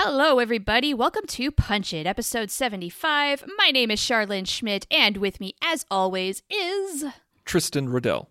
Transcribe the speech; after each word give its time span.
Hello, 0.00 0.38
everybody. 0.38 0.94
Welcome 0.94 1.26
to 1.26 1.50
Punch 1.50 1.92
It, 1.92 2.06
episode 2.06 2.52
75. 2.52 3.44
My 3.58 3.72
name 3.72 3.90
is 3.90 3.98
Charlene 3.98 4.46
Schmidt, 4.46 4.86
and 4.92 5.16
with 5.16 5.40
me, 5.40 5.56
as 5.60 5.84
always, 5.90 6.40
is 6.48 7.04
Tristan 7.44 7.88
Riddell. 7.88 8.28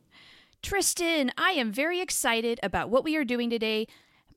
Tristan. 0.62 1.30
I 1.38 1.50
am 1.52 1.74
very 1.74 2.00
excited 2.00 2.58
about 2.64 2.90
what 2.90 3.04
we 3.04 3.18
are 3.18 3.26
doing 3.26 3.50
today 3.50 3.86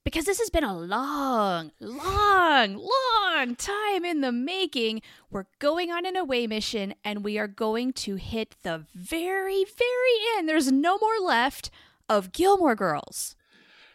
because 0.02 0.24
this 0.24 0.40
has 0.40 0.50
been 0.50 0.64
a 0.64 0.76
long, 0.76 1.70
long, 1.78 2.74
long 2.74 3.54
time 3.54 4.04
in 4.04 4.22
the 4.22 4.32
making. 4.32 5.00
We're 5.30 5.46
going 5.60 5.92
on 5.92 6.06
an 6.06 6.16
away 6.16 6.48
mission, 6.48 6.94
and 7.04 7.22
we 7.22 7.38
are 7.38 7.46
going 7.46 7.92
to 7.92 8.16
hit 8.16 8.56
the 8.64 8.86
very, 8.92 9.64
very 9.64 10.36
end. 10.36 10.48
There's 10.48 10.72
no 10.72 10.98
more 10.98 11.20
left 11.24 11.70
of 12.08 12.32
Gilmore 12.32 12.74
Girls. 12.74 13.36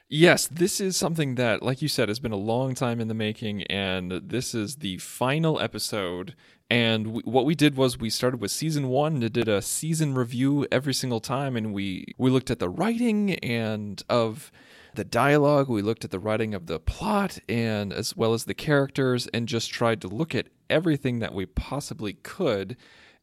Yes, 0.07 0.45
this 0.47 0.79
is 0.79 0.95
something 0.95 1.33
that, 1.35 1.63
like 1.63 1.81
you 1.81 1.87
said, 1.87 2.09
has 2.09 2.19
been 2.19 2.31
a 2.31 2.37
long 2.37 2.75
time 2.75 3.01
in 3.01 3.07
the 3.07 3.15
making, 3.15 3.63
and 3.63 4.11
this 4.11 4.53
is 4.53 4.75
the 4.77 4.97
final 4.99 5.59
episode. 5.59 6.35
And 6.69 7.07
we, 7.07 7.21
what 7.23 7.45
we 7.45 7.55
did 7.55 7.75
was 7.75 7.97
we 7.97 8.11
started 8.11 8.39
with 8.39 8.51
season 8.51 8.89
one 8.89 9.23
and 9.23 9.33
did 9.33 9.47
a 9.47 9.63
season 9.63 10.13
review 10.13 10.67
every 10.71 10.93
single 10.93 11.19
time, 11.19 11.55
and 11.55 11.73
we 11.73 12.13
we 12.19 12.29
looked 12.29 12.51
at 12.51 12.59
the 12.59 12.69
writing 12.69 13.33
and 13.39 14.03
of 14.07 14.51
the 14.93 15.03
dialogue, 15.03 15.67
we 15.69 15.81
looked 15.81 16.05
at 16.05 16.11
the 16.11 16.19
writing 16.19 16.53
of 16.53 16.67
the 16.67 16.79
plot, 16.79 17.39
and 17.49 17.91
as 17.91 18.15
well 18.15 18.33
as 18.33 18.45
the 18.45 18.53
characters, 18.53 19.25
and 19.33 19.47
just 19.47 19.71
tried 19.71 20.01
to 20.01 20.07
look 20.07 20.35
at 20.35 20.49
everything 20.69 21.17
that 21.19 21.33
we 21.33 21.47
possibly 21.47 22.13
could. 22.13 22.77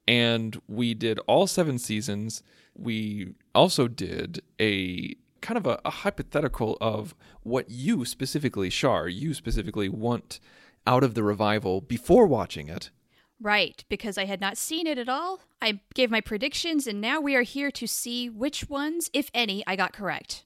And 0.08 0.60
we 0.66 0.94
did 0.94 1.20
all 1.28 1.46
seven 1.46 1.78
seasons. 1.78 2.42
We 2.74 3.34
also 3.54 3.86
did 3.86 4.42
a 4.60 5.14
kind 5.42 5.58
of 5.58 5.66
a, 5.66 5.80
a 5.84 5.90
hypothetical 5.90 6.78
of 6.80 7.14
what 7.42 7.68
you 7.68 8.04
specifically, 8.04 8.70
Char, 8.70 9.08
you 9.08 9.34
specifically 9.34 9.88
want 9.88 10.40
out 10.86 11.04
of 11.04 11.14
the 11.14 11.22
revival 11.22 11.80
before 11.80 12.26
watching 12.26 12.68
it. 12.68 12.90
Right, 13.40 13.84
because 13.88 14.16
I 14.16 14.24
had 14.24 14.40
not 14.40 14.56
seen 14.56 14.86
it 14.86 14.98
at 14.98 15.08
all. 15.08 15.40
I 15.60 15.80
gave 15.94 16.10
my 16.10 16.20
predictions, 16.20 16.86
and 16.86 17.00
now 17.00 17.20
we 17.20 17.34
are 17.34 17.42
here 17.42 17.72
to 17.72 17.86
see 17.88 18.30
which 18.30 18.68
ones, 18.68 19.10
if 19.12 19.30
any, 19.34 19.64
I 19.66 19.74
got 19.74 19.92
correct. 19.92 20.44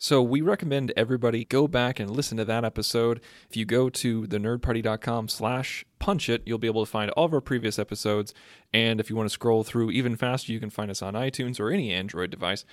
So 0.00 0.22
we 0.22 0.40
recommend 0.42 0.92
everybody 0.96 1.44
go 1.44 1.66
back 1.66 1.98
and 1.98 2.08
listen 2.08 2.38
to 2.38 2.44
that 2.44 2.64
episode. 2.64 3.20
If 3.50 3.56
you 3.56 3.64
go 3.64 3.90
to 3.90 4.22
thenerdparty.com 4.28 5.28
slash 5.28 5.84
punch 5.98 6.28
it, 6.28 6.42
you'll 6.46 6.58
be 6.58 6.68
able 6.68 6.84
to 6.84 6.90
find 6.90 7.10
all 7.12 7.24
of 7.24 7.34
our 7.34 7.40
previous 7.40 7.80
episodes. 7.80 8.32
And 8.72 9.00
if 9.00 9.10
you 9.10 9.16
want 9.16 9.28
to 9.28 9.32
scroll 9.32 9.64
through 9.64 9.90
even 9.90 10.14
faster, 10.14 10.52
you 10.52 10.60
can 10.60 10.70
find 10.70 10.88
us 10.88 11.02
on 11.02 11.14
iTunes 11.14 11.58
or 11.58 11.70
any 11.70 11.92
Android 11.92 12.30
device. 12.30 12.64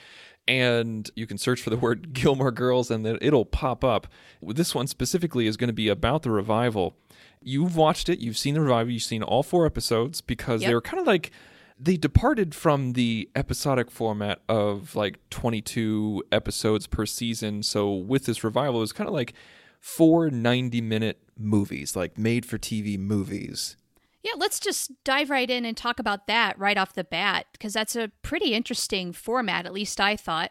And 0.47 1.09
you 1.15 1.25
can 1.25 1.39
search 1.39 1.63
for 1.63 1.71
the 1.71 1.77
word 1.77 2.13
Gilmore 2.13 2.51
Girls 2.51 2.91
and 2.91 3.03
then 3.03 3.17
it'll 3.21 3.45
pop 3.45 3.83
up. 3.83 4.05
This 4.43 4.75
one 4.75 4.85
specifically 4.85 5.47
is 5.47 5.57
going 5.57 5.69
to 5.69 5.73
be 5.73 5.89
about 5.89 6.21
the 6.21 6.29
revival. 6.29 6.95
You've 7.41 7.75
watched 7.75 8.07
it, 8.07 8.19
you've 8.19 8.37
seen 8.37 8.53
the 8.53 8.61
revival, 8.61 8.91
you've 8.93 9.01
seen 9.03 9.23
all 9.23 9.41
four 9.41 9.65
episodes 9.65 10.21
because 10.21 10.61
Yep. 10.61 10.69
they 10.69 10.73
were 10.75 10.81
kind 10.81 10.99
of 11.01 11.07
like 11.07 11.31
they 11.77 11.97
departed 11.97 12.55
from 12.55 12.93
the 12.93 13.29
episodic 13.35 13.91
format 13.91 14.41
of 14.47 14.95
like 14.95 15.19
22 15.29 16.23
episodes 16.31 16.87
per 16.87 17.05
season. 17.05 17.63
So 17.63 17.93
with 17.93 18.25
this 18.25 18.43
revival, 18.43 18.77
it 18.77 18.81
was 18.81 18.93
kind 18.93 19.07
of 19.07 19.13
like 19.13 19.33
four 19.79 20.29
90 20.29 20.81
minute 20.81 21.19
movies, 21.37 21.95
like 21.95 22.17
made 22.17 22.45
for 22.45 22.57
TV 22.57 22.97
movies. 22.97 23.77
Yeah, 24.23 24.31
let's 24.37 24.59
just 24.59 24.91
dive 25.03 25.29
right 25.29 25.49
in 25.49 25.65
and 25.65 25.77
talk 25.77 25.99
about 25.99 26.25
that 26.25 26.57
right 26.57 26.77
off 26.77 26.95
the 26.95 27.03
bat, 27.03 27.45
because 27.51 27.73
that's 27.73 27.95
a 27.95 28.11
pretty 28.23 28.53
interesting 28.53 29.13
format, 29.13 29.67
at 29.67 29.73
least 29.73 30.01
I 30.01 30.15
thought. 30.15 30.49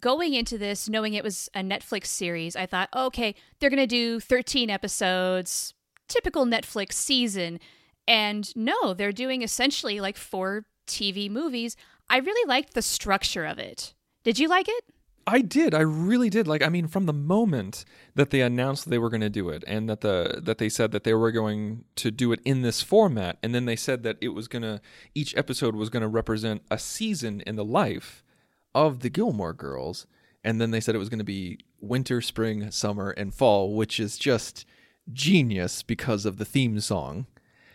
Going 0.00 0.34
into 0.34 0.58
this, 0.58 0.88
knowing 0.88 1.14
it 1.14 1.22
was 1.22 1.48
a 1.54 1.60
Netflix 1.60 2.06
series, 2.06 2.56
I 2.56 2.66
thought, 2.66 2.88
okay, 2.92 3.36
they're 3.60 3.70
going 3.70 3.78
to 3.78 3.86
do 3.86 4.18
13 4.18 4.68
episodes, 4.68 5.74
typical 6.08 6.44
Netflix 6.44 6.94
season. 6.94 7.60
And 8.06 8.54
no, 8.56 8.94
they're 8.94 9.12
doing 9.12 9.42
essentially 9.42 10.00
like 10.00 10.16
four 10.16 10.66
TV 10.86 11.30
movies. 11.30 11.76
I 12.08 12.18
really 12.18 12.46
liked 12.48 12.74
the 12.74 12.82
structure 12.82 13.44
of 13.44 13.58
it. 13.58 13.94
Did 14.24 14.38
you 14.38 14.48
like 14.48 14.68
it? 14.68 14.84
I 15.26 15.40
did. 15.40 15.74
I 15.74 15.80
really 15.80 16.28
did. 16.28 16.46
Like 16.46 16.62
I 16.62 16.68
mean 16.68 16.86
from 16.86 17.06
the 17.06 17.12
moment 17.12 17.84
that 18.14 18.30
they 18.30 18.42
announced 18.42 18.88
they 18.88 18.98
were 18.98 19.08
going 19.08 19.22
to 19.22 19.30
do 19.30 19.48
it 19.48 19.64
and 19.66 19.88
that 19.88 20.02
the 20.02 20.40
that 20.42 20.58
they 20.58 20.68
said 20.68 20.92
that 20.92 21.04
they 21.04 21.14
were 21.14 21.32
going 21.32 21.84
to 21.96 22.10
do 22.10 22.32
it 22.32 22.40
in 22.44 22.62
this 22.62 22.82
format 22.82 23.38
and 23.42 23.54
then 23.54 23.64
they 23.64 23.76
said 23.76 24.02
that 24.02 24.18
it 24.20 24.28
was 24.28 24.48
going 24.48 24.62
to 24.62 24.80
each 25.14 25.34
episode 25.36 25.74
was 25.74 25.88
going 25.88 26.02
to 26.02 26.08
represent 26.08 26.62
a 26.70 26.78
season 26.78 27.40
in 27.46 27.56
the 27.56 27.64
life 27.64 28.22
of 28.74 29.00
the 29.00 29.08
Gilmore 29.08 29.54
Girls 29.54 30.06
and 30.42 30.60
then 30.60 30.72
they 30.72 30.80
said 30.80 30.94
it 30.94 30.98
was 30.98 31.08
going 31.08 31.18
to 31.18 31.24
be 31.24 31.58
winter, 31.80 32.20
spring, 32.20 32.70
summer 32.70 33.10
and 33.10 33.34
fall, 33.34 33.74
which 33.74 33.98
is 33.98 34.18
just 34.18 34.66
genius 35.12 35.82
because 35.82 36.26
of 36.26 36.36
the 36.36 36.44
theme 36.44 36.78
song. 36.80 37.26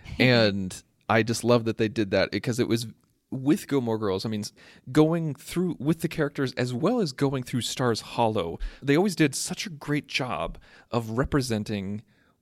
and 0.20 0.82
I 1.08 1.24
just 1.24 1.44
love 1.44 1.66
that 1.66 1.78
they 1.78 1.88
did 1.88 2.12
that 2.12 2.32
because 2.32 2.60
it 2.60 2.68
was 2.68 2.88
with 3.32 3.68
Gilmore 3.68 3.98
Girls. 3.98 4.26
I 4.26 4.30
mean, 4.30 4.44
going 4.92 5.36
through 5.36 5.76
with 5.80 6.02
the 6.02 6.08
characters 6.08 6.54
as 6.54 6.74
well 6.74 7.00
as 7.00 7.12
going 7.12 7.44
through 7.44 7.62
Stars 7.62 8.02
Hollow, 8.02 8.60
they 8.82 8.96
always 8.96 9.16
did 9.16 9.36
such 9.36 9.66
a 9.66 9.70
great 9.70 10.08
job 10.08 10.58
of 10.92 11.12
representing 11.12 12.02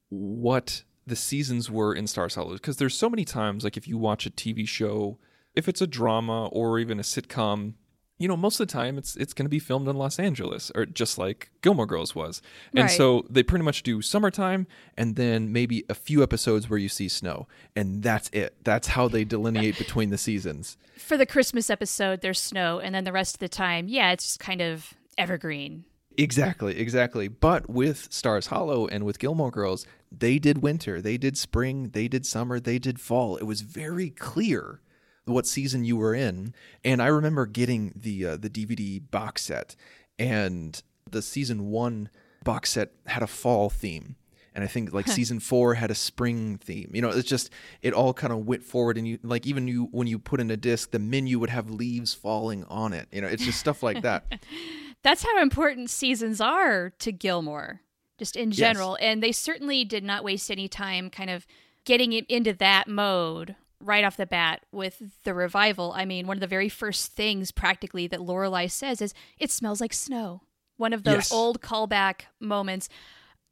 what 0.09 0.83
the 1.05 1.15
seasons 1.15 1.69
were 1.71 1.93
in 1.93 2.07
Stars 2.07 2.35
Hollow. 2.35 2.53
Because 2.53 2.77
there's 2.77 2.97
so 2.97 3.09
many 3.09 3.25
times, 3.25 3.63
like 3.63 3.77
if 3.77 3.87
you 3.87 3.97
watch 3.97 4.25
a 4.25 4.31
TV 4.31 4.67
show, 4.67 5.17
if 5.55 5.67
it's 5.67 5.81
a 5.81 5.87
drama 5.87 6.47
or 6.47 6.79
even 6.79 6.99
a 6.99 7.03
sitcom, 7.03 7.73
you 8.19 8.27
know, 8.27 8.35
most 8.37 8.59
of 8.59 8.67
the 8.67 8.71
time 8.73 8.97
it's 8.97 9.15
it's 9.15 9.33
going 9.33 9.45
to 9.45 9.49
be 9.49 9.59
filmed 9.59 9.87
in 9.87 9.95
Los 9.95 10.17
Angeles, 10.19 10.71
or 10.75 10.85
just 10.85 11.17
like 11.17 11.49
Gilmore 11.61 11.85
Girls 11.85 12.15
was. 12.15 12.41
And 12.73 12.83
Right. 12.85 12.91
so 12.91 13.25
they 13.29 13.43
pretty 13.43 13.63
much 13.63 13.83
do 13.83 14.01
summertime 14.01 14.65
and 14.97 15.15
then 15.15 15.51
maybe 15.51 15.83
a 15.89 15.93
few 15.93 16.23
episodes 16.23 16.69
where 16.69 16.79
you 16.79 16.89
see 16.89 17.07
snow, 17.09 17.47
and 17.75 18.01
that's 18.01 18.29
it. 18.29 18.55
That's 18.63 18.87
how 18.89 19.07
they 19.07 19.23
delineate 19.23 19.77
between 19.77 20.09
the 20.09 20.17
seasons. 20.17 20.77
For 20.97 21.15
the 21.17 21.25
Christmas 21.27 21.69
episode, 21.69 22.21
there's 22.21 22.39
snow, 22.39 22.79
and 22.79 22.95
then 22.95 23.03
the 23.03 23.11
rest 23.11 23.35
of 23.35 23.39
the 23.39 23.49
time, 23.49 23.87
yeah, 23.87 24.11
it's 24.11 24.23
just 24.25 24.39
kind 24.39 24.61
of 24.61 24.93
evergreen. 25.17 25.85
Exactly, 26.17 26.79
exactly. 26.79 27.27
But 27.27 27.69
with 27.69 28.11
Stars 28.11 28.47
Hollow 28.47 28.87
and 28.87 29.05
with 29.05 29.19
Gilmore 29.19 29.51
Girls, 29.51 29.85
they 30.11 30.39
did 30.39 30.63
winter, 30.63 30.99
they 30.99 31.17
did 31.17 31.37
spring, 31.37 31.89
they 31.89 32.07
did 32.07 32.25
summer, 32.25 32.59
they 32.59 32.79
did 32.79 32.99
fall. 32.99 33.37
It 33.37 33.43
was 33.43 33.61
very 33.61 34.09
clear 34.09 34.81
what 35.27 35.45
season 35.45 35.83
you 35.83 35.97
were 35.97 36.15
in. 36.15 36.53
And 36.83 37.01
I 37.01 37.07
remember 37.07 37.45
getting 37.45 37.93
the 37.95 38.25
uh, 38.25 38.37
the 38.37 38.49
DVD 38.49 39.01
box 39.11 39.43
set, 39.43 39.75
and 40.17 40.81
the 41.09 41.21
season 41.21 41.69
one 41.69 42.09
box 42.43 42.71
set 42.71 42.91
had 43.05 43.23
a 43.23 43.27
fall 43.27 43.69
theme. 43.69 44.15
And 44.53 44.63
I 44.63 44.67
think 44.67 44.91
like 44.91 45.07
season 45.07 45.39
four 45.39 45.75
had 45.75 45.91
a 45.91 45.95
spring 45.95 46.57
theme. 46.57 46.89
You 46.91 47.03
know, 47.03 47.09
it's 47.09 47.29
just 47.29 47.51
it 47.83 47.93
all 47.93 48.11
kind 48.11 48.33
of 48.33 48.47
went 48.47 48.63
forward, 48.63 48.97
and 48.97 49.07
you 49.07 49.19
like 49.21 49.45
even 49.45 49.67
you 49.67 49.87
when 49.91 50.07
you 50.07 50.17
put 50.17 50.39
in 50.39 50.49
a 50.49 50.57
disc, 50.57 50.91
the 50.91 50.99
menu 50.99 51.37
would 51.37 51.51
have 51.51 51.69
leaves 51.69 52.15
falling 52.15 52.63
on 52.63 52.91
it. 52.91 53.07
You 53.11 53.21
know, 53.21 53.27
it's 53.27 53.45
just 53.45 53.59
stuff 53.59 53.83
like 53.83 54.01
that. 54.01 54.25
That's 55.03 55.23
how 55.23 55.39
important 55.41 55.91
seasons 55.91 56.41
are 56.41 56.91
to 56.99 57.11
Gilmore, 57.11 57.81
just 58.17 58.35
in 58.35 58.51
general. 58.51 58.97
And 58.99 59.21
they 59.21 59.31
certainly 59.31 59.85
did 59.85 60.03
not 60.03 60.23
waste 60.23 60.49
any 60.49 60.67
time 60.67 61.11
kind 61.11 61.29
of 61.29 61.45
getting 61.85 62.13
it 62.13 62.25
into 62.27 62.51
that 62.53 62.87
mode 62.87 63.55
right 63.79 64.03
off 64.03 64.17
the 64.17 64.25
bat 64.25 64.65
with 64.71 65.01
the 65.23 65.33
revival. 65.33 65.93
I 65.95 66.05
mean, 66.05 66.25
one 66.27 66.37
of 66.37 66.41
the 66.41 66.47
very 66.47 66.69
first 66.69 67.11
things 67.11 67.51
practically 67.51 68.07
that 68.07 68.19
Lorelai 68.19 68.69
says 68.71 69.01
is, 69.01 69.13
it 69.37 69.51
smells 69.51 69.79
like 69.81 69.93
snow. 69.93 70.41
One 70.77 70.93
of 70.93 71.03
those 71.03 71.15
Yes. 71.15 71.31
old 71.31 71.61
callback 71.61 72.21
moments 72.39 72.89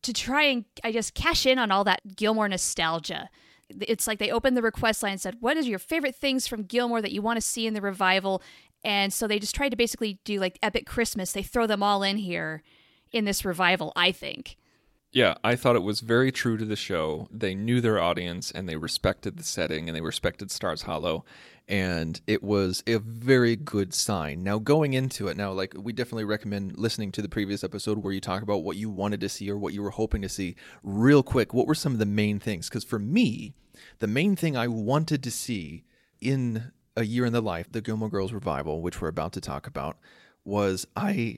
to 0.03 0.13
try 0.13 0.43
and, 0.43 0.65
I 0.83 0.91
guess, 0.91 1.09
cash 1.11 1.45
in 1.45 1.57
on 1.59 1.71
all 1.71 1.83
that 1.83 2.15
Gilmore 2.15 2.47
nostalgia. 2.49 3.29
It's 3.69 4.05
like 4.07 4.19
they 4.19 4.29
opened 4.31 4.55
the 4.55 4.61
request 4.61 5.01
line 5.01 5.13
and 5.13 5.21
said, 5.21 5.37
What 5.39 5.57
is 5.57 5.67
your 5.67 5.79
favorite 5.79 6.15
things 6.15 6.45
from 6.47 6.63
Gilmore 6.63 7.01
that 7.01 7.11
you 7.11 7.21
want 7.23 7.37
to 7.37 7.41
see 7.41 7.65
in 7.65 7.73
the 7.73 7.81
revival? 7.81 8.41
And 8.83 9.11
so 9.11 9.27
they 9.27 9.39
just 9.39 9.55
tried 9.55 9.69
to 9.69 9.75
basically 9.77 10.19
do 10.23 10.39
like 10.39 10.59
Epic 10.61 10.85
Christmas. 10.85 11.31
They 11.31 11.41
throw 11.41 11.65
them 11.65 11.81
all 11.81 12.03
in 12.03 12.17
here 12.17 12.61
in 13.11 13.25
this 13.25 13.43
revival, 13.43 13.91
I 13.95 14.11
think. 14.11 14.57
Yeah, 15.15 15.35
I 15.45 15.55
thought 15.55 15.77
it 15.77 15.83
was 15.83 16.01
very 16.01 16.29
true 16.29 16.57
to 16.57 16.65
the 16.65 16.75
show. 16.75 17.29
They 17.31 17.55
knew 17.55 17.79
their 17.79 18.01
audience 18.01 18.51
and 18.51 18.67
they 18.67 18.75
respected 18.75 19.37
the 19.37 19.45
setting 19.45 19.87
and 19.87 19.95
they 19.95 20.01
respected 20.01 20.51
Stars 20.51 20.81
Hollow. 20.81 21.23
And 21.69 22.19
it 22.27 22.43
was 22.43 22.83
a 22.85 22.99
very 22.99 23.55
good 23.55 23.93
sign. 23.93 24.43
Now, 24.43 24.59
going 24.59 24.93
into 24.93 25.29
it, 25.29 25.37
now, 25.37 25.53
like, 25.53 25.73
we 25.77 25.93
definitely 25.93 26.25
recommend 26.25 26.77
listening 26.77 27.13
to 27.13 27.21
the 27.21 27.29
previous 27.29 27.63
episode 27.63 27.99
where 27.99 28.11
you 28.11 28.19
talk 28.19 28.41
about 28.41 28.65
what 28.65 28.75
you 28.75 28.89
wanted 28.89 29.21
to 29.21 29.29
see 29.29 29.49
or 29.49 29.57
what 29.57 29.73
you 29.73 29.81
were 29.81 29.91
hoping 29.91 30.21
to 30.21 30.27
see. 30.27 30.57
Real 30.83 31.23
quick, 31.23 31.53
what 31.53 31.65
were 31.65 31.75
some 31.75 31.93
of 31.93 31.99
the 31.99 32.05
main 32.05 32.37
things? 32.37 32.67
Because 32.67 32.83
for 32.83 32.99
me, 32.99 33.53
the 33.99 34.07
main 34.07 34.35
thing 34.35 34.57
I 34.57 34.67
wanted 34.67 35.23
to 35.23 35.31
see 35.31 35.85
in 36.19 36.73
A 36.97 37.05
Year 37.05 37.23
in 37.23 37.31
the 37.31 37.39
Life, 37.39 37.71
the 37.71 37.79
Gilmore 37.79 38.09
Girls 38.09 38.33
revival, 38.33 38.81
which 38.81 38.99
we're 38.99 39.07
about 39.07 39.31
to 39.31 39.41
talk 39.41 39.65
about, 39.65 39.97
was 40.43 40.85
I 40.93 41.37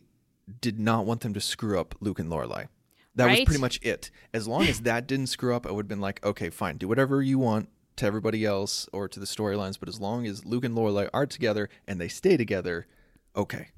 did 0.62 0.80
not 0.80 1.06
want 1.06 1.22
them 1.22 1.36
to 1.36 1.40
screw 1.40 1.80
up 1.80 1.94
Luke 2.00 2.18
and 2.18 2.32
Lorelai. 2.32 2.70
That 3.18 3.30
was 3.30 3.46
pretty 3.46 3.62
much 3.62 3.80
it. 3.82 4.12
As 4.34 4.48
long 4.48 4.64
as 4.68 4.82
that 4.82 5.08
didn't 5.08 5.28
screw 5.28 5.56
up, 5.56 5.68
I 5.68 5.72
would 5.72 5.84
have 5.86 5.90
been 5.90 6.02
like, 6.02 6.26
okay, 6.26 6.50
fine, 6.50 6.78
do 6.78 6.88
whatever 6.88 7.22
you 7.22 7.40
want 7.40 7.70
to 7.98 8.06
everybody 8.06 8.46
else 8.46 8.88
or 8.94 9.08
to 9.08 9.20
the 9.20 9.26
storylines, 9.26 9.80
but 9.80 9.90
as 9.90 10.00
long 10.00 10.26
as 10.26 10.46
Luke 10.46 10.64
and 10.64 10.76
Lorelai 10.76 11.10
are 11.14 11.26
together 11.26 11.70
and 11.88 12.00
they 12.00 12.08
stay 12.08 12.38
together, 12.38 12.88
okay. 13.36 13.70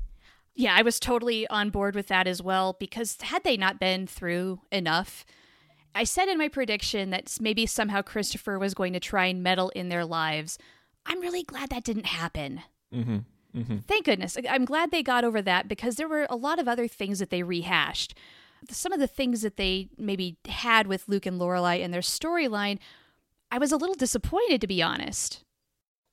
Yeah, 0.56 0.76
I 0.76 0.82
was 0.82 1.00
totally 1.00 1.48
on 1.48 1.70
board 1.70 1.96
with 1.96 2.08
that 2.08 2.28
as 2.28 2.42
well 2.42 2.76
because 2.80 3.18
had 3.22 3.44
they 3.46 3.56
not 3.56 3.80
been 3.80 4.08
through 4.08 4.60
enough, 4.72 5.26
I 5.96 6.04
said 6.04 6.28
in 6.28 6.38
my 6.38 6.50
prediction 6.50 7.12
that 7.12 7.38
maybe 7.40 7.66
somehow 7.66 8.02
Christopher 8.02 8.60
was 8.60 8.74
going 8.74 8.94
to 8.94 9.00
try 9.00 9.28
and 9.28 9.42
meddle 9.42 9.70
in 9.70 9.90
their 9.90 10.06
lives. 10.06 10.58
I'm 11.06 11.22
really 11.22 11.44
glad 11.44 11.70
that 11.70 11.86
didn't 11.86 12.08
happen. 12.08 12.62
Mm-hmm. 12.94 13.20
Mm-hmm. 13.56 13.78
Thank 13.88 14.06
goodness. 14.06 14.38
I'm 14.50 14.66
glad 14.66 14.92
they 14.92 15.02
got 15.02 15.24
over 15.24 15.42
that 15.42 15.68
because 15.68 15.96
there 15.96 16.08
were 16.08 16.28
a 16.30 16.36
lot 16.36 16.60
of 16.60 16.68
other 16.68 16.88
things 16.88 17.20
that 17.20 17.30
they 17.30 17.42
rehashed. 17.42 18.14
Some 18.70 18.92
of 18.92 19.00
the 19.00 19.08
things 19.08 19.42
that 19.42 19.58
they 19.58 19.90
maybe 19.98 20.38
had 20.48 20.88
with 20.88 21.08
Luke 21.08 21.26
and 21.26 21.40
Lorelai 21.40 21.80
in 21.80 21.92
their 21.92 22.02
storyline, 22.02 22.80
I 23.52 23.58
was 23.58 23.72
a 23.72 23.78
little 23.78 23.96
disappointed 23.96 24.62
to 24.62 24.68
be 24.68 24.82
honest. 24.82 25.44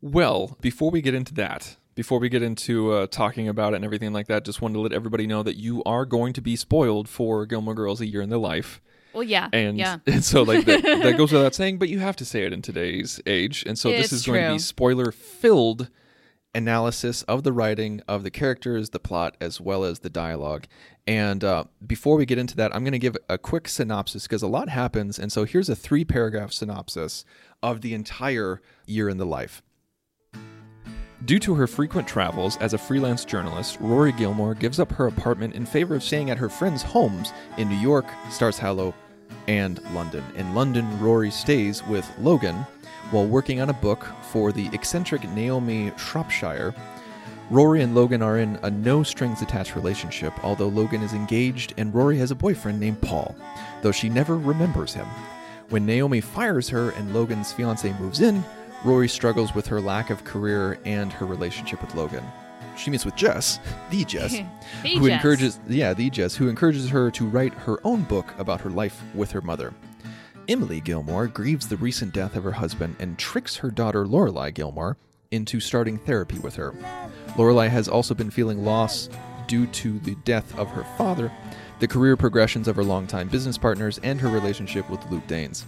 Well, 0.00 0.56
before 0.60 0.90
we 0.90 1.00
get 1.00 1.14
into 1.14 1.34
that, 1.34 1.76
before 1.94 2.18
we 2.18 2.28
get 2.28 2.42
into 2.42 2.92
uh, 2.92 3.06
talking 3.06 3.48
about 3.48 3.72
it 3.72 3.76
and 3.76 3.84
everything 3.84 4.12
like 4.12 4.26
that, 4.26 4.44
just 4.44 4.60
wanted 4.60 4.74
to 4.74 4.80
let 4.80 4.92
everybody 4.92 5.26
know 5.26 5.42
that 5.42 5.56
you 5.56 5.82
are 5.84 6.04
going 6.04 6.32
to 6.34 6.40
be 6.40 6.54
spoiled 6.54 7.08
for 7.08 7.46
Gilmore 7.46 7.74
Girls: 7.74 8.00
A 8.00 8.06
Year 8.06 8.20
in 8.20 8.28
Their 8.28 8.38
Life, 8.38 8.80
Well, 9.14 9.22
yeah, 9.22 9.48
and, 9.52 9.78
yeah. 9.78 9.98
and 10.06 10.22
so 10.32 10.42
like 10.42 10.66
that, 10.66 10.82
that 10.82 11.16
goes 11.18 11.32
without 11.32 11.54
saying, 11.54 11.78
but 11.78 11.88
you 11.88 11.98
have 11.98 12.16
to 12.16 12.24
say 12.24 12.44
it 12.44 12.52
in 12.52 12.60
today's 12.62 13.20
age, 13.26 13.64
and 13.66 13.78
so 13.78 13.88
this 13.90 14.04
It's 14.04 14.12
is 14.12 14.26
going 14.26 14.44
to 14.44 14.52
be 14.52 14.58
spoiler-filled 14.58 15.88
analysis 16.56 17.22
of 17.24 17.44
the 17.44 17.52
writing, 17.52 18.02
of 18.08 18.22
the 18.22 18.30
characters, 18.30 18.90
the 18.90 18.98
plot, 18.98 19.36
as 19.40 19.60
well 19.60 19.84
as 19.84 20.00
the 20.00 20.10
dialogue. 20.10 20.66
And 21.06 21.44
uh, 21.44 21.64
before 21.86 22.16
we 22.16 22.26
get 22.26 22.38
into 22.38 22.56
that, 22.56 22.74
I'm 22.74 22.82
going 22.82 22.92
to 22.92 22.98
give 22.98 23.16
a 23.28 23.38
quick 23.38 23.68
synopsis 23.68 24.24
because 24.24 24.42
a 24.42 24.48
lot 24.48 24.70
happens, 24.70 25.18
and 25.18 25.30
so 25.30 25.44
here's 25.44 25.68
a 25.68 25.76
three-paragraph 25.76 26.52
synopsis 26.52 27.24
of 27.62 27.82
the 27.82 27.94
entire 27.94 28.60
Year 28.86 29.08
in 29.08 29.18
the 29.18 29.26
Life. 29.26 29.62
Due 31.24 31.38
to 31.38 31.54
her 31.54 31.66
frequent 31.66 32.06
travels 32.08 32.56
as 32.58 32.72
a 32.72 32.78
freelance 32.78 33.24
journalist, 33.24 33.78
Rory 33.80 34.12
Gilmore 34.12 34.54
gives 34.54 34.80
up 34.80 34.92
her 34.92 35.06
apartment 35.06 35.54
in 35.54 35.66
favor 35.66 35.94
of 35.94 36.02
staying 36.02 36.30
at 36.30 36.38
her 36.38 36.48
friends' 36.48 36.82
homes 36.82 37.32
in 37.58 37.68
New 37.68 37.76
York, 37.76 38.06
Stars 38.30 38.58
Hollow, 38.58 38.94
and 39.48 39.82
London. 39.94 40.24
In 40.36 40.54
London, 40.54 41.00
Rory 41.00 41.30
stays 41.30 41.84
with 41.86 42.10
Logan 42.18 42.66
while 43.10 43.26
working 43.26 43.60
on 43.60 43.70
a 43.70 43.74
book 43.74 44.06
for 44.30 44.52
the 44.52 44.68
eccentric 44.72 45.28
Naomi 45.30 45.92
Shropshire. 45.96 46.74
Rory 47.50 47.82
and 47.82 47.94
Logan 47.94 48.22
are 48.22 48.38
in 48.38 48.58
a 48.62 48.70
no 48.70 49.02
strings 49.04 49.40
attached 49.40 49.76
relationship, 49.76 50.32
although 50.44 50.66
Logan 50.68 51.02
is 51.02 51.12
engaged 51.12 51.74
and 51.76 51.94
Rory 51.94 52.18
has 52.18 52.32
a 52.32 52.34
boyfriend 52.34 52.80
named 52.80 53.00
Paul, 53.00 53.36
though 53.82 53.92
she 53.92 54.08
never 54.08 54.36
remembers 54.36 54.92
him. 54.94 55.06
When 55.68 55.86
Naomi 55.86 56.20
fires 56.20 56.68
her 56.70 56.90
and 56.90 57.14
Logan's 57.14 57.52
fiance 57.52 57.92
moves 58.00 58.20
in, 58.20 58.42
Rory 58.84 59.08
struggles 59.08 59.54
with 59.54 59.66
her 59.68 59.80
lack 59.80 60.10
of 60.10 60.24
career 60.24 60.78
and 60.84 61.12
her 61.12 61.26
relationship 61.26 61.80
with 61.80 61.94
Logan. 61.94 62.24
She 62.76 62.90
meets 62.90 63.04
with 63.04 63.16
Jess, 63.16 63.58
the 63.90 64.04
Jess, 64.04 64.32
The 64.82 64.96
who 64.96 65.06
Jess. 65.08 65.16
encourages 65.16 65.60
yeah, 65.68 65.94
the 65.94 66.10
Jess, 66.10 66.34
who 66.34 66.48
encourages 66.48 66.88
her 66.90 67.10
to 67.12 67.26
write 67.26 67.54
her 67.54 67.78
own 67.84 68.02
book 68.02 68.34
about 68.38 68.60
her 68.60 68.70
life 68.70 69.02
with 69.14 69.30
her 69.32 69.40
mother. 69.40 69.72
Emily 70.48 70.80
Gilmore 70.80 71.26
grieves 71.26 71.66
the 71.66 71.76
recent 71.76 72.14
death 72.14 72.36
of 72.36 72.44
her 72.44 72.52
husband 72.52 72.94
and 73.00 73.18
tricks 73.18 73.56
her 73.56 73.70
daughter 73.70 74.06
Lorelai 74.06 74.54
Gilmore 74.54 74.96
into 75.32 75.58
starting 75.58 75.98
therapy 75.98 76.38
with 76.38 76.54
her. 76.54 76.72
Lorelai 77.36 77.68
has 77.68 77.88
also 77.88 78.14
been 78.14 78.30
feeling 78.30 78.64
loss 78.64 79.08
due 79.48 79.66
to 79.66 79.98
the 80.00 80.14
death 80.24 80.56
of 80.56 80.68
her 80.70 80.84
father, 80.96 81.32
the 81.80 81.88
career 81.88 82.16
progressions 82.16 82.68
of 82.68 82.76
her 82.76 82.84
longtime 82.84 83.26
business 83.26 83.58
partners, 83.58 83.98
and 84.04 84.20
her 84.20 84.28
relationship 84.28 84.88
with 84.88 85.04
Luke 85.10 85.26
Danes. 85.26 85.66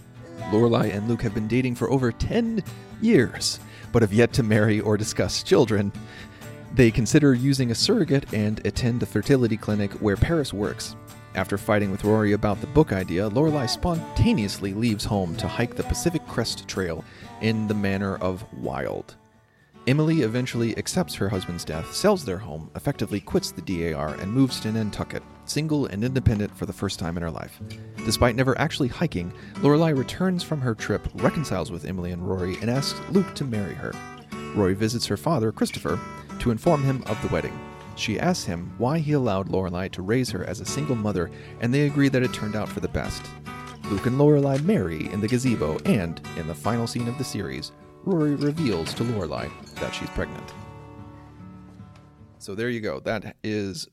Lorelai 0.49 0.93
and 0.95 1.09
Luke 1.09 1.23
have 1.23 1.33
been 1.33 1.49
dating 1.49 1.75
for 1.75 1.89
over 1.91 2.13
10 2.13 2.63
years, 3.01 3.59
but 3.91 4.01
have 4.01 4.13
yet 4.13 4.31
to 4.31 4.43
marry 4.43 4.79
or 4.79 4.95
discuss 4.95 5.43
children. 5.43 5.91
They 6.73 6.89
consider 6.89 7.33
using 7.33 7.71
a 7.71 7.75
surrogate 7.75 8.33
and 8.33 8.65
attend 8.65 9.01
the 9.01 9.05
fertility 9.05 9.57
clinic 9.57 9.91
where 9.93 10.15
Paris 10.15 10.53
works. 10.53 10.95
After 11.35 11.57
fighting 11.57 11.91
with 11.91 12.03
Rory 12.03 12.33
about 12.33 12.59
the 12.59 12.67
book 12.67 12.91
idea, 12.91 13.29
Lorelai 13.29 13.69
spontaneously 13.69 14.73
leaves 14.73 15.05
home 15.05 15.35
to 15.35 15.47
hike 15.47 15.75
the 15.75 15.83
Pacific 15.83 16.25
Crest 16.27 16.67
Trail 16.67 17.05
in 17.41 17.67
the 17.67 17.73
manner 17.73 18.17
of 18.17 18.43
wild. 18.53 19.15
Emily 19.87 20.21
eventually 20.21 20.77
accepts 20.77 21.15
her 21.15 21.29
husband's 21.29 21.63
death, 21.63 21.93
sells 21.93 22.25
their 22.25 22.37
home, 22.37 22.69
effectively 22.75 23.19
quits 23.19 23.51
the 23.51 23.61
DAR, 23.61 24.15
and 24.15 24.31
moves 24.31 24.59
to 24.59 24.71
Nantucket, 24.71 25.23
single 25.45 25.85
and 25.87 26.03
independent 26.03 26.55
for 26.55 26.65
the 26.65 26.73
first 26.73 26.99
time 26.99 27.15
in 27.15 27.23
her 27.23 27.31
life. 27.31 27.59
Despite 28.05 28.35
never 28.35 28.57
actually 28.59 28.89
hiking, 28.89 29.31
Lorelai 29.55 29.97
returns 29.97 30.43
from 30.43 30.61
her 30.61 30.75
trip, 30.75 31.07
reconciles 31.15 31.71
with 31.71 31.85
Emily 31.85 32.11
and 32.11 32.27
Rory, 32.27 32.57
and 32.61 32.69
asks 32.69 32.99
Luke 33.11 33.33
to 33.35 33.45
marry 33.45 33.73
her. 33.73 33.93
Rory 34.55 34.73
visits 34.73 35.05
her 35.05 35.17
father, 35.17 35.51
Christopher, 35.51 35.99
to 36.39 36.51
inform 36.51 36.83
him 36.83 37.03
of 37.05 37.21
the 37.21 37.29
wedding. 37.29 37.57
She 37.99 38.17
asks 38.17 38.45
him 38.45 38.73
why 38.77 38.99
he 38.99 39.11
allowed 39.11 39.49
Lorelai 39.49 39.91
to 39.91 40.01
raise 40.01 40.31
her 40.31 40.45
as 40.45 40.61
a 40.61 40.65
single 40.65 40.95
mother, 40.95 41.29
and 41.59 41.73
they 41.73 41.85
agree 41.85 42.07
that 42.07 42.23
it 42.23 42.33
turned 42.33 42.55
out 42.55 42.69
for 42.69 42.79
the 42.79 42.87
best. 42.87 43.21
Luke 43.91 44.05
and 44.05 44.17
Lorelai 44.17 44.63
marry 44.63 45.11
in 45.11 45.19
the 45.19 45.27
gazebo, 45.27 45.77
and 45.79 46.21
in 46.37 46.47
the 46.47 46.55
final 46.55 46.87
scene 46.87 47.09
of 47.09 47.17
the 47.17 47.25
series, 47.25 47.73
Rory 48.05 48.35
reveals 48.35 48.93
to 48.93 49.03
Lorelai 49.03 49.49
that 49.75 49.93
she's 49.93 50.09
pregnant. 50.11 50.53
So 52.37 52.55
there 52.55 52.69
you 52.69 52.79
go. 52.79 53.01
That 53.01 53.35
is 53.43 53.89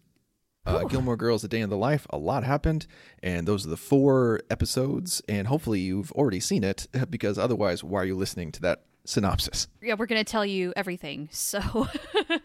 uh, 0.67 0.85
Gilmore 0.85 1.17
Girls: 1.17 1.43
A 1.43 1.49
Day 1.49 1.61
in 1.61 1.69
the 1.69 1.77
Life. 1.77 2.07
A 2.11 2.17
lot 2.17 2.45
happened, 2.45 2.87
and 3.25 3.45
those 3.49 3.67
are 3.67 3.71
the 3.71 3.77
four 3.77 4.41
episodes. 4.49 5.21
And 5.29 5.49
hopefully, 5.49 5.81
you've 5.81 6.13
already 6.13 6.39
seen 6.39 6.63
it 6.63 6.87
because 7.11 7.39
otherwise, 7.39 7.83
why 7.83 8.03
are 8.03 8.05
you 8.05 8.17
listening 8.17 8.53
to 8.53 8.61
that 8.63 8.86
synopsis? 9.09 9.69
yeah, 9.83 9.95
we're 9.95 10.07
going 10.07 10.23
to 10.23 10.31
tell 10.31 10.45
you 10.45 10.73
everything. 10.77 11.29
So, 11.31 11.89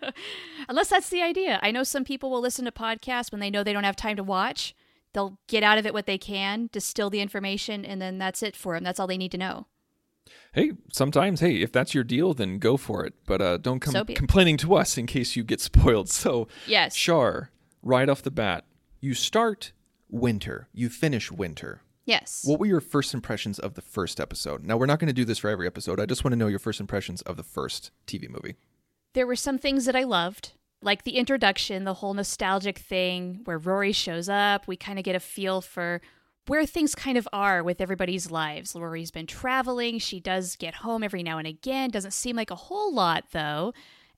unless 0.69 0.89
that's 0.89 1.09
the 1.09 1.21
idea, 1.21 1.59
I 1.61 1.71
know 1.71 1.83
some 1.83 2.03
people 2.03 2.29
will 2.29 2.41
listen 2.41 2.65
to 2.65 2.71
podcasts 2.71 3.31
when 3.31 3.39
they 3.41 3.49
know 3.49 3.63
they 3.63 3.73
don't 3.73 3.83
have 3.83 3.95
time 3.95 4.17
to 4.17 4.23
watch. 4.23 4.75
They'll 5.13 5.37
get 5.47 5.63
out 5.63 5.77
of 5.77 5.85
it 5.85 5.93
what 5.93 6.05
they 6.05 6.17
can, 6.17 6.69
distill 6.71 7.09
the 7.09 7.19
information, 7.19 7.83
and 7.83 8.01
then 8.01 8.17
that's 8.17 8.41
it 8.43 8.55
for 8.55 8.75
them. 8.75 8.83
That's 8.83 8.99
all 8.99 9.07
they 9.07 9.17
need 9.17 9.31
to 9.31 9.37
know. 9.37 9.67
Hey, 10.53 10.73
sometimes, 10.91 11.39
hey, 11.39 11.61
if 11.61 11.71
that's 11.71 11.94
your 11.94 12.03
deal, 12.03 12.33
then 12.33 12.59
go 12.59 12.77
for 12.77 13.06
it. 13.06 13.13
But 13.25 13.41
uh, 13.41 13.57
don't 13.57 13.80
come 13.80 13.94
So 13.94 14.03
complaining 14.06 14.57
to 14.57 14.75
us 14.75 14.97
in 14.97 15.07
case 15.07 15.35
you 15.35 15.44
get 15.44 15.61
spoiled. 15.69 16.09
So, 16.09 16.47
Yes. 16.68 16.95
Char, 16.95 17.51
right 17.81 18.07
off 18.07 18.21
the 18.21 18.31
bat, 18.31 18.65
you 18.99 19.13
start 19.13 19.71
winter, 20.09 20.68
you 20.73 20.89
finish 20.89 21.31
winter. 21.31 21.81
Yes. 22.05 22.41
What 22.45 22.59
were 22.59 22.65
your 22.65 22.81
first 22.81 23.13
impressions 23.13 23.59
of 23.59 23.75
the 23.75 23.81
first 23.81 24.19
episode? 24.19 24.63
Now, 24.63 24.75
we're 24.77 24.85
not 24.87 24.99
going 24.99 25.07
to 25.07 25.13
do 25.13 25.25
this 25.25 25.37
for 25.37 25.49
every 25.49 25.67
episode. 25.67 25.99
I 25.99 26.05
just 26.05 26.23
want 26.23 26.33
to 26.33 26.37
know 26.37 26.47
your 26.47 26.59
first 26.59 26.79
impressions 26.79 27.21
of 27.23 27.37
the 27.37 27.43
first 27.43 27.91
TV 28.07 28.29
movie. 28.29 28.55
there 29.13 29.27
were 29.27 29.35
some 29.35 29.57
things 29.57 29.85
that 29.85 29.95
I 29.95 30.03
loved, 30.03 30.53
like 30.81 31.03
the 31.03 31.17
introduction, 31.17 31.83
the 31.83 31.95
whole 31.95 32.13
nostalgic 32.13 32.79
thing 32.79 33.41
where 33.43 33.57
Rory 33.57 33.91
shows 33.91 34.29
up. 34.29 34.67
We 34.67 34.75
kind 34.77 34.97
of 34.97 35.05
get 35.05 35.15
a 35.15 35.19
feel 35.19 35.61
for 35.61 36.01
where 36.47 36.65
things 36.65 36.95
kind 36.95 37.17
of 37.17 37.27
are 37.31 37.61
with 37.61 37.81
everybody's 37.81 38.31
lives. 38.31 38.75
Rory's 38.75 39.11
been 39.11 39.27
traveling. 39.27 39.99
She 39.99 40.19
does 40.19 40.55
get 40.55 40.73
home 40.75 41.03
every 41.03 41.21
now 41.23 41.37
and 41.37 41.47
again. 41.47 41.91
Doesn't 41.91 42.11
seem 42.13 42.35
like 42.35 42.49
a 42.49 42.55
whole 42.55 42.93
lot, 42.93 43.25
though. 43.31 43.73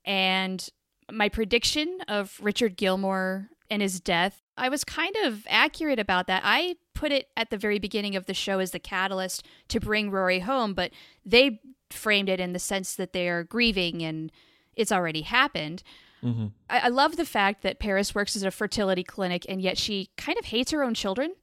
And 0.05 0.67
my 1.11 1.27
prediction 1.27 1.99
of 2.07 2.39
Richard 2.41 2.77
Gilmore 2.77 3.49
and 3.69 3.81
his 3.81 3.99
death, 3.99 4.41
I 4.57 4.69
was 4.69 4.83
kind 4.85 5.15
of 5.23 5.45
accurate 5.49 5.99
about 5.99 6.27
that. 6.27 6.43
I 6.45 6.75
put 7.03 7.11
it 7.11 7.27
at 7.35 7.49
the 7.49 7.57
very 7.57 7.79
beginning 7.79 8.15
of 8.15 8.27
the 8.27 8.33
show 8.33 8.59
as 8.59 8.71
the 8.71 8.79
catalyst 8.79 9.45
to 9.67 9.77
bring 9.77 10.09
Rory 10.09 10.39
home, 10.39 10.73
but 10.73 10.91
they 11.25 11.59
framed 11.89 12.29
it 12.29 12.39
in 12.39 12.53
the 12.53 12.59
sense 12.59 12.95
that 12.95 13.11
they 13.11 13.27
are 13.27 13.43
grieving 13.43 14.01
and 14.01 14.31
it's 14.77 14.91
already 14.91 15.23
happened. 15.23 15.83
Mm-hmm. 16.23 16.47
I, 16.69 16.79
I 16.79 16.87
love 16.87 17.17
the 17.17 17.25
fact 17.25 17.61
that 17.63 17.77
Paris 17.77 18.15
works 18.15 18.37
at 18.37 18.43
a 18.43 18.51
fertility 18.51 19.03
clinic 19.03 19.45
and 19.49 19.61
yet 19.61 19.77
she 19.77 20.11
kind 20.15 20.37
of 20.39 20.45
hates 20.45 20.71
her 20.71 20.81
own 20.81 20.93
children. 20.93 21.33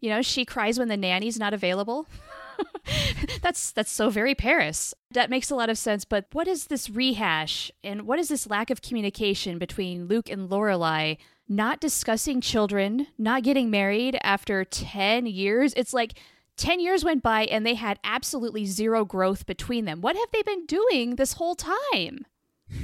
You 0.00 0.10
know, 0.10 0.22
she 0.22 0.44
cries 0.44 0.76
when 0.76 0.88
the 0.88 0.96
nanny's 0.96 1.38
not 1.38 1.54
available. 1.54 2.08
that's 3.42 3.70
that's 3.70 3.92
so 3.92 4.10
very 4.10 4.34
Paris. 4.34 4.92
That 5.12 5.30
makes 5.30 5.52
a 5.52 5.54
lot 5.54 5.70
of 5.70 5.78
sense. 5.78 6.04
But 6.04 6.26
what 6.32 6.48
is 6.48 6.66
this 6.66 6.90
rehash 6.90 7.70
and 7.84 8.08
what 8.08 8.18
is 8.18 8.28
this 8.28 8.48
lack 8.48 8.70
of 8.70 8.82
communication 8.82 9.58
between 9.58 10.08
Luke 10.08 10.28
and 10.28 10.50
Lorelai? 10.50 11.18
Not 11.48 11.80
discussing 11.80 12.40
children, 12.40 13.06
not 13.16 13.42
getting 13.42 13.70
married 13.70 14.18
after 14.22 14.64
ten 14.64 15.26
years. 15.26 15.72
It's 15.76 15.94
like 15.94 16.18
ten 16.56 16.80
years 16.80 17.04
went 17.04 17.22
by 17.22 17.44
and 17.44 17.64
they 17.64 17.74
had 17.74 18.00
absolutely 18.02 18.64
zero 18.64 19.04
growth 19.04 19.46
between 19.46 19.84
them. 19.84 20.00
What 20.00 20.16
have 20.16 20.30
they 20.32 20.42
been 20.42 20.66
doing 20.66 21.16
this 21.16 21.34
whole 21.34 21.54
time? 21.54 22.26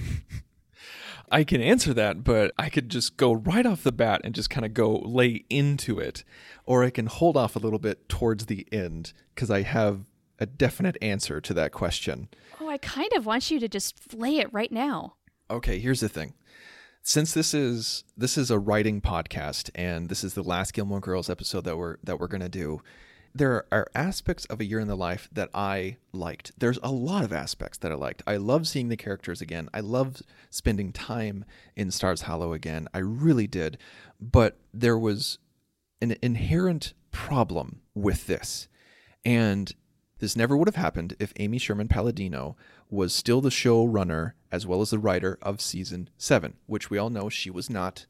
I 1.33 1.45
can 1.45 1.63
answer 1.63 1.95
that, 1.95 2.25
but 2.25 2.53
I 2.59 2.69
could 2.69 2.91
just 2.91 3.17
go 3.17 3.33
right 3.33 3.65
off 3.65 3.83
the 3.83 3.91
bat 3.91 4.21
and 4.23 4.35
just 4.35 4.51
kind 4.51 4.67
of 4.67 4.75
go 4.75 4.97
lay 4.97 5.45
into 5.49 5.99
it. 5.99 6.25
Or 6.67 6.85
I 6.85 6.91
can 6.91 7.07
hold 7.07 7.39
off 7.39 7.57
a 7.57 7.59
little 7.59 7.79
bit 7.79 8.09
towards 8.09 8.47
the 8.47 8.69
end 8.71 9.15
because 9.35 9.51
I 9.51 9.63
have 9.63 10.05
a 10.39 10.47
definite 10.47 10.99
answer 11.01 11.41
to 11.41 11.55
that 11.55 11.73
question. 11.73 12.29
Oh, 12.61 12.69
I 12.69 12.77
kind 12.77 13.13
of 13.15 13.25
want 13.25 13.51
you 13.51 13.59
to 13.61 13.69
just 13.69 14.15
lay 14.15 14.39
it 14.39 14.53
right 14.53 14.71
now. 14.71 15.15
Okay, 15.51 15.79
here's 15.79 16.01
the 16.01 16.09
thing. 16.09 16.35
Since 17.05 17.35
this 17.35 17.53
is 17.53 18.05
this 18.17 18.39
is 18.39 18.51
a 18.51 18.61
writing 18.61 19.01
podcast 19.01 19.71
and 19.75 20.09
this 20.09 20.23
is 20.23 20.35
the 20.35 20.43
last 20.43 20.73
Gilmore 20.73 21.01
Girls 21.01 21.29
episode 21.29 21.65
that 21.65 21.77
we're 21.77 21.97
that 22.05 22.21
we're 22.21 22.29
going 22.29 22.43
to 22.43 22.49
do, 22.49 22.81
there 23.35 23.65
are 23.73 23.89
aspects 23.93 24.45
of 24.45 24.61
a 24.61 24.65
year 24.65 24.79
in 24.79 24.87
the 24.87 24.97
life 24.97 25.29
that 25.33 25.51
I 25.53 25.97
liked. 26.13 26.53
There's 26.57 26.79
a 26.81 26.93
lot 26.93 27.25
of 27.25 27.33
aspects 27.33 27.79
that 27.79 27.91
I 27.91 27.97
liked. 27.97 28.23
I 28.25 28.37
love 28.37 28.69
seeing 28.69 28.89
the 28.89 28.97
characters 28.97 29.41
again. 29.41 29.69
I 29.75 29.81
love 29.81 30.23
spending 30.49 30.93
time 30.93 31.45
in 31.75 31.91
Stars 31.91 32.23
Hollow 32.23 32.53
again. 32.53 32.87
I 32.95 32.99
really 32.99 33.49
did. 33.49 33.79
But 34.21 34.59
there 34.73 34.99
was 34.99 35.39
an 36.01 36.17
inherent 36.23 36.95
problem 37.11 37.81
with 37.97 38.29
this. 38.29 38.69
And 39.25 39.75
this 40.21 40.37
never 40.37 40.57
would 40.57 40.69
have 40.69 40.77
happened 40.77 41.17
if 41.19 41.33
Amy 41.41 41.59
Sherman 41.59 41.89
Palladino 41.89 42.57
was 42.89 43.13
still 43.13 43.41
the 43.41 43.49
showrunner 43.49 44.35
as 44.53 44.67
well 44.67 44.81
as 44.83 44.91
the 44.91 44.99
writer 44.99 45.39
of 45.43 45.61
season 45.61 46.11
seven, 46.19 46.55
which 46.67 46.91
we 46.91 46.99
all 46.99 47.11
know 47.11 47.29
she 47.29 47.51
was 47.51 47.69
not. 47.71 48.07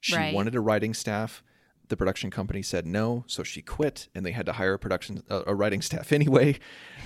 She 0.00 0.16
Right. 0.16 0.32
wanted 0.32 0.54
a 0.54 0.60
writing 0.60 0.94
staff. 0.94 1.42
The 1.88 1.96
production 1.96 2.30
company 2.30 2.62
said 2.62 2.86
no, 2.86 3.24
so 3.26 3.42
she 3.42 3.60
quit, 3.60 4.08
and 4.14 4.24
they 4.24 4.30
had 4.30 4.46
to 4.46 4.52
hire 4.52 4.74
a 4.74 4.78
production 4.78 5.22
uh, 5.28 5.42
a 5.46 5.54
writing 5.54 5.82
staff 5.82 6.12
anyway. 6.20 6.58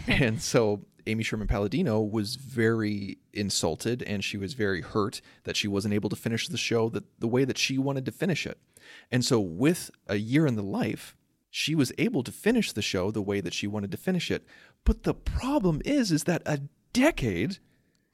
and 0.06 0.40
so 0.42 0.84
Amy 1.06 1.22
Sherman 1.24 1.48
Palladino 1.48 2.00
was 2.00 2.36
very 2.36 3.18
insulted, 3.32 4.02
and 4.02 4.22
she 4.22 4.36
was 4.36 4.54
very 4.54 4.82
hurt 4.82 5.20
that 5.44 5.56
she 5.56 5.66
wasn't 5.68 5.94
able 5.94 6.08
to 6.10 6.16
finish 6.16 6.48
the 6.48 6.56
show 6.58 6.88
that 6.90 7.04
the 7.18 7.28
way 7.28 7.44
that 7.44 7.58
she 7.58 7.78
wanted 7.78 8.04
to 8.06 8.12
finish 8.12 8.46
it. 8.46 8.58
And 9.10 9.24
so, 9.24 9.40
with 9.40 9.90
a 10.06 10.16
year 10.16 10.46
in 10.46 10.56
the 10.56 10.62
life, 10.62 11.16
she 11.50 11.74
was 11.74 11.92
able 11.98 12.22
to 12.22 12.32
finish 12.32 12.72
the 12.72 12.82
show 12.82 13.10
the 13.10 13.22
way 13.22 13.40
that 13.40 13.54
she 13.54 13.66
wanted 13.66 13.90
to 13.92 13.96
finish 13.96 14.30
it. 14.30 14.44
But 14.84 15.02
the 15.04 15.14
problem 15.14 15.80
is, 15.84 16.10
is 16.12 16.24
that 16.24 16.42
a 16.46 16.60
decade 16.92 17.58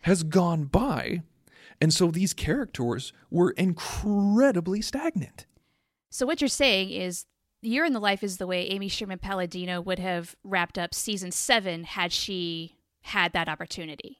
has 0.03 0.23
gone 0.23 0.65
by, 0.65 1.23
and 1.81 1.93
so 1.93 2.11
these 2.11 2.35
characters 2.35 3.13
were 3.31 3.51
incredibly 3.53 4.83
stagnant. 4.83 5.47
So 6.11 6.27
what 6.27 6.41
you're 6.41 6.49
saying 6.49 6.91
is 6.91 7.27
Year 7.63 7.85
in 7.85 7.93
the 7.93 8.01
Life 8.01 8.23
is 8.23 8.39
the 8.39 8.47
way 8.47 8.67
Amy 8.67 8.89
Sherman 8.89 9.19
Palladino 9.19 9.81
would 9.81 9.99
have 9.99 10.35
wrapped 10.43 10.79
up 10.79 10.95
season 10.95 11.31
7 11.31 11.85
had 11.85 12.13
she 12.13 12.77
had 13.03 13.33
that 13.33 13.49
opportunity. 13.49 14.19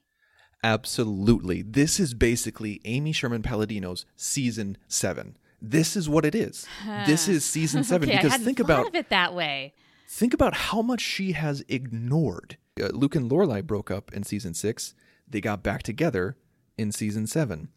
Absolutely. 0.63 1.61
This 1.61 1.99
is 1.99 2.13
basically 2.13 2.81
Amy 2.85 3.11
Sherman 3.11 3.41
Palladino's 3.41 4.05
season 4.15 4.77
seven. 4.87 5.37
This 5.61 5.95
is 5.95 6.07
what 6.07 6.25
it 6.25 6.35
is. 6.35 6.67
This 7.05 7.27
is 7.27 7.43
season 7.43 7.83
seven 7.83 8.09
okay, 8.09 8.17
because 8.21 8.39
think 8.41 8.59
about 8.59 8.93
it 8.93 9.09
that 9.09 9.33
way. 9.33 9.73
think 10.07 10.33
about 10.33 10.53
how 10.53 10.81
much 10.81 11.01
she 11.01 11.31
has 11.31 11.63
ignored. 11.67 12.57
Uh, 12.79 12.89
Luke 12.93 13.15
and 13.15 13.29
Lorelai 13.29 13.63
broke 13.65 13.89
up 13.89 14.13
in 14.13 14.23
season 14.23 14.53
six. 14.53 14.93
They 15.31 15.41
got 15.41 15.63
back 15.63 15.83
together 15.83 16.37
in 16.77 16.91
season 16.91 17.27
seven. 17.27 17.69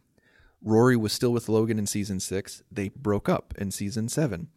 Rory 0.63 0.97
was 0.97 1.13
still 1.13 1.33
with 1.33 1.49
Logan 1.49 1.79
in 1.79 1.87
season 1.87 2.21
six. 2.21 2.63
They 2.71 2.89
broke 2.89 3.29
up 3.29 3.55
in 3.59 3.71
season 3.71 4.09
seven. 4.09 4.49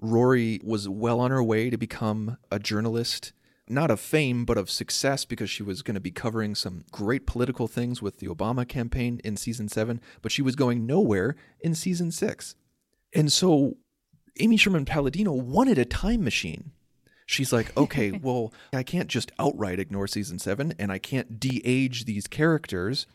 Rory 0.00 0.60
was 0.62 0.88
well 0.88 1.18
on 1.20 1.30
her 1.30 1.42
way 1.42 1.70
to 1.70 1.76
become 1.76 2.38
a 2.50 2.60
journalist, 2.60 3.32
not 3.68 3.90
of 3.90 3.98
fame, 3.98 4.44
but 4.44 4.56
of 4.56 4.70
success 4.70 5.24
because 5.24 5.50
she 5.50 5.64
was 5.64 5.82
going 5.82 5.96
to 5.96 6.00
be 6.00 6.12
covering 6.12 6.54
some 6.54 6.84
great 6.92 7.26
political 7.26 7.66
things 7.66 8.00
with 8.00 8.18
the 8.18 8.28
Obama 8.28 8.66
campaign 8.66 9.20
in 9.24 9.36
season 9.36 9.68
seven, 9.68 10.00
but 10.22 10.30
she 10.30 10.42
was 10.42 10.54
going 10.54 10.86
nowhere 10.86 11.34
in 11.60 11.74
season 11.74 12.12
six. 12.12 12.54
And 13.12 13.32
so 13.32 13.78
Amy 14.38 14.56
Sherman 14.56 14.84
Palladino 14.84 15.32
wanted 15.32 15.78
a 15.78 15.84
time 15.84 16.22
machine. 16.22 16.70
She's 17.30 17.52
like, 17.52 17.76
okay, 17.76 18.10
well, 18.10 18.54
I 18.72 18.82
can't 18.82 19.08
just 19.08 19.32
outright 19.38 19.78
ignore 19.78 20.06
season 20.06 20.38
seven 20.38 20.72
and 20.78 20.90
I 20.90 20.98
can't 20.98 21.38
de 21.38 21.60
age 21.62 22.06
these 22.06 22.26
characters. 22.26 23.06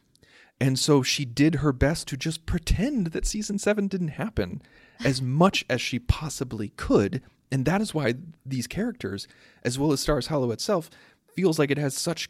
And 0.62 0.78
so 0.78 1.02
she 1.02 1.26
did 1.26 1.56
her 1.56 1.74
best 1.74 2.08
to 2.10 2.16
just 2.16 2.46
pretend 2.46 3.08
that 3.08 3.26
season 3.26 3.58
seven 3.58 3.88
didn't 3.88 4.10
happen 4.10 4.62
as 5.04 5.20
much 5.42 5.66
as 5.68 5.82
she 5.82 5.98
possibly 5.98 6.70
could. 6.78 7.24
And 7.52 7.66
that 7.66 7.82
is 7.82 7.96
why 7.96 8.14
these 8.46 8.68
characters, 8.68 9.28
as 9.64 9.80
well 9.80 9.92
as 9.92 10.02
Stars 10.02 10.28
Hollow 10.28 10.52
itself, 10.52 10.92
feels 11.36 11.58
like 11.58 11.72
it 11.72 11.80
has 11.80 11.96
such 11.96 12.30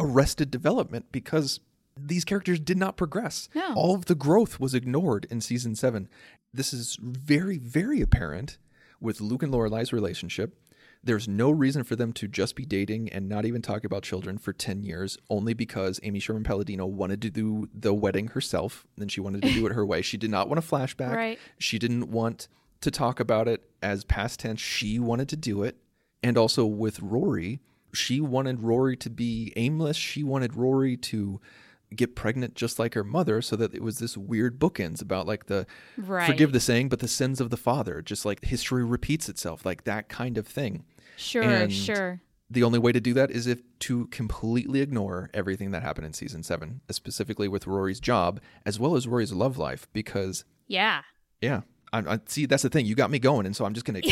arrested 0.00 0.50
development 0.50 1.12
because 1.12 1.60
these 1.94 2.24
characters 2.24 2.58
did 2.58 2.78
not 2.78 2.96
progress. 2.96 3.50
No. 3.54 3.74
All 3.74 3.94
of 3.94 4.06
the 4.06 4.14
growth 4.14 4.58
was 4.58 4.72
ignored 4.72 5.26
in 5.30 5.42
season 5.42 5.74
seven. 5.74 6.08
This 6.54 6.72
is 6.72 6.96
very, 7.02 7.58
very 7.58 8.00
apparent 8.00 8.56
with 8.98 9.20
Luke 9.20 9.42
and 9.42 9.52
Lorelai's 9.52 9.92
relationship. 9.92 10.58
There's 11.02 11.28
no 11.28 11.50
reason 11.50 11.84
for 11.84 11.96
them 11.96 12.12
to 12.14 12.28
just 12.28 12.56
be 12.56 12.64
dating 12.64 13.08
and 13.10 13.28
not 13.28 13.44
even 13.44 13.62
talk 13.62 13.84
about 13.84 14.02
children 14.02 14.36
for 14.36 14.52
10 14.52 14.82
years, 14.82 15.16
only 15.30 15.54
because 15.54 16.00
Amy 16.02 16.18
Sherman 16.18 16.44
Palladino 16.44 16.86
wanted 16.86 17.22
to 17.22 17.30
do 17.30 17.68
the 17.72 17.94
wedding 17.94 18.28
herself. 18.28 18.86
And 18.98 19.10
she 19.10 19.20
wanted 19.20 19.42
to 19.42 19.52
do 19.52 19.66
it 19.66 19.72
her 19.72 19.86
way. 19.86 20.02
She 20.02 20.16
did 20.16 20.30
not 20.30 20.48
want 20.48 20.58
a 20.58 20.62
flashback. 20.62 21.14
Right. 21.14 21.38
She 21.58 21.78
didn't 21.78 22.10
want 22.10 22.48
to 22.80 22.90
talk 22.90 23.20
about 23.20 23.48
it 23.48 23.68
as 23.82 24.04
past 24.04 24.40
tense. 24.40 24.60
She 24.60 24.98
wanted 24.98 25.28
to 25.30 25.36
do 25.36 25.62
it. 25.62 25.76
And 26.22 26.36
also 26.36 26.66
with 26.66 27.00
Rory, 27.00 27.60
she 27.94 28.20
wanted 28.20 28.62
Rory 28.62 28.96
to 28.98 29.10
be 29.10 29.52
aimless. 29.56 29.96
She 29.96 30.22
wanted 30.24 30.54
Rory 30.54 30.96
to 30.96 31.40
get 31.94 32.14
pregnant 32.14 32.54
just 32.54 32.78
like 32.78 32.94
her 32.94 33.02
mother 33.04 33.40
so 33.40 33.56
that 33.56 33.74
it 33.74 33.82
was 33.82 33.98
this 33.98 34.16
weird 34.16 34.58
bookends 34.58 35.00
about 35.00 35.26
like 35.26 35.46
the 35.46 35.66
Right. 35.96 36.26
forgive 36.26 36.52
the 36.52 36.60
saying 36.60 36.88
but 36.90 36.98
the 36.98 37.08
sins 37.08 37.40
of 37.40 37.50
the 37.50 37.56
father 37.56 38.02
just 38.02 38.24
like 38.24 38.44
history 38.44 38.84
repeats 38.84 39.28
itself 39.28 39.64
like 39.64 39.84
that 39.84 40.08
kind 40.08 40.36
of 40.38 40.46
thing 40.46 40.84
Sure, 41.16 41.42
And- 41.42 41.72
sure. 41.72 42.20
the 42.50 42.62
only 42.62 42.78
way 42.78 42.92
to 42.92 43.00
do 43.00 43.12
that 43.14 43.30
is 43.30 43.46
if 43.46 43.60
to 43.80 44.06
completely 44.08 44.80
ignore 44.80 45.30
everything 45.34 45.70
that 45.70 45.82
happened 45.82 46.06
in 46.06 46.12
season 46.12 46.42
7 46.42 46.80
specifically 46.90 47.48
with 47.48 47.66
Rory's 47.66 48.00
job 48.00 48.40
as 48.66 48.78
well 48.78 48.94
as 48.94 49.08
Rory's 49.08 49.32
love 49.32 49.56
life 49.58 49.88
because 49.92 50.44
Yeah. 50.66 51.02
yeah 51.40 51.62
I, 51.92 51.98
I 52.00 52.20
see 52.26 52.44
that's 52.46 52.62
the 52.64 52.68
thing 52.68 52.84
you 52.84 52.94
got 52.94 53.10
me 53.10 53.18
going 53.18 53.46
and 53.46 53.56
so 53.56 53.64
I'm 53.64 53.72
just 53.74 53.86
going 53.86 54.00
to 54.02 54.08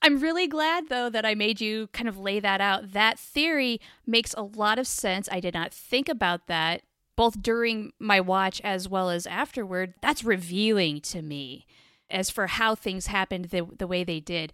I'm 0.00 0.20
really 0.20 0.46
glad 0.46 0.88
though 0.88 1.10
that 1.10 1.26
I 1.26 1.34
made 1.34 1.60
you 1.60 1.88
kind 1.88 2.08
of 2.08 2.18
lay 2.18 2.40
that 2.40 2.60
out. 2.60 2.92
That 2.92 3.18
theory 3.18 3.80
makes 4.06 4.34
a 4.34 4.42
lot 4.42 4.78
of 4.78 4.86
sense. 4.86 5.28
I 5.30 5.40
did 5.40 5.54
not 5.54 5.72
think 5.72 6.08
about 6.08 6.46
that 6.46 6.82
both 7.16 7.42
during 7.42 7.92
my 7.98 8.20
watch 8.20 8.60
as 8.60 8.88
well 8.88 9.10
as 9.10 9.26
afterward. 9.26 9.94
That's 10.00 10.22
revealing 10.22 11.00
to 11.00 11.20
me 11.20 11.66
as 12.08 12.30
for 12.30 12.46
how 12.46 12.76
things 12.76 13.08
happened 13.08 13.46
the, 13.46 13.66
the 13.76 13.88
way 13.88 14.04
they 14.04 14.20
did. 14.20 14.52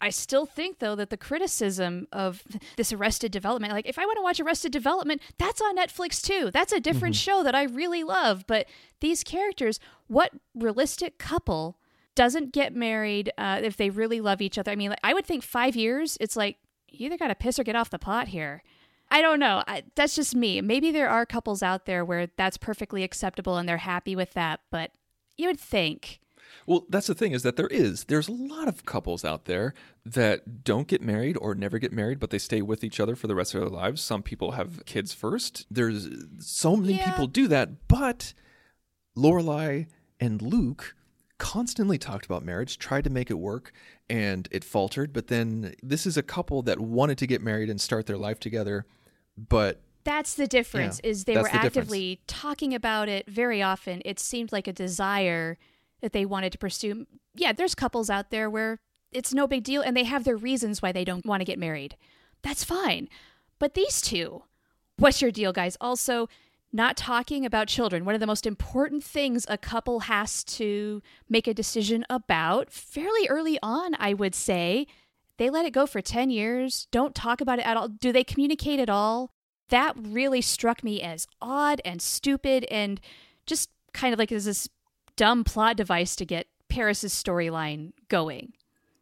I 0.00 0.10
still 0.10 0.46
think 0.46 0.80
though 0.80 0.96
that 0.96 1.10
the 1.10 1.16
criticism 1.16 2.08
of 2.12 2.42
this 2.76 2.92
Arrested 2.92 3.30
Development, 3.30 3.72
like 3.72 3.88
if 3.88 3.98
I 3.98 4.04
want 4.04 4.18
to 4.18 4.22
watch 4.22 4.40
Arrested 4.40 4.72
Development, 4.72 5.22
that's 5.38 5.60
on 5.60 5.76
Netflix 5.76 6.20
too. 6.20 6.50
That's 6.52 6.72
a 6.72 6.80
different 6.80 7.14
mm-hmm. 7.14 7.30
show 7.30 7.42
that 7.44 7.54
I 7.54 7.62
really 7.62 8.02
love. 8.02 8.46
But 8.46 8.66
these 9.00 9.22
characters, 9.22 9.78
what 10.08 10.32
realistic 10.54 11.18
couple 11.18 11.78
doesn't 12.16 12.52
get 12.52 12.74
married 12.74 13.30
uh, 13.38 13.60
if 13.62 13.76
they 13.76 13.90
really 13.90 14.20
love 14.20 14.42
each 14.42 14.58
other? 14.58 14.72
I 14.72 14.76
mean, 14.76 14.90
like, 14.90 14.98
I 15.04 15.14
would 15.14 15.24
think 15.24 15.44
five 15.44 15.76
years. 15.76 16.18
It's 16.20 16.34
like 16.36 16.56
you 16.88 17.06
either 17.06 17.16
got 17.18 17.28
to 17.28 17.34
piss 17.36 17.58
or 17.58 17.64
get 17.64 17.76
off 17.76 17.90
the 17.90 17.98
pot 17.98 18.28
here. 18.28 18.62
I 19.08 19.22
don't 19.22 19.38
know. 19.38 19.62
I, 19.68 19.84
that's 19.94 20.16
just 20.16 20.34
me. 20.34 20.60
Maybe 20.60 20.90
there 20.90 21.08
are 21.08 21.24
couples 21.24 21.62
out 21.62 21.86
there 21.86 22.04
where 22.04 22.26
that's 22.36 22.56
perfectly 22.58 23.04
acceptable 23.04 23.56
and 23.56 23.68
they're 23.68 23.76
happy 23.76 24.16
with 24.16 24.32
that. 24.32 24.60
But 24.72 24.90
you 25.36 25.46
would 25.46 25.60
think. 25.60 26.18
Well, 26.66 26.86
that's 26.88 27.06
the 27.06 27.14
thing 27.14 27.32
is 27.32 27.42
that 27.42 27.56
there 27.56 27.68
is. 27.68 28.04
There's 28.04 28.28
a 28.28 28.32
lot 28.32 28.66
of 28.66 28.84
couples 28.84 29.24
out 29.24 29.44
there 29.44 29.74
that 30.04 30.64
don't 30.64 30.88
get 30.88 31.02
married 31.02 31.36
or 31.40 31.54
never 31.54 31.78
get 31.78 31.92
married, 31.92 32.18
but 32.18 32.30
they 32.30 32.38
stay 32.38 32.62
with 32.62 32.82
each 32.82 32.98
other 32.98 33.14
for 33.14 33.26
the 33.26 33.34
rest 33.34 33.54
of 33.54 33.60
their 33.60 33.70
lives. 33.70 34.00
Some 34.00 34.22
people 34.22 34.52
have 34.52 34.84
kids 34.86 35.12
first. 35.12 35.66
There's 35.70 36.08
so 36.38 36.76
many 36.76 36.94
Yeah. 36.94 37.10
people 37.10 37.26
do 37.26 37.46
that, 37.48 37.88
but 37.88 38.32
Lorelai 39.16 39.86
and 40.20 40.40
Luke 40.42 40.94
constantly 41.38 41.98
talked 41.98 42.24
about 42.24 42.44
marriage, 42.44 42.78
tried 42.78 43.04
to 43.04 43.10
make 43.10 43.30
it 43.30 43.34
work, 43.38 43.72
and 44.08 44.48
it 44.50 44.64
faltered. 44.64 45.12
But 45.12 45.28
then 45.28 45.74
this 45.82 46.06
is 46.06 46.16
a 46.16 46.22
couple 46.22 46.62
that 46.62 46.80
wanted 46.80 47.18
to 47.18 47.26
get 47.26 47.42
married 47.42 47.68
and 47.70 47.80
start 47.80 48.06
their 48.06 48.16
life 48.16 48.40
together, 48.40 48.86
but 49.36 49.80
That's 50.04 50.34
the 50.34 50.46
difference. 50.46 51.00
Yeah, 51.02 51.10
is 51.10 51.24
they 51.24 51.36
were 51.36 51.42
the 51.42 51.48
difference. 51.48 51.66
actively 51.66 52.20
talking 52.26 52.74
about 52.74 53.08
it 53.08 53.28
very 53.28 53.62
often. 53.62 54.02
It 54.04 54.18
seemed 54.18 54.52
like 54.52 54.66
a 54.66 54.72
desire 54.72 55.58
that 56.00 56.12
they 56.12 56.24
wanted 56.24 56.52
to 56.52 56.58
pursue. 56.58 57.06
Yeah, 57.34 57.52
there's 57.52 57.74
couples 57.74 58.08
out 58.08 58.30
there 58.30 58.48
where 58.48 58.78
it's 59.12 59.34
no 59.34 59.46
big 59.46 59.64
deal 59.64 59.82
and 59.82 59.96
they 59.96 60.04
have 60.04 60.24
their 60.24 60.36
reasons 60.36 60.80
why 60.80 60.92
they 60.92 61.04
don't 61.04 61.26
want 61.26 61.40
to 61.40 61.44
get 61.44 61.58
married. 61.58 61.96
That's 62.42 62.64
fine. 62.64 63.08
But 63.58 63.74
these 63.74 64.00
two, 64.00 64.42
what's 64.98 65.20
your 65.20 65.30
deal, 65.30 65.52
guys? 65.52 65.76
Also, 65.80 66.28
not 66.76 66.96
talking 66.96 67.44
about 67.44 67.66
children. 67.68 68.04
One 68.04 68.14
of 68.14 68.20
the 68.20 68.26
most 68.26 68.46
important 68.46 69.02
things 69.02 69.46
a 69.48 69.58
couple 69.58 70.00
has 70.00 70.44
to 70.44 71.02
make 71.28 71.46
a 71.48 71.54
decision 71.54 72.04
about 72.08 72.70
fairly 72.70 73.26
early 73.28 73.58
on, 73.62 73.96
I 73.98 74.14
would 74.14 74.34
say. 74.34 74.86
They 75.38 75.50
let 75.50 75.66
it 75.66 75.72
go 75.72 75.86
for 75.86 76.00
10 76.00 76.30
years, 76.30 76.86
don't 76.90 77.14
talk 77.14 77.40
about 77.40 77.58
it 77.58 77.66
at 77.66 77.76
all. 77.76 77.88
Do 77.88 78.12
they 78.12 78.24
communicate 78.24 78.78
at 78.78 78.88
all? 78.88 79.32
That 79.70 79.94
really 79.98 80.40
struck 80.40 80.84
me 80.84 81.02
as 81.02 81.26
odd 81.42 81.80
and 81.84 82.00
stupid 82.00 82.64
and 82.70 83.00
just 83.46 83.70
kind 83.92 84.12
of 84.12 84.18
like 84.18 84.30
as 84.30 84.44
this 84.44 84.68
dumb 85.16 85.44
plot 85.44 85.76
device 85.76 86.14
to 86.16 86.24
get 86.24 86.46
Paris's 86.68 87.12
storyline 87.12 87.92
going. 88.08 88.52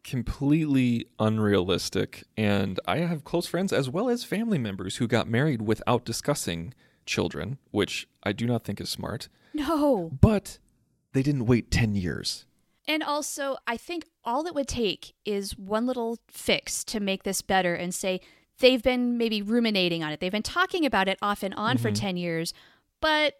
completely 0.05 1.07
unrealistic. 1.19 2.25
And 2.37 2.79
I 2.87 2.99
have 2.99 3.25
close 3.25 3.47
friends 3.47 3.73
as 3.73 3.89
well 3.89 4.09
as 4.09 4.23
family 4.23 4.59
members 4.59 4.97
who 4.97 5.07
got 5.09 5.27
married 5.29 5.63
without 5.63 6.05
discussing 6.05 6.75
children, 7.07 7.59
which 7.71 8.09
I 8.23 8.33
do 8.33 8.47
not 8.47 8.65
think 8.65 8.81
is 8.81 8.91
smart. 8.91 9.29
No. 9.53 10.11
But 10.21 10.59
they 11.13 11.23
didn't 11.23 11.47
wait 11.47 11.71
10 11.71 11.95
years. 11.95 12.47
And 12.87 13.03
also, 13.03 13.57
I 13.67 13.77
think 13.77 14.07
all 14.25 14.47
it 14.47 14.55
would 14.55 14.69
take 14.69 15.15
is 15.25 15.57
one 15.57 15.87
little 15.87 16.19
fix 16.29 16.85
to 16.85 17.01
make 17.01 17.23
this 17.23 17.41
better 17.41 17.75
and 17.75 17.95
say 17.95 18.21
they've 18.59 18.83
been 18.83 19.17
maybe 19.17 19.41
ruminating 19.41 20.03
on 20.03 20.13
it. 20.13 20.21
They've 20.21 20.31
been 20.31 20.43
talking 20.43 20.85
about 20.85 21.09
it 21.09 21.19
off 21.23 21.43
and 21.43 21.55
on 21.55 21.79
for 21.79 21.89
mm-hmm. 21.89 22.07
10 22.07 22.17
years, 22.17 22.53
but 23.01 23.35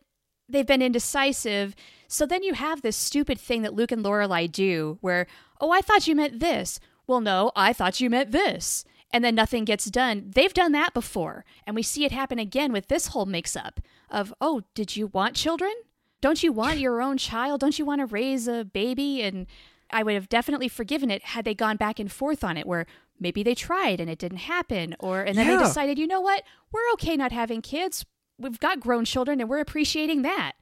they've 0.49 0.67
been 0.67 0.83
indecisive. 0.83 1.75
So 2.09 2.27
then 2.27 2.43
you 2.43 2.55
have 2.55 2.83
this 2.83 2.97
stupid 2.97 3.39
thing 3.39 3.63
that 3.63 3.75
Luke 3.75 3.93
and 3.93 4.05
Lorelai 4.05 4.51
do 4.51 4.99
where, 5.01 5.27
oh, 5.61 5.71
I 5.71 5.81
thought 5.81 6.07
you 6.07 6.15
meant 6.15 6.41
this. 6.41 6.81
Well, 7.07 7.21
no, 7.21 7.53
I 7.55 7.73
thought 7.73 8.01
you 8.01 8.09
meant 8.09 8.31
this. 8.31 8.85
And 9.15 9.25
then 9.25 9.37
nothing 9.37 9.65
gets 9.65 9.85
done. 9.87 10.33
They've 10.35 10.53
done 10.53 10.73
that 10.73 10.93
before. 10.93 11.45
And 11.67 11.77
we 11.77 11.85
see 11.85 12.05
it 12.05 12.11
happen 12.11 12.41
again 12.41 12.73
with 12.73 12.89
this 12.89 13.07
whole 13.07 13.27
mix 13.27 13.55
up 13.55 13.79
of, 14.11 14.35
oh, 14.41 14.63
did 14.75 14.97
you 14.97 15.07
want 15.07 15.37
children? 15.37 15.73
Don't 16.21 16.43
you 16.43 16.53
want 16.53 16.81
your 16.81 17.01
own 17.01 17.17
child? 17.17 17.61
Don't 17.61 17.79
you 17.79 17.85
want 17.85 18.01
to 18.01 18.07
raise 18.07 18.49
a 18.49 18.65
baby? 18.65 19.23
And 19.23 19.47
I 19.91 20.03
would 20.03 20.15
have 20.15 20.29
definitely 20.29 20.69
forgiven 20.69 21.13
it 21.13 21.23
had 21.23 21.45
they 21.45 21.55
gone 21.55 21.77
back 21.77 22.01
and 22.01 22.11
forth 22.11 22.43
on 22.43 22.57
it, 22.57 22.67
where 22.67 22.87
maybe 23.21 23.45
they 23.45 23.55
tried 23.55 24.01
and 24.01 24.11
it 24.11 24.19
didn't 24.19 24.39
happen, 24.39 24.97
or 24.99 25.21
and 25.23 25.39
then 25.39 25.47
Yeah. 25.47 25.59
they 25.59 25.63
decided, 25.63 25.97
you 25.97 26.09
know 26.09 26.21
what, 26.21 26.43
we're 26.73 26.91
okay 26.95 27.17
not 27.17 27.31
having 27.31 27.63
kids. 27.63 28.05
We've 28.37 28.59
got 28.59 28.81
grown 28.81 29.05
children 29.05 29.41
and 29.41 29.49
we're 29.49 29.61
appreciating 29.61 30.23
that. 30.23 30.55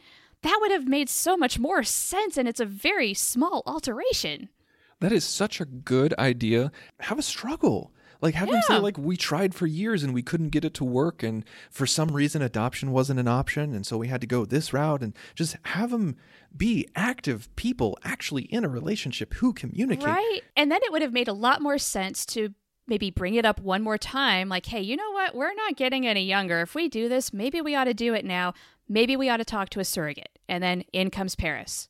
That 0.43 0.59
would 0.61 0.73
have 0.73 0.87
made 0.87 1.09
so 1.09 1.39
much 1.39 1.59
more 1.59 1.83
sense, 1.85 2.37
and 2.37 2.47
it's 2.47 2.61
a 2.61 2.67
very 2.67 3.15
small 3.15 3.63
alteration. 3.65 4.51
That 5.01 5.13
is 5.13 5.25
such 5.25 5.59
a 5.59 5.65
good 5.65 6.13
idea. 6.19 6.71
Have 7.01 7.19
a 7.19 7.23
struggle. 7.23 7.93
Like 8.23 8.35
have 8.35 8.49
them 8.49 8.63
say 8.63 8.79
like 8.79 8.97
we 8.97 9.17
tried 9.17 9.53
for 9.53 9.67
years 9.67 10.05
and 10.05 10.15
we 10.15 10.23
couldn't 10.23 10.51
get 10.51 10.65
it 10.65 10.75
to 10.75 10.85
work 10.85 11.25
and 11.25 11.45
for 11.71 11.87
some 11.87 12.13
reason 12.13 12.41
adoption 12.41 12.93
wasn't 12.93 13.19
an 13.19 13.27
option 13.27 13.75
and 13.75 13.85
so 13.85 13.99
we 13.99 14.07
had 14.07 14.21
to 14.21 14.29
go 14.29 14.45
this 14.45 14.73
route 14.73 15.03
and 15.03 15.13
just 15.35 15.57
have 15.65 15.91
them 15.91 16.17
be 16.57 16.89
active 16.95 17.55
people 17.57 17.99
actually 18.05 18.45
in 18.45 18.65
a 18.65 18.69
relationship 18.69 19.35
who 19.35 19.53
communicate. 19.53 20.07
Right. 20.07 20.41
And 20.57 20.71
then 20.71 20.81
it 20.83 20.93
would 20.93 21.03
have 21.03 21.13
made 21.13 21.29
a 21.29 21.33
lot 21.33 21.61
more 21.61 21.79
sense 21.79 22.25
to 22.27 22.55
maybe 22.87 23.11
bring 23.11 23.35
it 23.35 23.45
up 23.45 23.61
one 23.61 23.83
more 23.83 23.99
time 23.99 24.49
like, 24.49 24.67
hey, 24.67 24.81
you 24.81 24.97
know 24.97 25.11
what? 25.13 25.35
We're 25.35 25.55
not 25.55 25.77
getting 25.77 26.07
any 26.07 26.25
younger. 26.25 26.61
If 26.61 26.75
we 26.75 26.89
do 26.89 27.09
this, 27.09 27.33
maybe 27.33 27.61
we 27.61 27.75
ought 27.75 27.85
to 27.85 27.95
do 27.95 28.15
it 28.15 28.25
now. 28.25 28.55
Maybe 28.89 29.17
we 29.17 29.29
ought 29.29 29.39
to 29.39 29.45
talk 29.45 29.71
to 29.71 29.81
a 29.81 29.85
surrogate. 29.85 30.39
And 30.49 30.63
then 30.63 30.85
in 30.93 31.11
comes 31.11 31.35
Paris. 31.35 31.89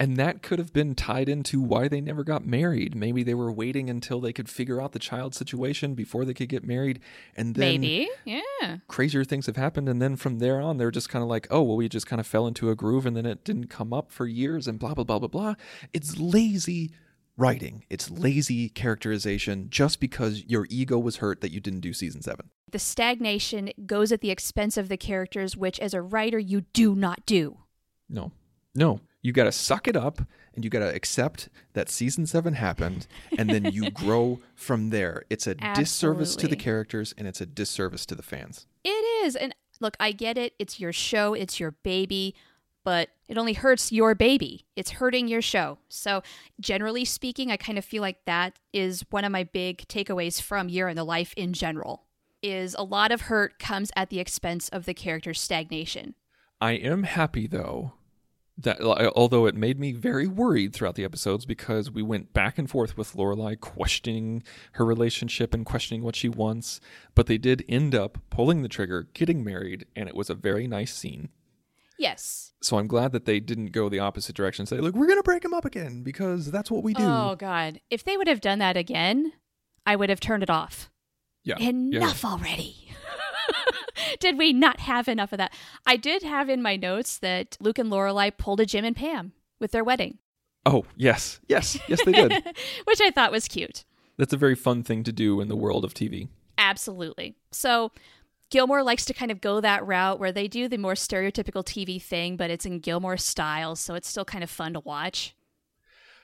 And 0.00 0.16
that 0.16 0.42
could 0.42 0.58
have 0.58 0.72
been 0.72 0.94
tied 0.94 1.28
into 1.28 1.60
why 1.60 1.86
they 1.86 2.00
never 2.00 2.24
got 2.24 2.46
married. 2.46 2.94
Maybe 2.94 3.22
they 3.22 3.34
were 3.34 3.52
waiting 3.52 3.90
until 3.90 4.18
they 4.18 4.32
could 4.32 4.48
figure 4.48 4.80
out 4.80 4.92
the 4.92 4.98
child 4.98 5.34
situation 5.34 5.94
before 5.94 6.24
they 6.24 6.32
could 6.32 6.48
get 6.48 6.64
married. 6.64 7.00
And 7.36 7.54
then 7.54 7.82
maybe. 7.82 8.08
Yeah. 8.24 8.78
crazier 8.88 9.24
things 9.24 9.44
have 9.44 9.56
happened. 9.56 9.90
And 9.90 10.00
then 10.00 10.16
from 10.16 10.38
there 10.38 10.58
on, 10.58 10.78
they're 10.78 10.90
just 10.90 11.10
kind 11.10 11.22
of 11.22 11.28
like, 11.28 11.46
oh, 11.50 11.60
well, 11.60 11.76
we 11.76 11.86
just 11.86 12.06
kind 12.06 12.18
of 12.18 12.26
fell 12.26 12.46
into 12.46 12.70
a 12.70 12.74
groove 12.74 13.04
and 13.04 13.14
then 13.14 13.26
it 13.26 13.44
didn't 13.44 13.66
come 13.66 13.92
up 13.92 14.10
for 14.10 14.26
years 14.26 14.66
and 14.66 14.78
blah, 14.78 14.94
blah, 14.94 15.04
blah, 15.04 15.18
blah, 15.18 15.28
blah. 15.28 15.54
It's 15.92 16.18
lazy 16.18 16.92
writing. 17.36 17.84
It's 17.90 18.10
lazy 18.10 18.70
characterization 18.70 19.68
just 19.68 20.00
because 20.00 20.44
your 20.46 20.66
ego 20.70 20.98
was 20.98 21.16
hurt 21.16 21.42
that 21.42 21.52
you 21.52 21.60
didn't 21.60 21.80
do 21.80 21.92
season 21.92 22.22
7. 22.22 22.48
The 22.70 22.78
stagnation 22.78 23.70
goes 23.84 24.12
at 24.12 24.22
the 24.22 24.30
expense 24.30 24.78
of 24.78 24.88
the 24.88 24.96
characters, 24.96 25.58
which 25.58 25.78
as 25.78 25.92
a 25.92 26.00
writer, 26.00 26.38
you 26.38 26.62
do 26.72 26.94
not 26.94 27.26
do. 27.26 27.58
No, 28.08 28.32
no. 28.74 29.00
You 29.22 29.32
got 29.32 29.44
to 29.44 29.52
suck 29.52 29.86
it 29.86 29.96
up 29.96 30.22
and 30.54 30.64
you 30.64 30.70
got 30.70 30.80
to 30.80 30.94
accept 30.94 31.48
that 31.74 31.88
season 31.88 32.26
7 32.26 32.54
happened 32.54 33.06
and 33.36 33.50
then 33.50 33.66
you 33.66 33.90
grow 33.90 34.40
from 34.54 34.90
there. 34.90 35.24
It's 35.30 35.46
a 35.46 35.54
disservice 35.54 36.36
to 36.36 36.48
the 36.48 36.56
characters 36.56 37.14
and 37.16 37.28
it's 37.28 37.40
a 37.40 37.46
disservice 37.46 38.06
to 38.06 38.14
the 38.14 38.22
fans. 38.22 38.66
It 38.84 38.88
is. 39.24 39.36
And 39.36 39.54
look, 39.80 39.96
I 40.00 40.12
get 40.12 40.38
it. 40.38 40.54
It's 40.58 40.80
your 40.80 40.92
show, 40.92 41.34
it's 41.34 41.60
your 41.60 41.72
baby, 41.72 42.34
but 42.82 43.10
it 43.28 43.36
only 43.36 43.52
hurts 43.52 43.92
your 43.92 44.14
baby. 44.14 44.64
It's 44.74 44.92
hurting 44.92 45.28
your 45.28 45.42
show. 45.42 45.78
So, 45.88 46.22
generally 46.58 47.04
speaking, 47.04 47.50
I 47.50 47.56
kind 47.56 47.76
of 47.76 47.84
feel 47.84 48.00
like 48.00 48.24
that 48.24 48.58
is 48.72 49.04
one 49.10 49.24
of 49.24 49.32
my 49.32 49.44
big 49.44 49.86
takeaways 49.88 50.40
from 50.40 50.68
Year 50.68 50.88
in 50.88 50.96
the 50.96 51.04
Life 51.04 51.34
in 51.36 51.52
general. 51.52 52.04
Is 52.42 52.74
a 52.78 52.82
lot 52.82 53.12
of 53.12 53.22
hurt 53.22 53.58
comes 53.58 53.90
at 53.94 54.08
the 54.08 54.18
expense 54.18 54.70
of 54.70 54.86
the 54.86 54.94
character's 54.94 55.38
stagnation. 55.38 56.14
I 56.58 56.72
am 56.72 57.02
happy 57.02 57.46
though 57.46 57.92
that 58.62 58.80
uh, 58.80 59.10
although 59.16 59.46
it 59.46 59.54
made 59.54 59.78
me 59.78 59.92
very 59.92 60.26
worried 60.26 60.72
throughout 60.72 60.94
the 60.94 61.04
episodes 61.04 61.46
because 61.46 61.90
we 61.90 62.02
went 62.02 62.32
back 62.32 62.58
and 62.58 62.68
forth 62.68 62.96
with 62.96 63.14
Lorelai 63.14 63.58
questioning 63.58 64.42
her 64.72 64.84
relationship 64.84 65.54
and 65.54 65.64
questioning 65.64 66.02
what 66.02 66.16
she 66.16 66.28
wants, 66.28 66.80
but 67.14 67.26
they 67.26 67.38
did 67.38 67.64
end 67.68 67.94
up 67.94 68.18
pulling 68.30 68.62
the 68.62 68.68
trigger, 68.68 69.08
getting 69.14 69.42
married, 69.42 69.86
and 69.96 70.08
it 70.08 70.14
was 70.14 70.30
a 70.30 70.34
very 70.34 70.66
nice 70.66 70.94
scene. 70.94 71.30
Yes. 71.98 72.52
So 72.62 72.78
I'm 72.78 72.86
glad 72.86 73.12
that 73.12 73.26
they 73.26 73.40
didn't 73.40 73.72
go 73.72 73.88
the 73.88 73.98
opposite 73.98 74.34
direction 74.34 74.62
and 74.62 74.68
say, 74.68 74.78
Look, 74.78 74.94
we're 74.94 75.06
going 75.06 75.18
to 75.18 75.22
break 75.22 75.42
them 75.42 75.54
up 75.54 75.64
again 75.64 76.02
because 76.02 76.50
that's 76.50 76.70
what 76.70 76.82
we 76.82 76.94
do. 76.94 77.02
Oh, 77.04 77.36
God. 77.38 77.80
If 77.90 78.04
they 78.04 78.16
would 78.16 78.28
have 78.28 78.40
done 78.40 78.58
that 78.60 78.76
again, 78.76 79.32
I 79.84 79.96
would 79.96 80.08
have 80.08 80.20
turned 80.20 80.42
it 80.42 80.50
off. 80.50 80.90
yeah, 81.44 81.56
yeah, 81.58 81.68
enough 81.68 82.24
already. 82.24 82.88
did 84.20 84.38
we 84.38 84.52
not 84.52 84.80
have 84.80 85.08
enough 85.08 85.32
of 85.32 85.38
that? 85.38 85.52
I 85.86 85.96
did 85.96 86.22
have 86.22 86.48
in 86.48 86.62
my 86.62 86.76
notes 86.76 87.18
that 87.18 87.56
Luke 87.60 87.78
and 87.78 87.90
Lorelai 87.90 88.36
pulled 88.36 88.60
a 88.60 88.66
Jim 88.66 88.84
and 88.84 88.96
Pam 88.96 89.32
with 89.60 89.72
their 89.72 89.84
wedding, 89.84 90.18
Oh, 90.66 90.84
yes. 90.96 91.40
Yes. 91.48 91.78
Yes, 91.88 92.04
they 92.04 92.12
did. 92.12 92.32
which 92.84 93.00
I 93.00 93.10
thought 93.10 93.32
was 93.32 93.48
cute. 93.48 93.84
That's 94.18 94.32
a 94.32 94.38
very 94.38 94.54
fun 94.54 94.82
thing 94.82 95.02
to 95.04 95.12
do 95.12 95.40
in 95.40 95.48
the 95.48 95.56
world 95.56 95.84
of 95.84 95.94
TV. 95.94 96.28
Absolutely. 96.58 97.36
So 97.50 97.92
Gilmore 98.50 98.82
likes 98.82 99.06
to 99.06 99.14
kind 99.14 99.30
of 99.30 99.40
go 99.40 99.60
that 99.60 99.86
route 99.86 100.20
where 100.20 100.32
they 100.32 100.48
do 100.48 100.68
the 100.68 100.76
more 100.76 100.92
stereotypical 100.92 101.64
TV 101.64 102.02
thing, 102.02 102.36
but 102.36 102.50
it's 102.50 102.66
in 102.66 102.80
Gilmore 102.80 103.16
style, 103.16 103.76
so 103.76 103.94
it's 103.94 104.08
still 104.08 104.26
kind 104.26 104.44
of 104.44 104.50
fun 104.50 104.74
to 104.74 104.80
watch. 104.80 105.34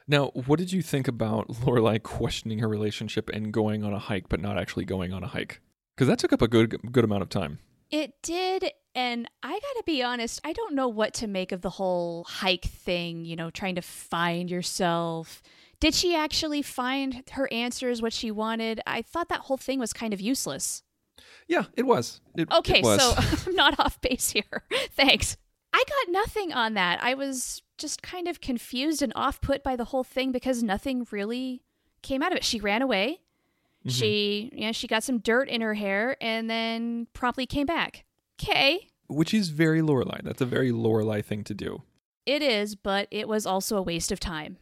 Now, 0.07 0.27
what 0.35 0.59
did 0.59 0.73
you 0.73 0.83
think 0.83 1.09
about 1.09 1.49
Lorelai 1.65 2.03
questioning 2.03 2.59
her 2.59 2.69
relationship 2.69 3.31
and 3.31 3.53
going 3.53 3.83
on 3.83 3.95
a 3.95 3.99
hike, 3.99 4.29
but 4.29 4.41
not 4.41 4.59
actually 4.59 4.85
going 4.85 5.15
on 5.15 5.25
a 5.25 5.29
hike? 5.29 5.61
Because 5.97 6.09
that 6.09 6.19
took 6.19 6.35
up 6.35 6.43
a 6.43 6.49
good 6.49 6.79
good 6.93 7.05
amount 7.05 7.23
of 7.23 7.31
time. 7.31 7.59
It 7.91 8.15
did, 8.23 8.71
and 8.95 9.29
I 9.43 9.51
gotta 9.53 9.83
be 9.85 10.03
honest, 10.03 10.41
I 10.45 10.53
don't 10.53 10.75
know 10.75 10.89
what 10.89 11.15
to 11.15 11.27
make 11.27 11.53
of 11.53 11.63
the 11.63 11.71
whole 11.71 12.25
hike 12.25 12.65
thing, 12.65 13.25
you 13.25 13.37
know, 13.37 13.51
trying 13.51 13.77
to 13.77 13.83
find 13.83 14.51
yourself. 14.51 15.43
Did 15.79 15.95
she 15.95 16.15
actually 16.17 16.63
find 16.63 17.23
her 17.33 17.53
answers, 17.53 18.01
what 18.03 18.13
she 18.13 18.31
wanted? 18.31 18.81
I 18.87 19.03
thought 19.03 19.29
that 19.29 19.41
whole 19.41 19.59
thing 19.59 19.79
was 19.79 19.93
kind 19.93 20.13
of 20.15 20.21
useless. 20.21 20.83
Yeah, 21.47 21.65
it 21.77 21.87
was. 21.87 22.21
It, 22.37 22.51
Okay, 22.51 22.79
it 22.79 22.85
was. 22.85 23.01
so 23.01 23.15
I'm 23.51 23.55
not 23.55 23.79
off 23.79 24.01
base 24.01 24.31
here. 24.31 24.65
Thanks. 24.91 25.37
I 25.73 25.85
got 25.87 26.13
nothing 26.13 26.53
on 26.53 26.75
that. 26.75 27.03
I 27.03 27.15
was 27.15 27.63
just 27.79 28.03
kind 28.03 28.27
of 28.27 28.41
confused 28.41 29.03
and 29.03 29.13
off 29.15 29.41
put 29.41 29.63
by 29.63 29.77
the 29.77 29.85
whole 29.85 30.05
thing 30.05 30.33
because 30.33 30.63
nothing 30.63 31.07
really 31.11 31.63
came 32.03 32.23
out 32.23 32.33
of 32.33 32.39
it. 32.39 32.45
She 32.45 32.59
ran 32.59 32.81
away. 32.83 33.21
Mm-hmm. 33.87 33.91
She, 33.91 34.51
yeah, 34.55 34.73
she 34.73 34.87
got 34.89 35.03
some 35.05 35.19
dirt 35.19 35.49
in 35.49 35.61
her 35.61 35.75
hair 35.75 36.17
and 36.21 36.51
then 36.51 37.07
promptly 37.13 37.47
came 37.47 37.67
back. 37.67 38.05
Okay, 38.43 38.89
which 39.09 39.33
is 39.33 39.49
very 39.51 39.81
Lorelai. 39.81 40.23
That's 40.23 40.41
a 40.41 40.47
very 40.47 40.71
Lorelai 40.73 41.25
thing 41.25 41.45
to 41.45 41.55
do. 41.55 41.83
it 42.27 42.43
is, 42.43 42.75
but 42.75 43.07
it 43.11 43.29
was 43.29 43.47
also 43.47 43.77
a 43.77 43.83
waste 43.83 44.11
of 44.13 44.19
time. 44.21 44.59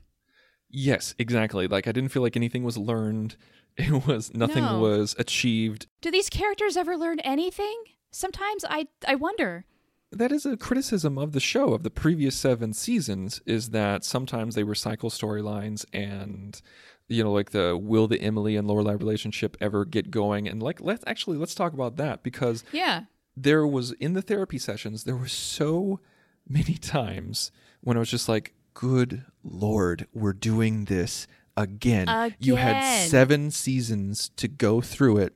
Yes, 0.71 1.15
exactly. 1.19 1.67
Like 1.67 1.87
I 1.89 1.93
didn't 1.93 2.11
feel 2.11 2.23
like 2.23 2.37
anything 2.37 2.63
was 2.65 2.77
learned. 2.79 3.37
It 3.77 4.07
was 4.07 4.33
nothing 4.33 4.63
No. 4.63 4.79
was 4.79 5.17
achieved. 5.19 5.89
Do 6.01 6.09
these 6.13 6.31
characters 6.31 6.77
ever 6.77 6.97
learn 6.97 7.19
anything? 7.21 7.83
Sometimes 8.13 8.65
I 8.69 8.87
I 9.09 9.17
wonder. 9.17 9.65
That 10.13 10.31
is 10.31 10.47
a 10.47 10.57
criticism 10.57 11.19
of 11.19 11.33
the 11.33 11.41
show 11.41 11.75
of 11.75 11.83
the 11.83 11.91
previous 11.91 12.37
seven 12.37 12.73
seasons. 12.73 13.43
Is 13.47 13.71
that 13.71 14.05
sometimes 14.05 14.55
they 14.55 14.63
recycle 14.63 15.11
storylines 15.11 15.85
and 15.93 16.63
you 17.09 17.23
know 17.23 17.33
like 17.33 17.51
the 17.51 17.77
will 17.77 18.07
the 18.09 18.21
Emily 18.21 18.57
and 18.57 18.69
Lorelai 18.69 18.99
relationship 18.99 19.57
ever 19.61 19.85
get 19.85 20.11
going? 20.11 20.49
And 20.49 20.63
like 20.63 20.81
let's 20.81 21.05
actually 21.07 21.37
let's 21.37 21.55
talk 21.55 21.73
about 21.73 21.97
that 21.97 22.23
because 22.23 22.65
Yeah. 22.73 23.05
there 23.37 23.67
was 23.67 23.93
in 23.93 24.15
the 24.15 24.23
therapy 24.23 24.59
sessions 24.59 25.05
there 25.05 25.17
were 25.17 25.29
so 25.29 26.01
many 26.49 26.75
times 26.75 27.51
when 27.81 27.97
I 27.97 28.01
was 28.01 28.11
just 28.11 28.29
like, 28.29 28.55
Good 28.75 29.25
Lord, 29.45 30.07
we're 30.13 30.33
doing 30.33 30.87
this 30.87 31.27
again. 31.57 32.35
You 32.41 32.57
had 32.57 33.07
seven 33.09 33.51
seasons 33.53 34.31
to 34.37 34.49
go 34.49 34.81
through 34.81 35.19
it, 35.19 35.35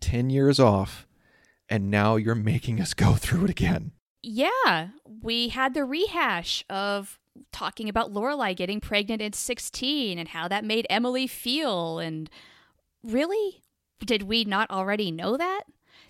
10 0.00 0.28
years 0.28 0.60
off, 0.60 1.06
and 1.68 1.90
now 1.90 2.16
you're 2.16 2.34
making 2.34 2.80
us 2.82 2.92
go 2.92 3.14
through 3.14 3.44
it 3.44 3.50
again. 3.50 3.92
Yeah, 4.22 4.88
we 5.22 5.48
had 5.48 5.72
the 5.74 5.84
rehash 5.84 6.64
of 6.68 7.18
talking 7.52 7.88
about 7.88 8.12
Lorelai 8.12 8.54
getting 8.54 8.80
pregnant 8.80 9.22
at 9.22 9.34
16 9.34 10.18
and 10.18 10.28
how 10.28 10.48
that 10.48 10.64
made 10.64 10.86
Emily 10.90 11.26
feel. 11.26 11.98
And 11.98 12.28
really, 13.02 13.62
did 14.04 14.24
we 14.24 14.44
not 14.44 14.70
already 14.70 15.10
know 15.10 15.36
that? 15.36 15.62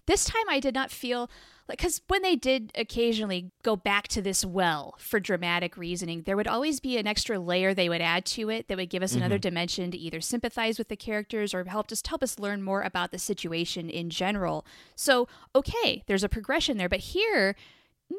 This 0.06 0.24
time 0.24 0.44
I 0.48 0.60
did 0.60 0.74
not 0.74 0.90
feel 0.90 1.30
like 1.68 1.78
because 1.78 2.02
when 2.08 2.20
they 2.20 2.36
did 2.36 2.72
occasionally 2.74 3.50
go 3.62 3.74
back 3.74 4.06
to 4.08 4.20
this 4.20 4.44
well 4.44 4.94
for 4.98 5.18
dramatic 5.18 5.76
reasoning, 5.78 6.22
there 6.22 6.36
would 6.36 6.46
always 6.46 6.78
be 6.78 6.98
an 6.98 7.06
extra 7.06 7.38
layer 7.38 7.72
they 7.72 7.88
would 7.88 8.02
add 8.02 8.26
to 8.26 8.50
it 8.50 8.68
that 8.68 8.76
would 8.76 8.90
give 8.90 9.02
us 9.02 9.12
mm-hmm. 9.12 9.20
another 9.20 9.38
dimension 9.38 9.90
to 9.90 9.96
either 9.96 10.20
sympathize 10.20 10.76
with 10.78 10.88
the 10.88 10.96
characters 10.96 11.54
or 11.54 11.64
help 11.64 11.88
just 11.88 12.06
help 12.06 12.22
us 12.22 12.38
learn 12.38 12.62
more 12.62 12.82
about 12.82 13.12
the 13.12 13.18
situation 13.18 13.88
in 13.88 14.10
general. 14.10 14.66
So, 14.94 15.26
okay, 15.54 16.02
there's 16.06 16.24
a 16.24 16.28
progression 16.28 16.76
there, 16.76 16.88
but 16.88 17.00
here, 17.00 17.56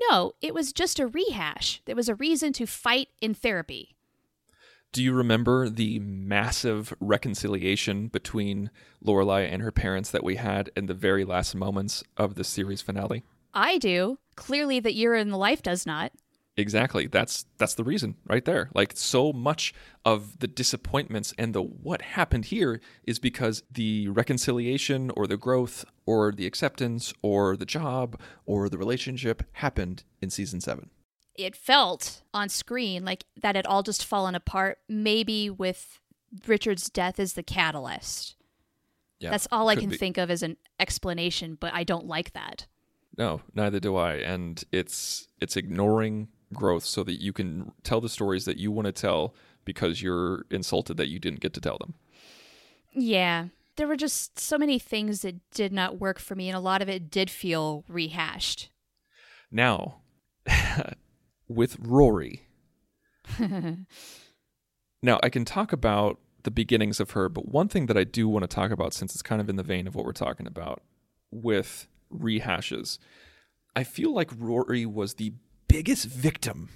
no, 0.10 0.34
it 0.42 0.54
was 0.54 0.74
just 0.74 1.00
a 1.00 1.08
rehash. 1.08 1.82
There 1.86 1.96
was 1.96 2.10
a 2.10 2.16
reason 2.16 2.54
to 2.54 2.66
fight 2.66 3.10
in 3.22 3.34
therapy. 3.34 3.96
Do 4.92 5.04
you 5.04 5.12
remember 5.12 5.68
the 5.68 6.00
massive 6.00 6.94
reconciliation 7.02 8.08
between 8.08 8.72
Lorelai 9.04 9.52
and 9.52 9.62
her 9.62 9.72
parents 9.72 10.10
that 10.12 10.24
we 10.24 10.38
had 10.38 10.72
in 10.78 10.86
the 10.86 10.94
very 10.94 11.26
last 11.26 11.54
moments 11.54 12.04
of 12.16 12.36
the 12.36 12.46
series 12.46 12.82
finale? 12.82 13.24
I 13.54 13.78
do. 13.78 14.20
Clearly, 14.36 14.80
the 14.80 14.94
year 14.94 15.16
in 15.16 15.30
the 15.30 15.38
life 15.38 15.62
does 15.62 15.86
not. 15.86 16.14
Exactly. 16.58 17.08
That's 17.08 17.46
that's 17.58 17.74
the 17.74 17.84
reason 17.84 18.16
right 18.28 18.46
there. 18.46 18.70
Like 18.74 18.94
so 18.96 19.34
much 19.34 19.74
of 20.06 20.40
the 20.40 20.48
disappointments 20.48 21.34
and 21.38 21.54
the 21.54 21.62
what 21.62 22.02
happened 22.02 22.46
here 22.46 22.80
is 23.04 23.20
because 23.20 23.64
the 23.70 24.08
reconciliation 24.08 25.12
or 25.18 25.28
the 25.28 25.36
growth 25.36 25.84
or 26.06 26.32
the 26.32 26.46
acceptance 26.48 27.14
or 27.22 27.58
the 27.58 27.66
job 27.66 28.18
or 28.46 28.70
the 28.70 28.78
relationship 28.78 29.44
happened 29.54 30.04
in 30.22 30.30
season 30.30 30.62
7. 30.62 30.90
it 31.36 31.56
felt 31.58 32.22
on 32.34 32.48
screen 32.48 33.04
like 33.04 33.26
that 33.42 33.58
had 33.58 33.68
all 33.68 33.84
just 33.84 34.06
fallen 34.06 34.36
apart, 34.36 34.78
maybe 34.88 35.50
with 35.50 36.00
Richard's 36.48 36.90
death 36.90 37.20
as 37.20 37.34
the 37.34 37.44
catalyst. 37.44 38.36
Yeah. 39.20 39.32
That's 39.32 39.48
all 39.52 39.68
I 39.68 39.76
can 39.76 39.90
be. 39.90 39.98
think 39.98 40.18
of 40.18 40.32
as 40.32 40.44
an 40.44 40.56
explanation, 40.80 41.58
but 41.60 41.74
I 41.74 41.84
don't 41.84 42.06
like 42.06 42.32
that. 42.34 42.68
No, 43.18 43.42
neither 43.54 43.80
do 43.80 43.96
I. 43.96 44.16
And 44.16 44.64
it's 44.72 45.28
it's 45.42 45.56
ignoring 45.58 46.30
growth 46.54 46.86
so 46.86 47.04
that 47.04 47.22
you 47.22 47.34
can 47.34 47.72
tell 47.84 48.02
the 48.02 48.10
stories 48.10 48.46
that 48.46 48.58
you 48.58 48.72
want 48.72 48.86
to 48.86 48.92
tell 48.92 49.34
because 49.66 50.02
you're 50.02 50.46
insulted 50.50 50.98
that 50.98 51.10
you 51.10 51.20
didn't 51.20 51.40
get 51.40 51.54
to 51.54 51.62
tell 51.62 51.78
them. 51.78 51.96
Yeah. 52.94 53.48
There 53.76 53.88
were 53.88 53.98
just 53.98 54.40
so 54.40 54.58
many 54.58 54.80
things 54.80 55.22
that 55.22 55.36
did 55.52 55.74
not 55.74 56.00
work 56.00 56.20
for 56.20 56.36
me, 56.36 56.48
and 56.48 56.56
a 56.56 56.62
lot 56.62 56.82
of 56.82 56.88
it 56.88 57.10
did 57.12 57.30
feel 57.30 57.84
rehashed. 57.90 58.70
Now, 59.52 59.98
with 61.48 61.78
Rory. 61.80 62.48
now, 63.40 65.20
I 65.22 65.30
can 65.30 65.44
talk 65.44 65.74
about 65.74 66.20
the 66.44 66.52
beginnings 66.52 67.00
of 67.00 67.12
her, 67.12 67.28
but 67.28 67.50
one 67.50 67.68
thing 67.68 67.88
that 67.88 67.98
I 67.98 68.06
do 68.06 68.30
want 68.30 68.44
to 68.44 68.48
talk 68.48 68.72
about, 68.72 68.94
since 68.94 69.14
it's 69.14 69.22
kind 69.22 69.42
of 69.42 69.50
in 69.50 69.56
the 69.58 69.64
vein 69.64 69.88
of 69.88 69.96
what 69.96 70.06
we're 70.06 70.14
talking 70.14 70.48
about 70.48 70.82
with 71.32 71.88
rehashes, 72.14 72.98
I 73.76 73.84
feel 73.84 74.14
like 74.14 74.32
Rory 74.38 74.86
was 74.86 75.16
the 75.16 75.34
biggest 75.76 76.06
victim 76.06 76.70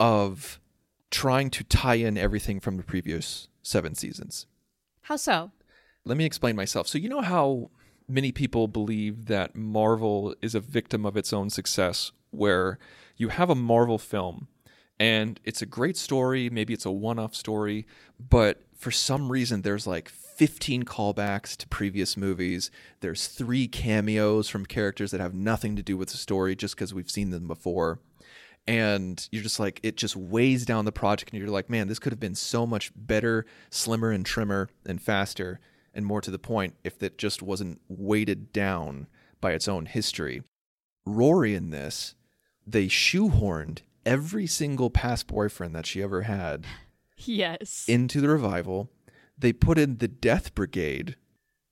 of 0.00 0.58
trying 1.10 1.50
to 1.50 1.62
tie 1.62 1.96
in 1.96 2.16
everything 2.16 2.58
from 2.58 2.78
the 2.78 2.82
previous 2.82 3.48
seven 3.62 3.94
seasons. 3.94 4.46
How 5.02 5.16
so? 5.16 5.50
Let 6.06 6.16
me 6.16 6.24
explain 6.24 6.56
myself. 6.56 6.88
So, 6.88 6.96
you 6.96 7.10
know 7.10 7.20
how 7.20 7.70
many 8.08 8.32
people 8.32 8.66
believe 8.66 9.26
that 9.26 9.54
Marvel 9.54 10.34
is 10.40 10.54
a 10.54 10.60
victim 10.60 11.04
of 11.04 11.18
its 11.18 11.34
own 11.34 11.50
success, 11.50 12.12
where 12.30 12.78
you 13.18 13.28
have 13.28 13.50
a 13.50 13.54
Marvel 13.54 13.98
film 13.98 14.48
and 14.98 15.38
it's 15.44 15.60
a 15.60 15.66
great 15.66 15.96
story, 15.96 16.48
maybe 16.48 16.72
it's 16.72 16.86
a 16.86 16.90
one 16.90 17.18
off 17.18 17.34
story, 17.34 17.86
but 18.18 18.62
for 18.74 18.90
some 18.90 19.30
reason 19.30 19.62
there's 19.62 19.86
like 19.86 20.08
15 20.36 20.84
callbacks 20.84 21.56
to 21.56 21.68
previous 21.68 22.16
movies. 22.16 22.70
There's 23.00 23.26
three 23.26 23.68
cameos 23.68 24.48
from 24.48 24.66
characters 24.66 25.10
that 25.10 25.20
have 25.20 25.34
nothing 25.34 25.76
to 25.76 25.82
do 25.82 25.96
with 25.96 26.10
the 26.10 26.16
story 26.16 26.56
just 26.56 26.74
because 26.74 26.92
we've 26.94 27.10
seen 27.10 27.30
them 27.30 27.46
before 27.46 28.00
and 28.66 29.28
you're 29.30 29.42
just 29.42 29.60
like 29.60 29.78
it 29.82 29.96
just 29.96 30.16
weighs 30.16 30.64
down 30.64 30.84
the 30.84 30.92
project 30.92 31.30
and 31.32 31.38
you're 31.38 31.50
like 31.50 31.68
man 31.68 31.86
this 31.86 31.98
could 31.98 32.12
have 32.12 32.20
been 32.20 32.34
so 32.34 32.66
much 32.66 32.90
better 32.96 33.44
slimmer 33.70 34.10
and 34.10 34.24
trimmer 34.24 34.68
and 34.86 35.02
faster 35.02 35.60
and 35.92 36.06
more 36.06 36.20
to 36.20 36.30
the 36.30 36.38
point 36.38 36.74
if 36.82 37.02
it 37.02 37.18
just 37.18 37.42
wasn't 37.42 37.80
weighted 37.88 38.52
down 38.52 39.06
by 39.40 39.52
its 39.52 39.68
own 39.68 39.84
history 39.86 40.42
rory 41.04 41.54
in 41.54 41.70
this 41.70 42.14
they 42.66 42.86
shoehorned 42.86 43.80
every 44.06 44.46
single 44.46 44.88
past 44.88 45.26
boyfriend 45.26 45.74
that 45.74 45.86
she 45.86 46.02
ever 46.02 46.22
had 46.22 46.64
Yes. 47.18 47.84
into 47.86 48.20
the 48.20 48.28
revival 48.28 48.90
they 49.36 49.52
put 49.52 49.78
in 49.78 49.98
the 49.98 50.08
death 50.08 50.54
brigade 50.54 51.16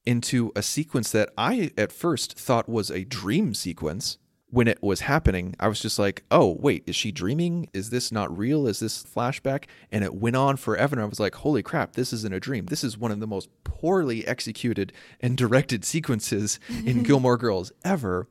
into 0.05 0.53
a 0.57 0.62
sequence 0.62 1.12
that 1.12 1.31
i 1.37 1.70
at 1.77 1.92
first 1.92 2.38
thought 2.38 2.68
was 2.68 2.90
a 2.90 3.05
dream 3.05 3.55
sequence 3.55 4.18
when 4.53 4.68
it 4.68 4.83
was 4.83 5.01
happening, 5.01 5.57
I 5.59 5.66
was 5.66 5.81
just 5.81 5.98
like, 5.98 6.25
oh, 6.31 6.59
wait, 6.61 6.85
is 6.87 6.94
she 6.94 7.11
dreaming? 7.11 7.70
Is 7.72 7.88
this 7.88 8.12
not 8.12 8.37
real? 8.37 8.66
Is 8.66 8.81
this 8.81 9.03
flashback? 9.03 9.64
And 9.90 10.05
it 10.05 10.14
went 10.14 10.37
on 10.37 10.59
forever. 10.59 10.94
And 10.94 11.03
I 11.03 11.07
was 11.07 11.18
like, 11.18 11.37
holy 11.37 11.62
crap, 11.62 11.94
this 11.94 12.12
isn't 12.12 12.35
a 12.35 12.38
dream. 12.38 12.66
This 12.66 12.85
is 12.85 12.98
one 12.98 13.11
of 13.11 13.18
the 13.18 13.27
most 13.27 13.48
poorly 13.64 14.27
executed 14.27 14.92
and 15.20 15.38
directed 15.38 15.87
sequences 15.87 16.61
in 16.85 17.03
Gilmore 17.03 17.38
Girls 17.38 17.72
ever. 17.83 18.29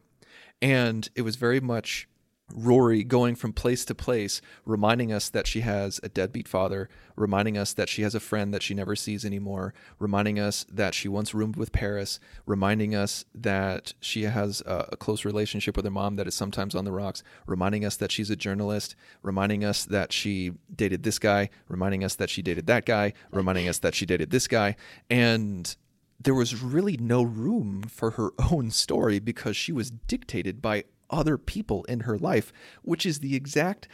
And 0.62 1.10
it 1.16 1.24
was 1.24 1.38
very 1.38 1.60
much 1.60 2.08
Rory 2.54 3.04
going 3.04 3.36
from 3.36 3.54
place 3.54 3.86
to 3.86 3.96
place, 3.96 4.42
reminding 4.66 5.12
us 5.12 5.30
that 5.30 5.48
she 5.48 5.62
has 5.62 6.00
a 6.04 6.10
deadbeat 6.10 6.48
father, 6.48 6.90
reminding 7.16 7.58
us 7.58 7.74
that 7.74 7.90
she 7.90 8.02
has 8.02 8.16
a 8.16 8.20
friend 8.20 8.54
that 8.54 8.64
she 8.64 8.74
never 8.74 8.96
sees 8.96 9.26
anymore, 9.26 9.74
reminding 10.00 10.40
us 10.40 10.66
that 10.72 10.94
she 10.94 11.08
once 11.08 11.34
roomed 11.34 11.56
with 11.56 11.72
Paris, 11.72 12.20
reminding 12.46 12.96
us 12.96 13.26
that 13.34 13.94
she 14.00 14.24
has 14.24 14.62
a, 14.66 14.90
a 14.94 14.98
close 14.98 15.26
relationship 15.26 15.76
with 15.76 15.86
her 15.86 15.92
mom 15.92 16.16
that 16.16 16.28
is 16.28 16.36
sometimes 16.36 16.76
on 16.76 16.86
the 16.86 16.92
rocks, 16.92 17.24
reminding 17.46 17.86
us 17.86 17.98
that 17.98 18.12
she's 18.12 18.30
a 18.30 18.36
journalist, 18.36 18.96
reminding 19.22 19.64
us 19.64 19.86
that 19.86 20.12
she 20.12 20.52
dated 20.76 21.04
this 21.04 21.20
guy, 21.20 21.50
reminding 21.68 22.04
us 22.04 22.16
that 22.16 22.30
she 22.30 22.42
dated 22.42 22.68
that 22.68 22.86
guy, 22.86 23.14
reminding 23.32 23.68
us 23.68 23.80
that 23.80 23.96
she 23.96 24.06
dated 24.06 24.32
this 24.32 24.48
guy. 24.48 24.76
And 25.10 25.76
there 26.24 26.34
was 26.36 26.62
really 26.62 26.98
no 26.98 27.24
room 27.24 27.84
for 27.84 28.12
her 28.12 28.32
own 28.52 28.72
story 28.72 29.20
because 29.20 29.56
she 29.56 29.72
was 29.72 29.92
dictated 29.92 30.62
by 30.62 30.86
other 31.12 31.38
people 31.38 31.84
in 31.86 32.02
her 32.02 32.18
life, 32.18 32.52
which 32.82 33.06
is 33.06 33.20
the 33.20 33.36
exact 33.36 33.88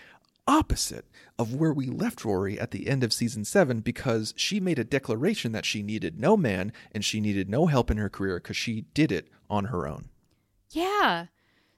opposite 0.47 1.05
of 1.37 1.53
where 1.53 1.73
we 1.73 1.87
left 1.87 2.23
Rory 2.23 2.59
at 2.59 2.71
the 2.71 2.87
end 2.87 3.03
of 3.03 3.11
season 3.11 3.43
seven 3.43 3.81
because 3.81 4.33
she 4.37 4.59
made 4.59 4.79
a 4.79 4.83
declaration 4.83 5.51
that 5.51 5.65
she 5.65 5.83
needed 5.83 6.19
no 6.19 6.37
man 6.37 6.71
and 6.91 7.03
she 7.03 7.19
needed 7.19 7.49
no 7.49 7.65
help 7.65 7.91
in 7.91 7.97
her 7.97 8.09
career 8.09 8.37
because 8.37 8.55
she 8.55 8.85
did 8.93 9.11
it 9.11 9.27
on 9.49 9.65
her 9.65 9.87
own. 9.87 10.09
Yeah. 10.71 11.25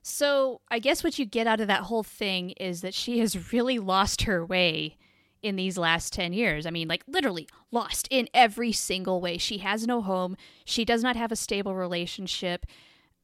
So 0.02 0.62
I 0.70 0.80
guess 0.80 1.04
what 1.04 1.20
you 1.20 1.26
get 1.26 1.48
out 1.48 1.60
of 1.60 1.68
that 1.68 1.84
whole 1.84 2.04
thing 2.04 2.52
is 2.52 2.82
that 2.82 2.94
she 2.94 3.20
has 3.20 3.52
really 3.52 3.80
lost 3.80 4.24
her 4.24 4.46
way 4.46 4.98
in 5.42 5.56
these 5.56 5.78
last 5.78 6.14
10 6.14 6.34
years. 6.34 6.66
I 6.66 6.72
mean, 6.72 6.88
like 6.88 7.04
literally 7.08 7.48
lost 7.72 8.08
in 8.12 8.28
every 8.34 8.72
single 8.72 9.22
way. 9.22 9.38
She 9.38 9.60
has 9.60 9.88
no 9.88 10.02
home. 10.02 10.36
She 10.66 10.86
does 10.86 11.02
not 11.04 11.16
have 11.16 11.32
a 11.32 11.38
stable 11.38 11.76
relationship. 11.76 12.66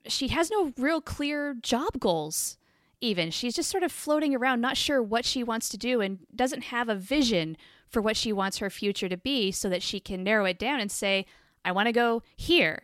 She 0.07 0.29
has 0.29 0.51
no 0.51 0.73
real 0.77 1.01
clear 1.01 1.55
job 1.61 1.99
goals, 1.99 2.57
even. 3.01 3.31
She's 3.31 3.55
just 3.55 3.69
sort 3.69 3.83
of 3.83 3.91
floating 3.91 4.35
around, 4.35 4.61
not 4.61 4.77
sure 4.77 5.01
what 5.01 5.25
she 5.25 5.43
wants 5.43 5.69
to 5.69 5.77
do, 5.77 6.01
and 6.01 6.19
doesn't 6.35 6.65
have 6.65 6.89
a 6.89 6.95
vision 6.95 7.57
for 7.89 8.01
what 8.01 8.17
she 8.17 8.33
wants 8.33 8.57
her 8.57 8.69
future 8.69 9.09
to 9.09 9.17
be 9.17 9.51
so 9.51 9.69
that 9.69 9.83
she 9.83 9.99
can 9.99 10.23
narrow 10.23 10.45
it 10.45 10.59
down 10.59 10.79
and 10.79 10.91
say, 10.91 11.25
I 11.63 11.71
want 11.71 11.87
to 11.87 11.91
go 11.91 12.23
here. 12.35 12.83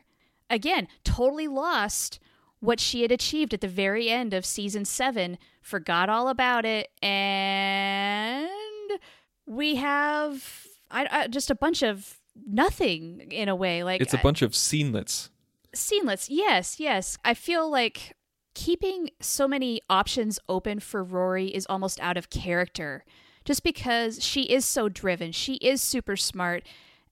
Again, 0.50 0.88
totally 1.04 1.48
lost 1.48 2.20
what 2.60 2.80
she 2.80 3.02
had 3.02 3.12
achieved 3.12 3.54
at 3.54 3.62
the 3.62 3.68
very 3.68 4.10
end 4.10 4.34
of 4.34 4.46
season 4.46 4.86
seven, 4.86 5.38
forgot 5.62 6.10
all 6.10 6.28
about 6.28 6.66
it, 6.66 6.90
and 7.02 8.48
we 9.46 9.76
have 9.76 10.68
I, 10.90 11.08
I, 11.10 11.28
just 11.28 11.50
a 11.50 11.56
bunch 11.56 11.82
of 11.82 12.20
nothing 12.48 13.28
in 13.32 13.50
a 13.50 13.56
way. 13.56 13.84
Like 13.84 14.02
It's 14.02 14.14
a 14.14 14.18
bunch 14.18 14.42
of 14.42 14.52
scenelets. 14.52 15.30
Seamless. 15.74 16.30
Yes, 16.30 16.80
yes. 16.80 17.18
I 17.24 17.34
feel 17.34 17.70
like 17.70 18.14
keeping 18.54 19.10
so 19.20 19.48
many 19.48 19.82
options 19.90 20.40
open 20.50 20.80
for 20.80 21.04
Rory 21.04 21.48
is 21.48 21.66
almost 21.68 22.00
out 22.02 22.18
of 22.18 22.30
character. 22.30 23.04
Just 23.46 23.64
because 23.64 24.24
she 24.24 24.44
is 24.44 24.66
so 24.66 24.90
driven, 24.90 25.32
she 25.32 25.56
is 25.56 25.82
super 25.82 26.16
smart. 26.16 26.64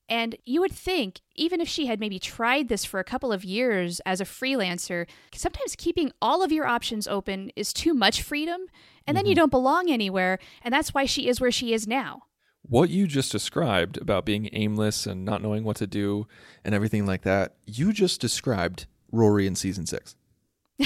And 0.08 0.36
you 0.45 0.60
would 0.62 0.72
think, 0.72 1.22
even 1.36 1.62
if 1.62 1.67
she 1.67 1.86
had 1.86 2.00
maybe 2.00 2.17
tried 2.17 2.67
this 2.67 2.84
for 2.84 3.00
a 3.00 3.04
couple 3.04 3.32
of 3.32 3.45
years 3.45 4.02
as 4.06 4.19
a 4.19 4.26
freelancer, 4.26 5.08
sometimes 5.34 5.76
keeping 5.76 6.12
all 6.19 6.41
of 6.41 6.52
your 6.52 6.65
options 6.65 7.08
open 7.08 7.52
is 7.56 7.72
too 7.72 7.93
much 7.93 8.24
freedom, 8.24 8.62
and 9.06 9.15
then 9.15 9.26
you 9.26 9.32
mm-hmm. 9.32 9.41
don't 9.41 9.52
belong 9.52 9.89
anywhere. 9.89 10.39
And 10.63 10.74
that's 10.74 10.95
why 10.95 11.06
she 11.06 11.28
is 11.28 11.39
where 11.39 11.52
she 11.52 11.74
is 11.74 11.88
now. 11.88 12.24
What 12.62 12.89
you 12.89 13.08
just 13.08 13.32
described 13.32 13.98
about 13.98 14.26
being 14.26 14.50
aimless 14.54 15.08
and 15.08 15.26
not 15.26 15.41
knowing 15.41 15.63
what 15.63 15.78
to 15.78 15.88
do 15.88 16.28
and 16.63 16.76
everything 16.76 17.06
like 17.06 17.24
that, 17.24 17.56
you 17.65 17.93
just 17.93 18.22
described 18.22 18.86
Rory 19.12 19.48
in 19.48 19.56
season 19.56 19.86
six. 19.86 20.15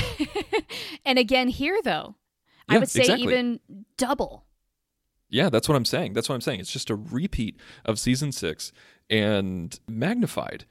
And 1.05 1.19
again, 1.19 1.47
here, 1.49 1.79
though, 1.83 2.15
I 2.69 2.77
would 2.77 2.89
say 2.89 3.01
exactly. 3.01 3.23
even 3.23 3.59
double. 3.97 4.45
Yeah, 5.29 5.49
that's 5.49 5.67
what 5.67 5.75
I'm 5.75 5.85
saying. 5.85 6.13
That's 6.13 6.29
what 6.29 6.35
I'm 6.35 6.41
saying. 6.41 6.59
It's 6.59 6.71
just 6.71 6.89
a 6.89 6.95
repeat 6.95 7.57
of 7.85 7.99
season 7.99 8.31
six 8.31 8.71
and 9.09 9.77
magnified. 9.87 10.65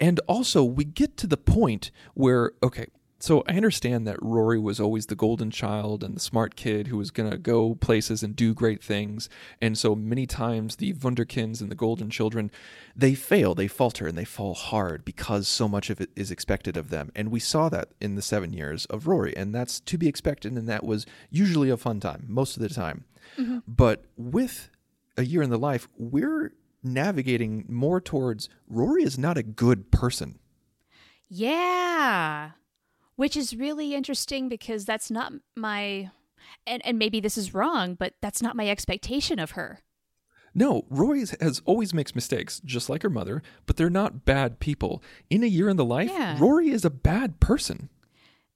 And 0.00 0.20
also, 0.26 0.64
we 0.64 0.84
get 0.84 1.16
to 1.18 1.26
the 1.26 1.36
point 1.36 1.90
where, 2.14 2.52
okay, 2.62 2.86
So 3.18 3.42
I 3.48 3.56
understand 3.56 4.06
that 4.06 4.22
Rory 4.22 4.58
was 4.58 4.78
always 4.78 5.06
the 5.06 5.14
golden 5.14 5.50
child 5.50 6.04
and 6.04 6.14
the 6.14 6.20
smart 6.20 6.54
kid 6.54 6.88
who 6.88 6.98
was 6.98 7.10
going 7.10 7.30
to 7.30 7.38
go 7.38 7.74
places 7.76 8.22
and 8.22 8.36
do 8.36 8.52
great 8.52 8.82
things. 8.82 9.30
And 9.60 9.78
so 9.78 9.94
many 9.94 10.26
times 10.26 10.76
the 10.76 10.92
Wunderkinds 10.92 11.62
and 11.62 11.70
the 11.70 11.74
golden 11.76 12.10
children, 12.10 12.50
they 12.94 13.14
fail, 13.14 13.54
they 13.54 13.68
falter, 13.68 14.06
and 14.06 14.18
they 14.18 14.26
fall 14.26 14.54
hard 14.54 15.04
because 15.04 15.48
so 15.48 15.66
much 15.66 15.88
of 15.88 16.00
it 16.00 16.10
is 16.14 16.30
expected 16.30 16.76
of 16.76 16.90
them. 16.90 17.10
And 17.16 17.30
we 17.30 17.40
saw 17.40 17.70
that 17.70 17.88
in 18.00 18.16
the 18.16 18.22
seven 18.22 18.52
years 18.52 18.84
of 18.86 19.06
Rory. 19.06 19.34
And 19.34 19.54
that's 19.54 19.80
to 19.80 19.96
be 19.96 20.08
expected. 20.08 20.52
And 20.52 20.68
that 20.68 20.84
was 20.84 21.06
usually 21.30 21.70
a 21.70 21.78
fun 21.78 22.00
time, 22.00 22.26
most 22.28 22.56
of 22.56 22.62
the 22.62 22.68
time. 22.68 23.04
Mm-hmm. 23.38 23.58
But 23.66 24.04
with 24.18 24.68
a 25.16 25.24
year 25.24 25.40
in 25.40 25.50
the 25.50 25.58
life, 25.58 25.88
we're 25.96 26.52
navigating 26.82 27.64
more 27.68 28.00
towards 28.00 28.50
Rory 28.68 29.02
is 29.02 29.18
not 29.18 29.38
a 29.38 29.42
good 29.42 29.90
person. 29.90 30.38
Yeah. 31.28 32.50
Which 33.16 33.36
is 33.36 33.56
really 33.56 33.94
interesting 33.94 34.48
because 34.48 34.84
that's 34.84 35.10
not 35.10 35.32
my 35.56 36.10
and 36.66 36.84
and 36.84 36.98
maybe 36.98 37.20
this 37.20 37.36
is 37.38 37.54
wrong, 37.54 37.94
but 37.94 38.14
that's 38.20 38.42
not 38.42 38.56
my 38.56 38.68
expectation 38.68 39.38
of 39.38 39.52
her. 39.52 39.80
No, 40.54 40.86
Rory 40.88 41.22
has 41.40 41.60
always 41.66 41.92
makes 41.92 42.14
mistakes, 42.14 42.60
just 42.64 42.88
like 42.88 43.02
her 43.02 43.10
mother, 43.10 43.42
but 43.66 43.76
they're 43.76 43.90
not 43.90 44.24
bad 44.24 44.58
people. 44.58 45.02
In 45.28 45.42
a 45.42 45.46
year 45.46 45.68
in 45.68 45.76
the 45.76 45.84
life, 45.84 46.10
Yeah. 46.10 46.36
Rory 46.40 46.70
is 46.70 46.84
a 46.84 46.90
bad 46.90 47.40
person. 47.40 47.90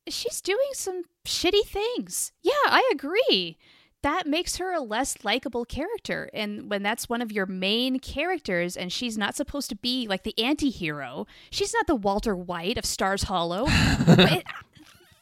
She's 0.08 0.40
doing 0.40 0.70
some 0.72 1.02
shitty 1.26 1.64
things. 1.66 2.32
Yeah, 2.42 2.52
I 2.66 2.88
agree. 2.92 3.58
That 4.02 4.26
makes 4.26 4.56
her 4.56 4.72
a 4.72 4.80
less 4.80 5.24
likable 5.24 5.64
character. 5.66 6.30
And 6.32 6.70
when 6.70 6.82
that's 6.82 7.08
one 7.08 7.20
of 7.20 7.30
your 7.30 7.44
main 7.46 7.98
characters 7.98 8.76
and 8.76 8.90
she's 8.92 9.18
not 9.18 9.36
supposed 9.36 9.68
to 9.70 9.76
be 9.76 10.06
like 10.08 10.22
the 10.22 10.38
anti 10.38 10.70
hero, 10.70 11.26
she's 11.50 11.74
not 11.74 11.86
the 11.86 11.94
Walter 11.94 12.34
White 12.34 12.78
of 12.78 12.84
Stars 12.84 13.24
Hollow. 13.24 13.66
It- 14.08 14.44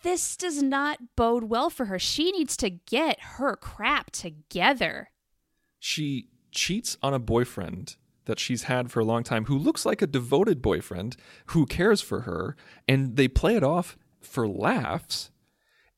this 0.05 0.37
does 0.37 0.63
not 0.63 1.17
bode 1.17 1.45
well 1.45 1.71
for 1.71 1.87
her. 1.87 1.99
She 1.99 2.31
needs 2.31 2.57
to 2.59 2.71
get 2.71 3.21
her 3.21 3.57
crap 3.57 4.13
together. 4.13 5.11
She 5.81 6.29
cheats 6.53 6.97
on 7.03 7.13
a 7.15 7.19
boyfriend 7.19 7.97
that 8.27 8.39
she's 8.39 8.65
had 8.65 8.93
for 8.93 9.01
a 9.01 9.05
long 9.05 9.25
time 9.25 9.47
who 9.47 9.59
looks 9.59 9.85
like 9.85 10.01
a 10.01 10.07
devoted 10.07 10.63
boyfriend 10.63 11.17
who 11.47 11.67
cares 11.67 12.01
for 12.01 12.21
her, 12.21 12.57
and 12.87 13.17
they 13.17 13.27
play 13.27 13.57
it 13.57 13.65
off 13.65 13.99
for 14.21 14.47
laughs. 14.47 15.31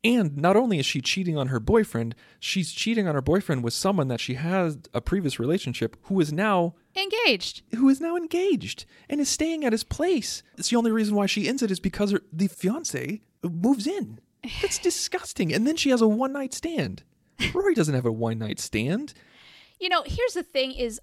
And 0.03 0.37
not 0.39 0.57
only 0.57 0.79
is 0.79 0.87
she 0.87 1.03
cheating 1.03 1.37
on 1.37 1.49
her 1.49 1.61
boyfriend, 1.61 2.15
she's 2.39 2.73
cheating 2.73 3.07
on 3.07 3.15
her 3.15 3.21
boyfriend 3.21 3.63
with 3.63 3.75
someone 3.75 4.09
that 4.09 4.21
she 4.21 4.35
had 4.35 4.89
a 4.95 5.01
previous 5.01 5.39
relationship 5.39 5.97
who 6.05 6.19
is 6.21 6.33
now 6.33 6.75
Engaged. 6.97 7.63
who 7.75 7.89
is 7.91 8.01
now 8.01 8.17
engaged 8.17 8.87
and 9.11 9.21
is 9.21 9.29
staying 9.29 9.65
at 9.65 9.73
his 9.73 9.85
place. 9.85 10.43
It's 10.57 10.71
the 10.71 10.77
only 10.77 10.91
reason 10.91 11.15
why 11.15 11.27
she 11.27 11.47
ends 11.49 11.63
it 11.63 11.71
is 11.71 11.81
because 11.81 12.13
her, 12.13 12.23
the 12.33 12.49
fiance 12.49 13.21
moves 13.43 13.87
in. 13.87 14.21
That's 14.63 14.79
disgusting. 14.83 15.53
And 15.53 15.67
then 15.67 15.77
she 15.77 15.91
has 15.91 16.01
a 16.01 16.09
one 16.09 16.33
night 16.33 16.55
stand. 16.55 17.03
Rory 17.55 17.75
doesn't 17.75 17.95
have 17.95 18.07
a 18.07 18.13
one 18.13 18.39
night 18.39 18.59
stand. 18.59 19.13
You 19.79 19.91
know, 19.91 20.03
here's 20.07 20.35
the 20.35 20.43
thing 20.43 20.73
is 20.73 20.99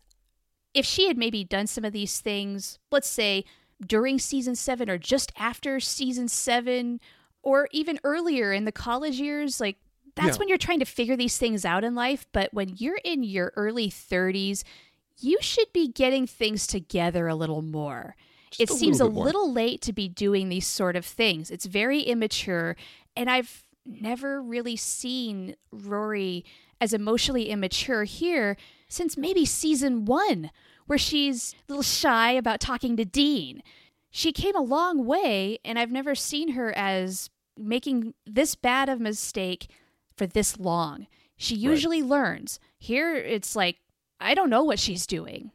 if 0.74 0.86
she 0.86 1.08
had 1.08 1.18
maybe 1.18 1.44
done 1.44 1.68
some 1.68 1.86
of 1.86 1.94
these 1.94 2.20
things, 2.20 2.80
let's 2.92 3.10
say 3.10 3.46
during 3.86 4.18
season 4.18 4.56
7 4.56 4.90
or 4.90 4.98
just 4.98 5.32
after 5.38 5.80
season 5.80 6.28
7 6.28 7.00
or 7.48 7.70
even 7.72 7.98
earlier 8.04 8.52
in 8.52 8.66
the 8.66 8.74
college 8.74 9.22
years, 9.22 9.62
like 9.62 9.78
that's 10.16 10.36
Yeah. 10.36 10.40
when 10.40 10.50
you're 10.50 10.58
trying 10.58 10.80
to 10.80 10.86
figure 10.86 11.16
these 11.16 11.38
things 11.38 11.64
out 11.64 11.86
in 11.86 11.96
life, 11.96 12.28
but 12.34 12.54
when 12.54 12.74
you're 12.76 13.00
in 13.06 13.24
your 13.24 13.54
early 13.56 13.90
30s, 13.90 14.64
you 15.22 15.38
should 15.40 15.72
be 15.72 15.88
getting 15.88 16.28
things 16.28 16.68
together 16.68 17.28
a 17.30 17.36
little 17.36 17.62
more. 17.62 18.18
Just 18.52 18.62
it 18.62 18.70
a 18.70 18.74
seems 18.74 19.00
little 19.00 19.12
a 19.12 19.16
more. 19.16 19.26
little 19.26 19.52
late 19.54 19.82
to 19.84 19.94
be 19.94 20.10
doing 20.10 20.50
these 20.50 20.68
sort 20.68 20.98
of 20.98 21.06
things. 21.06 21.50
It's 21.50 21.66
very 21.66 22.02
immature, 22.02 22.76
and 23.16 23.30
I've 23.30 23.64
never 23.86 24.42
really 24.42 24.76
seen 24.76 25.56
Rory 25.72 26.44
as 26.82 26.94
emotionally 26.94 27.48
immature 27.50 28.04
here 28.04 28.58
since 28.90 29.16
maybe 29.16 29.46
season 29.46 30.04
one, 30.04 30.52
where 30.88 31.00
she's 31.00 31.54
a 31.54 31.72
little 31.72 31.82
shy 31.84 32.32
about 32.34 32.60
talking 32.60 32.98
to 32.98 33.06
Dean. 33.06 33.64
She 34.12 34.32
came 34.34 34.56
a 34.56 34.62
long 34.62 35.06
way, 35.06 35.60
and 35.64 35.78
I've 35.80 35.92
never 35.92 36.16
seen 36.16 36.50
her 36.54 36.76
as 36.78 37.30
making 37.58 38.14
this 38.26 38.56
bad 38.56 38.90
of 38.90 39.00
a 39.00 39.04
mistake 39.04 39.70
for 40.16 40.26
this 40.26 40.60
long. 40.60 41.08
She 41.36 41.56
usually 41.56 42.02
learns. 42.02 42.60
Here, 42.80 43.16
it's 43.16 43.56
like, 43.56 43.78
I 44.20 44.34
don't 44.34 44.50
know 44.50 44.64
what 44.64 44.80
she's 44.80 45.06
doing. 45.06 45.52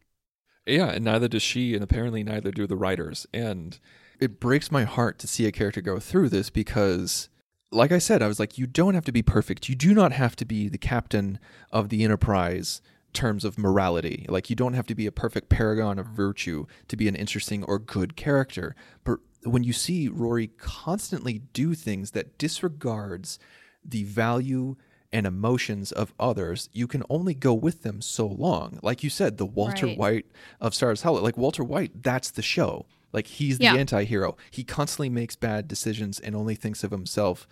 Yeah, 0.67 0.91
and 0.91 1.05
neither 1.05 1.29
does 1.29 1.43
she, 1.43 1.75
and 1.75 1.83
apparently 1.83 2.23
neither 2.23 2.53
do 2.53 2.67
the 2.67 2.77
writers. 2.77 3.27
And 3.35 3.79
it 4.21 4.39
breaks 4.39 4.71
my 4.71 4.85
heart 4.85 5.19
to 5.21 5.27
see 5.27 5.47
a 5.47 5.53
character 5.53 5.81
go 5.81 5.99
through 5.99 6.29
this 6.29 6.51
because, 6.51 7.29
like 7.73 7.91
I 7.91 7.99
said, 7.99 8.23
I 8.23 8.29
was 8.29 8.39
like, 8.39 8.59
you 8.59 8.69
don't 8.69 8.95
have 8.95 9.05
to 9.07 9.13
be 9.13 9.23
perfect. 9.23 9.69
You 9.69 9.75
do 9.75 9.93
not 9.93 10.13
have 10.13 10.37
to 10.37 10.45
be 10.45 10.69
the 10.69 10.79
captain 10.79 11.41
of 11.73 11.89
the 11.89 12.05
Enterprise 12.05 12.81
terms 13.13 13.45
of 13.45 13.59
morality. 13.59 14.27
Like 14.29 14.51
you 14.51 14.57
don't 14.57 14.75
have 14.75 14.87
to 14.87 14.95
be 14.95 15.07
a 15.07 15.13
perfect 15.13 15.49
paragon 15.49 15.99
of 15.99 16.07
virtue 16.07 16.67
to 16.89 16.97
be 16.97 17.09
an 17.09 17.15
interesting 17.15 17.65
or 17.65 17.79
good 17.79 18.17
character. 18.17 18.75
But 19.05 19.19
when 19.45 19.65
you 19.65 19.73
see 19.73 20.09
Rory 20.09 20.49
constantly 20.49 21.41
do 21.53 21.75
things 21.75 22.13
that 22.13 22.39
disregards 22.39 23.39
the 23.85 24.05
value 24.05 24.77
and 25.13 25.27
emotions 25.27 25.93
of 25.93 26.15
others, 26.19 26.71
you 26.73 26.87
can 26.87 27.03
only 27.11 27.35
go 27.35 27.53
with 27.53 27.83
them 27.83 28.01
so 28.01 28.27
long. 28.27 28.79
Like 28.83 29.03
you 29.03 29.11
said, 29.11 29.37
the 29.37 29.45
Walter 29.47 29.87
Right. 29.87 29.99
White 29.99 30.27
of 30.61 30.75
Stars 30.75 31.03
Hollow, 31.03 31.21
like 31.21 31.37
Walter 31.37 31.65
White, 31.65 32.03
that's 32.03 32.31
the 32.31 32.43
show. 32.43 32.87
Like 33.13 33.27
he's 33.27 33.59
the 33.59 33.65
Yeah. 33.65 33.75
anti-hero. 33.75 34.37
He 34.51 34.65
constantly 34.65 35.11
makes 35.11 35.37
bad 35.37 35.69
decisions 35.69 36.19
and 36.19 36.35
only 36.35 36.55
thinks 36.55 36.83
of 36.83 36.91
himself. 36.93 37.47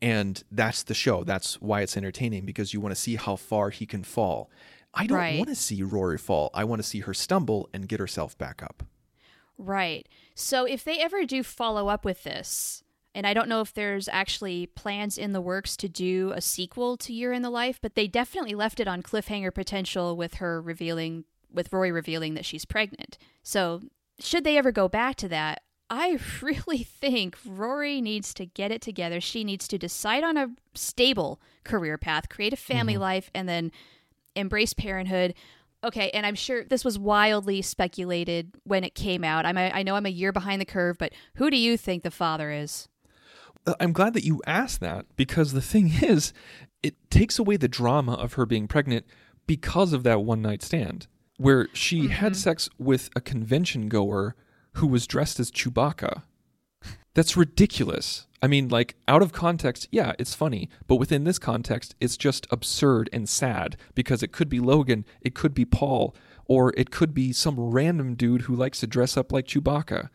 And 0.00 0.42
that's 0.50 0.82
the 0.84 0.94
show. 0.94 1.24
That's 1.24 1.60
why 1.60 1.80
it's 1.80 1.96
entertaining 1.96 2.44
because 2.44 2.72
you 2.72 2.80
want 2.80 2.94
to 2.94 3.00
see 3.00 3.16
how 3.16 3.36
far 3.36 3.70
he 3.70 3.86
can 3.86 4.04
fall. 4.04 4.50
I 4.94 5.06
don't 5.06 5.18
Right. 5.18 5.38
want 5.38 5.48
to 5.48 5.54
see 5.56 5.82
Rory 5.82 6.18
fall. 6.18 6.50
I 6.54 6.64
want 6.64 6.80
to 6.82 6.88
see 6.88 7.00
her 7.00 7.14
stumble 7.14 7.68
and 7.72 7.88
get 7.88 7.98
herself 7.98 8.36
back 8.36 8.62
up. 8.62 8.84
Right. 9.62 10.08
So 10.34 10.64
if 10.64 10.82
they 10.82 10.98
ever 10.98 11.24
do 11.24 11.42
follow 11.42 11.88
up 11.88 12.04
with 12.04 12.24
this, 12.24 12.82
and 13.14 13.26
I 13.26 13.34
don't 13.34 13.48
know 13.48 13.60
if 13.60 13.72
there's 13.72 14.08
actually 14.08 14.66
plans 14.66 15.16
in 15.16 15.32
the 15.32 15.40
works 15.40 15.76
to 15.78 15.88
do 15.88 16.32
a 16.34 16.40
sequel 16.40 16.96
to 16.96 17.12
Year 17.12 17.32
in 17.32 17.42
the 17.42 17.50
Life, 17.50 17.78
but 17.80 17.94
they 17.94 18.08
definitely 18.08 18.54
left 18.54 18.80
it 18.80 18.88
on 18.88 19.02
cliffhanger 19.02 19.54
potential 19.54 20.16
with 20.16 20.34
her 20.34 20.60
revealing, 20.60 21.24
with 21.52 21.72
Rory 21.72 21.92
revealing 21.92 22.34
that 22.34 22.44
she's 22.44 22.64
pregnant. 22.64 23.18
So 23.42 23.82
should 24.18 24.44
they 24.44 24.58
ever 24.58 24.72
go 24.72 24.88
back 24.88 25.16
to 25.16 25.28
that, 25.28 25.62
I 25.88 26.18
really 26.42 26.82
think 26.82 27.36
Rory 27.46 28.00
needs 28.00 28.34
to 28.34 28.46
get 28.46 28.72
it 28.72 28.82
together. 28.82 29.20
She 29.20 29.44
needs 29.44 29.68
to 29.68 29.78
decide 29.78 30.24
on 30.24 30.36
a 30.36 30.50
stable 30.74 31.40
career 31.62 31.98
path, 31.98 32.28
create 32.28 32.52
a 32.52 32.56
family 32.56 32.94
mm-hmm. 32.94 33.02
life, 33.02 33.30
and 33.32 33.48
then 33.48 33.70
embrace 34.34 34.72
parenthood. 34.72 35.34
Okay, 35.84 36.10
and 36.10 36.24
I'm 36.24 36.34
sure 36.34 36.64
this 36.64 36.84
was 36.84 36.98
wildly 36.98 37.60
speculated 37.62 38.54
when 38.64 38.84
it 38.84 38.94
came 38.94 39.24
out. 39.24 39.44
I'm 39.44 39.58
a, 39.58 39.70
I 39.72 39.82
know 39.82 39.96
I'm 39.96 40.06
a 40.06 40.10
year 40.10 40.32
behind 40.32 40.60
the 40.60 40.66
curve, 40.66 40.96
but 40.98 41.12
who 41.36 41.50
do 41.50 41.56
you 41.56 41.76
think 41.76 42.02
the 42.02 42.10
father 42.10 42.52
is? 42.52 42.88
Uh, 43.66 43.74
I'm 43.80 43.92
glad 43.92 44.14
that 44.14 44.24
you 44.24 44.40
asked 44.46 44.80
that 44.80 45.06
because 45.16 45.52
the 45.52 45.60
thing 45.60 45.92
is, 46.02 46.32
it 46.82 46.94
takes 47.10 47.38
away 47.38 47.56
the 47.56 47.68
drama 47.68 48.14
of 48.14 48.34
her 48.34 48.46
being 48.46 48.68
pregnant 48.68 49.06
because 49.46 49.92
of 49.92 50.04
that 50.04 50.22
one 50.22 50.42
night 50.42 50.62
stand 50.62 51.08
where 51.36 51.68
she 51.72 52.08
had 52.08 52.36
sex 52.36 52.68
with 52.78 53.10
a 53.16 53.20
convention 53.20 53.88
goer 53.88 54.36
who 54.74 54.86
was 54.86 55.08
dressed 55.08 55.40
as 55.40 55.50
Chewbacca. 55.50 56.22
That's 57.14 57.36
ridiculous. 57.36 58.26
I 58.42 58.48
mean, 58.48 58.68
like, 58.68 58.96
out 59.06 59.22
of 59.22 59.32
context, 59.32 59.86
yeah, 59.92 60.14
it's 60.18 60.34
funny, 60.34 60.68
but 60.88 60.96
within 60.96 61.22
this 61.22 61.38
context, 61.38 61.94
it's 62.00 62.16
just 62.16 62.46
absurd 62.50 63.08
and 63.12 63.28
sad 63.28 63.76
because 63.94 64.20
it 64.20 64.32
could 64.32 64.48
be 64.48 64.58
Logan, 64.58 65.04
it 65.20 65.36
could 65.36 65.54
be 65.54 65.64
Paul, 65.64 66.16
or 66.46 66.74
it 66.76 66.90
could 66.90 67.14
be 67.14 67.32
some 67.32 67.58
random 67.58 68.16
dude 68.16 68.42
who 68.42 68.56
likes 68.56 68.80
to 68.80 68.88
dress 68.88 69.16
up 69.16 69.30
like 69.30 69.46
Chewbacca. 69.46 70.08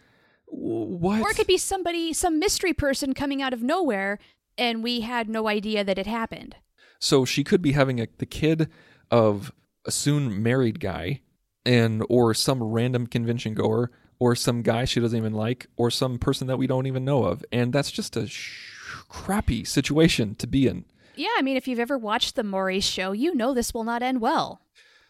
What? 0.46 1.22
Or 1.22 1.30
it 1.30 1.38
could 1.38 1.48
be 1.48 1.58
somebody, 1.58 2.12
some 2.12 2.38
mystery 2.38 2.74
person 2.74 3.14
coming 3.14 3.42
out 3.42 3.54
of 3.54 3.64
nowhere, 3.64 4.20
and 4.58 4.84
we 4.84 5.02
had 5.02 5.30
no 5.30 5.48
idea 5.48 5.86
that 5.86 5.98
it 5.98 6.08
happened. 6.08 6.58
So 7.00 7.24
she 7.24 7.46
could 7.46 7.62
be 7.62 7.72
having 7.72 8.02
a, 8.02 8.08
the 8.18 8.26
kid 8.26 8.70
of 9.10 9.54
a 9.86 9.92
soon 9.92 10.44
married 10.44 10.82
guy, 10.82 11.22
and 11.66 12.04
or 12.10 12.34
some 12.34 12.62
random 12.62 13.08
convention 13.08 13.54
goer, 13.54 13.92
or 14.20 14.36
some 14.36 14.62
guy 14.62 14.86
she 14.86 15.00
doesn't 15.00 15.18
even 15.18 15.34
like, 15.34 15.68
or 15.78 15.90
some 15.92 16.18
person 16.20 16.48
that 16.48 16.58
we 16.58 16.68
don't 16.68 16.88
even 16.88 17.06
know 17.06 17.24
of, 17.26 17.44
and 17.52 17.72
that's 17.74 17.92
just 17.92 18.16
a 18.18 18.28
sh- 18.28 18.72
crappy 19.10 19.64
situation 19.64 20.36
to 20.36 20.48
be 20.48 20.68
in. 20.68 20.86
Yeah, 21.16 21.30
I 21.38 21.42
mean, 21.42 21.58
if 21.58 21.68
you've 21.68 21.80
ever 21.80 21.98
watched 21.98 22.36
the 22.36 22.44
Maury 22.44 22.80
show, 22.80 23.12
you 23.12 23.34
know 23.34 23.54
this 23.54 23.74
will 23.74 23.84
not 23.84 24.04
end 24.04 24.22
well. 24.22 24.62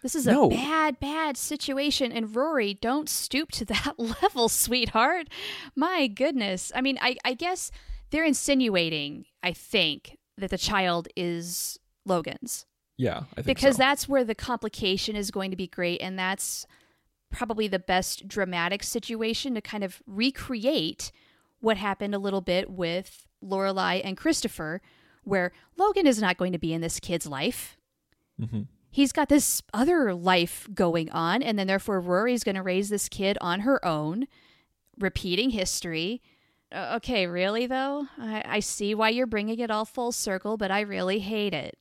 This 0.04 0.14
is 0.16 0.28
a 0.28 0.32
No. 0.32 0.50
bad, 0.50 1.00
bad 1.00 1.36
situation. 1.38 2.12
And 2.12 2.34
Rory, 2.36 2.74
don't 2.76 3.10
stoop 3.10 3.52
to 3.54 3.66
that 3.74 3.96
level, 3.98 4.48
sweetheart. 4.48 5.28
My 5.76 6.08
goodness. 6.08 6.72
I 6.76 6.82
mean, 6.82 6.98
I, 7.02 7.18
I 7.26 7.34
guess 7.34 7.72
they're 8.12 8.24
insinuating, 8.24 9.26
I 9.44 9.52
think, 9.54 10.18
that 10.38 10.50
the 10.52 10.58
child 10.58 11.08
is 11.16 11.78
Logan's. 12.06 12.66
Yeah, 12.96 13.24
I 13.34 13.42
think 13.42 13.46
Because 13.48 13.76
so. 13.76 13.80
that's 13.80 14.08
where 14.08 14.24
the 14.24 14.36
complication 14.36 15.16
is 15.16 15.30
going 15.30 15.52
to 15.52 15.58
be 15.58 15.68
great. 15.68 16.00
And 16.02 16.18
that's 16.18 16.66
probably 17.32 17.68
the 17.68 17.80
best 17.80 18.28
dramatic 18.28 18.84
situation 18.84 19.56
to 19.56 19.62
kind 19.62 19.84
of 19.84 20.02
recreate 20.06 21.12
what 21.60 21.78
happened 21.78 22.16
a 22.16 22.20
little 22.20 22.42
bit 22.42 22.70
with 22.70 23.26
Lorelai 23.44 24.02
and 24.04 24.18
Christopher, 24.18 24.82
where 25.24 25.52
Logan 25.78 26.08
is 26.08 26.22
not 26.22 26.38
going 26.38 26.52
to 26.54 26.60
be 26.60 26.74
in 26.74 26.82
this 26.82 27.00
kid's 27.00 27.28
life. 27.28 27.78
Mm-hmm. 28.40 28.64
He's 28.90 29.12
got 29.12 29.30
this 29.30 29.62
other 29.74 30.14
life 30.14 30.68
going 30.74 31.10
on, 31.12 31.44
and 31.44 31.60
then 31.60 31.68
therefore 31.68 32.00
Rory's 32.00 32.44
going 32.44 32.56
to 32.56 32.64
raise 32.64 32.90
this 32.90 33.10
kid 33.10 33.38
on 33.42 33.62
her 33.62 33.84
own, 33.86 34.28
repeating 34.98 35.52
history. 35.52 36.22
Uh, 36.72 36.94
okay, 36.96 37.28
really 37.28 37.68
though? 37.68 38.08
I, 38.18 38.44
I 38.46 38.60
see 38.60 38.96
why 38.96 39.10
you're 39.10 39.28
bringing 39.28 39.60
it 39.60 39.72
all 39.72 39.86
full 39.86 40.12
circle, 40.12 40.58
but 40.58 40.72
I 40.72 40.82
really 40.82 41.20
hate 41.20 41.54
it. 41.54 41.78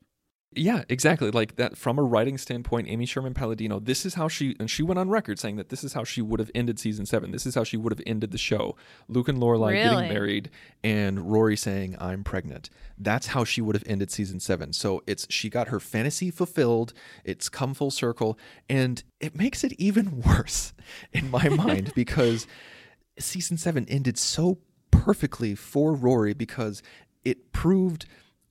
Yeah, 0.56 0.84
exactly. 0.88 1.30
Like 1.30 1.56
that 1.56 1.76
from 1.76 1.98
a 1.98 2.02
writing 2.02 2.38
standpoint, 2.38 2.88
Amy 2.88 3.04
Sherman 3.06 3.34
Palladino, 3.34 3.78
this 3.78 4.06
is 4.06 4.14
how 4.14 4.26
she 4.28 4.56
and 4.58 4.70
she 4.70 4.82
went 4.82 4.98
on 4.98 5.10
record 5.10 5.38
saying 5.38 5.56
that 5.56 5.68
this 5.68 5.84
is 5.84 5.92
how 5.92 6.02
she 6.02 6.22
would 6.22 6.40
have 6.40 6.50
ended 6.54 6.78
season 6.78 7.04
seven. 7.04 7.30
This 7.30 7.44
is 7.46 7.54
how 7.54 7.62
she 7.64 7.76
would 7.76 7.92
have 7.92 8.02
ended 8.06 8.30
the 8.30 8.38
show. 8.38 8.74
Luke 9.08 9.28
and 9.28 9.38
Lorelai 9.38 9.72
Really? 9.72 9.82
getting 9.82 10.08
married 10.08 10.50
and 10.82 11.30
Rory 11.30 11.56
saying, 11.56 11.96
I'm 12.00 12.24
pregnant. 12.24 12.70
That's 12.98 13.28
how 13.28 13.44
she 13.44 13.60
would 13.60 13.76
have 13.76 13.84
ended 13.86 14.10
season 14.10 14.40
seven. 14.40 14.72
So 14.72 15.02
it's 15.06 15.26
she 15.28 15.50
got 15.50 15.68
her 15.68 15.78
fantasy 15.80 16.30
fulfilled, 16.30 16.94
it's 17.24 17.48
come 17.48 17.74
full 17.74 17.90
circle, 17.90 18.38
and 18.68 19.02
it 19.20 19.36
makes 19.36 19.62
it 19.62 19.72
even 19.74 20.22
worse 20.26 20.72
in 21.12 21.30
my 21.30 21.48
mind 21.48 21.92
because 21.94 22.46
season 23.18 23.56
seven 23.58 23.86
ended 23.88 24.16
so 24.18 24.58
perfectly 24.90 25.54
for 25.54 25.92
Rory 25.94 26.32
because 26.34 26.82
it 27.24 27.52
proved 27.52 28.06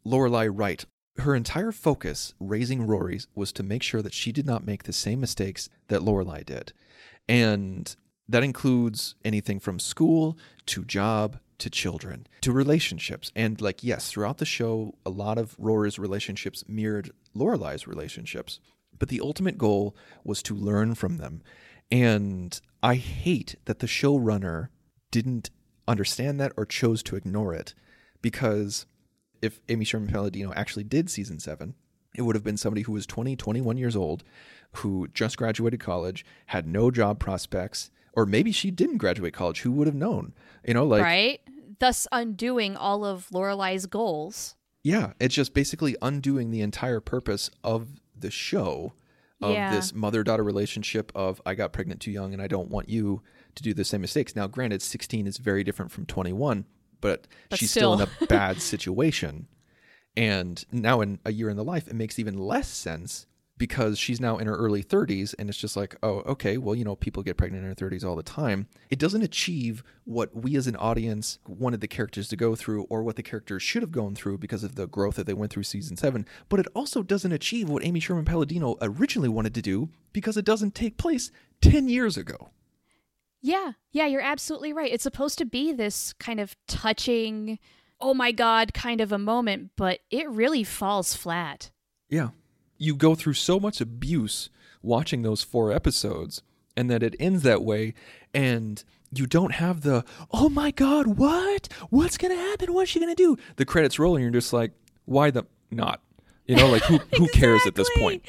Lorelai 0.05 0.49
right. 0.53 0.85
Her 1.17 1.35
entire 1.35 1.71
focus 1.71 2.33
raising 2.39 2.85
Rory's 2.85 3.27
was 3.35 3.51
to 3.53 3.63
make 3.63 3.83
sure 3.83 4.01
that 4.01 4.13
she 4.13 4.31
did 4.31 4.45
not 4.45 4.65
make 4.65 4.83
the 4.83 4.93
same 4.93 5.21
mistakes 5.21 5.69
that 5.87 6.01
Lorelai 6.01 6.45
did. 6.45 6.73
And 7.27 7.95
that 8.27 8.43
includes 8.43 9.15
anything 9.23 9.59
from 9.59 9.79
school 9.79 10.37
to 10.67 10.83
job 10.83 11.39
to 11.57 11.69
children 11.69 12.27
to 12.41 12.51
relationships. 12.51 13.31
And 13.35 13.61
like 13.61 13.83
yes, 13.83 14.09
throughout 14.11 14.39
the 14.39 14.45
show 14.45 14.95
a 15.05 15.09
lot 15.09 15.37
of 15.37 15.55
Rory's 15.57 15.97
relationships 15.97 16.63
mirrored 16.67 17.11
Lorelai's 17.35 17.87
relationships, 17.87 18.59
but 18.97 19.09
the 19.09 19.21
ultimate 19.21 19.57
goal 19.57 19.95
was 20.23 20.43
to 20.43 20.55
learn 20.55 20.95
from 20.95 21.17
them. 21.17 21.41
And 21.91 22.59
I 22.83 22.95
hate 22.95 23.55
that 23.65 23.79
the 23.79 23.87
showrunner 23.87 24.69
didn't 25.11 25.49
understand 25.87 26.39
that 26.39 26.51
or 26.57 26.65
chose 26.65 27.03
to 27.03 27.15
ignore 27.15 27.53
it 27.53 27.73
because 28.21 28.85
if 29.45 29.61
Amy 29.69 29.85
Sherman 29.85 30.09
Palladino 30.11 30.51
actually 30.55 30.83
did 30.83 31.09
season 31.09 31.39
seven, 31.39 31.75
it 32.15 32.23
would 32.23 32.35
have 32.35 32.43
been 32.43 32.57
somebody 32.57 32.81
who 32.83 32.91
was 32.93 33.05
20, 33.05 33.35
21 33.35 33.77
years 33.77 33.95
old, 33.95 34.23
who 34.77 35.07
just 35.13 35.37
graduated 35.37 35.79
college, 35.79 36.25
had 36.47 36.67
no 36.67 36.91
job 36.91 37.19
prospects, 37.19 37.91
or 38.13 38.25
maybe 38.25 38.51
she 38.51 38.71
didn't 38.71 38.97
graduate 38.97 39.33
college. 39.33 39.61
Who 39.61 39.71
would 39.73 39.87
have 39.87 39.95
known? 39.95 40.33
You 40.65 40.73
know, 40.73 40.85
like, 40.85 41.03
right? 41.03 41.39
Thus 41.79 42.07
undoing 42.11 42.75
all 42.77 43.03
of 43.05 43.27
Lorelai's 43.33 43.85
goals. 43.85 44.55
yeah, 44.83 45.13
it's 45.19 45.35
just 45.35 45.53
basically 45.53 45.95
undoing 46.01 46.51
the 46.51 46.61
entire 46.61 46.99
purpose 46.99 47.49
of 47.63 47.99
the 48.17 48.31
show 48.31 48.93
of 49.41 49.51
Yeah. 49.51 49.71
this 49.75 49.93
mother 49.93 50.23
daughter 50.23 50.43
relationship 50.43 51.11
of 51.13 51.41
I 51.45 51.53
got 51.55 51.73
pregnant 51.73 51.99
too 51.99 52.11
young 52.11 52.31
and 52.33 52.41
I 52.41 52.47
don't 52.47 52.69
want 52.69 52.87
you 52.87 53.21
to 53.55 53.63
do 53.63 53.73
the 53.73 53.83
same 53.83 54.01
mistakes. 54.01 54.35
Now, 54.35 54.47
granted, 54.47 54.81
16 54.81 55.27
is 55.27 55.37
very 55.37 55.63
different 55.65 55.91
from 55.91 56.05
21, 56.05 56.65
but, 57.05 57.27
But 57.49 57.59
she's 57.59 57.69
still, 57.69 57.93
in 57.93 58.01
a 58.01 58.25
bad 58.25 58.61
situation. 58.73 59.47
And 60.17 60.63
now, 60.71 61.01
in 61.01 61.19
a 61.23 61.31
year 61.31 61.49
in 61.49 61.57
the 61.57 61.63
life, 61.63 61.87
it 61.87 61.93
makes 61.93 62.17
even 62.17 62.35
less 62.35 62.67
sense 62.67 63.27
because 63.57 63.99
she's 63.99 64.19
now 64.19 64.37
in 64.37 64.47
her 64.47 64.55
early 64.55 64.83
30s 64.83 65.33
and 65.37 65.47
it's 65.47 65.57
just 65.57 65.77
like, 65.77 65.95
oh, 66.03 66.17
okay, 66.25 66.57
well, 66.57 66.75
you 66.75 66.83
know, 66.83 66.95
people 66.95 67.23
get 67.23 67.37
pregnant 67.37 67.63
in 67.63 67.73
their 67.73 67.89
30s 67.89 68.03
all 68.03 68.15
the 68.15 68.23
time. 68.23 68.67
It 68.89 68.99
doesn't 68.99 69.21
achieve 69.21 69.83
what 70.03 70.35
we 70.35 70.55
as 70.55 70.67
an 70.67 70.75
audience 70.75 71.39
wanted 71.47 71.79
the 71.79 71.87
characters 71.87 72.27
to 72.29 72.35
go 72.35 72.55
through 72.55 72.83
or 72.89 73.03
what 73.03 73.15
the 73.15 73.23
characters 73.23 73.63
should 73.63 73.81
have 73.81 73.91
gone 73.91 74.15
through 74.15 74.39
because 74.39 74.63
of 74.63 74.75
the 74.75 74.87
growth 74.87 75.15
that 75.15 75.25
they 75.25 75.33
went 75.33 75.53
through 75.53 75.63
season 75.63 75.95
7, 75.95 76.25
but 76.49 76.59
it 76.59 76.67
also 76.75 77.01
doesn't 77.01 77.31
achieve 77.31 77.69
what 77.69 77.85
Amy 77.85 77.99
Sherman 77.99 78.25
Palladino 78.25 78.75
originally 78.81 79.29
wanted 79.29 79.53
to 79.53 79.61
do 79.61 79.89
because 80.11 80.35
it 80.35 80.45
doesn't 80.45 80.75
take 80.75 80.97
place 80.97 81.31
10 81.61 81.87
years 81.87 82.17
ago. 82.17 82.49
Yeah, 83.41 83.73
yeah, 83.91 84.07
you're 84.07 84.21
absolutely 84.21 84.73
right. 84.73 84.91
It's 84.91 85.03
supposed 85.03 85.37
to 85.37 85.45
be 85.45 85.71
this 85.71 86.13
kind 86.13 86.39
of 86.39 86.55
touching, 86.67 87.59
oh 88.01 88.13
my 88.13 88.31
God 88.31 88.73
kind 88.73 89.01
of 89.01 89.11
a 89.11 89.17
moment, 89.17 89.71
but 89.75 89.99
it 90.09 90.29
really 90.29 90.63
falls 90.63 91.13
flat. 91.13 91.71
Yeah. 92.09 92.29
You 92.77 92.95
go 92.95 93.15
through 93.15 93.33
so 93.33 93.59
much 93.59 93.79
abuse 93.79 94.49
watching 94.81 95.21
those 95.21 95.43
four 95.43 95.71
episodes, 95.71 96.41
and 96.77 96.89
that 96.89 97.03
it 97.03 97.15
ends 97.19 97.43
that 97.43 97.63
way, 97.63 97.93
and 98.33 98.83
you 99.13 99.25
don't 99.25 99.53
have 99.53 99.81
the, 99.81 100.03
oh 100.31 100.49
my 100.49 100.71
God, 100.71 101.07
what? 101.07 101.69
What's 101.89 102.17
going 102.17 102.35
to 102.35 102.41
happen? 102.41 102.73
What's 102.73 102.91
she 102.91 102.99
going 102.99 103.15
to 103.15 103.21
do? 103.21 103.37
The 103.55 103.65
credits 103.65 103.97
roll, 103.97 104.15
and 104.15 104.23
you're 104.23 104.31
just 104.31 104.53
like, 104.53 104.71
why 105.05 105.31
the 105.31 105.45
not? 105.71 106.01
You 106.45 106.55
know, 106.55 106.67
like 106.67 106.83
who, 106.83 106.99
who 107.17 107.27
cares 107.33 107.65
at 107.65 107.75
this 107.75 107.89
point? 107.97 108.23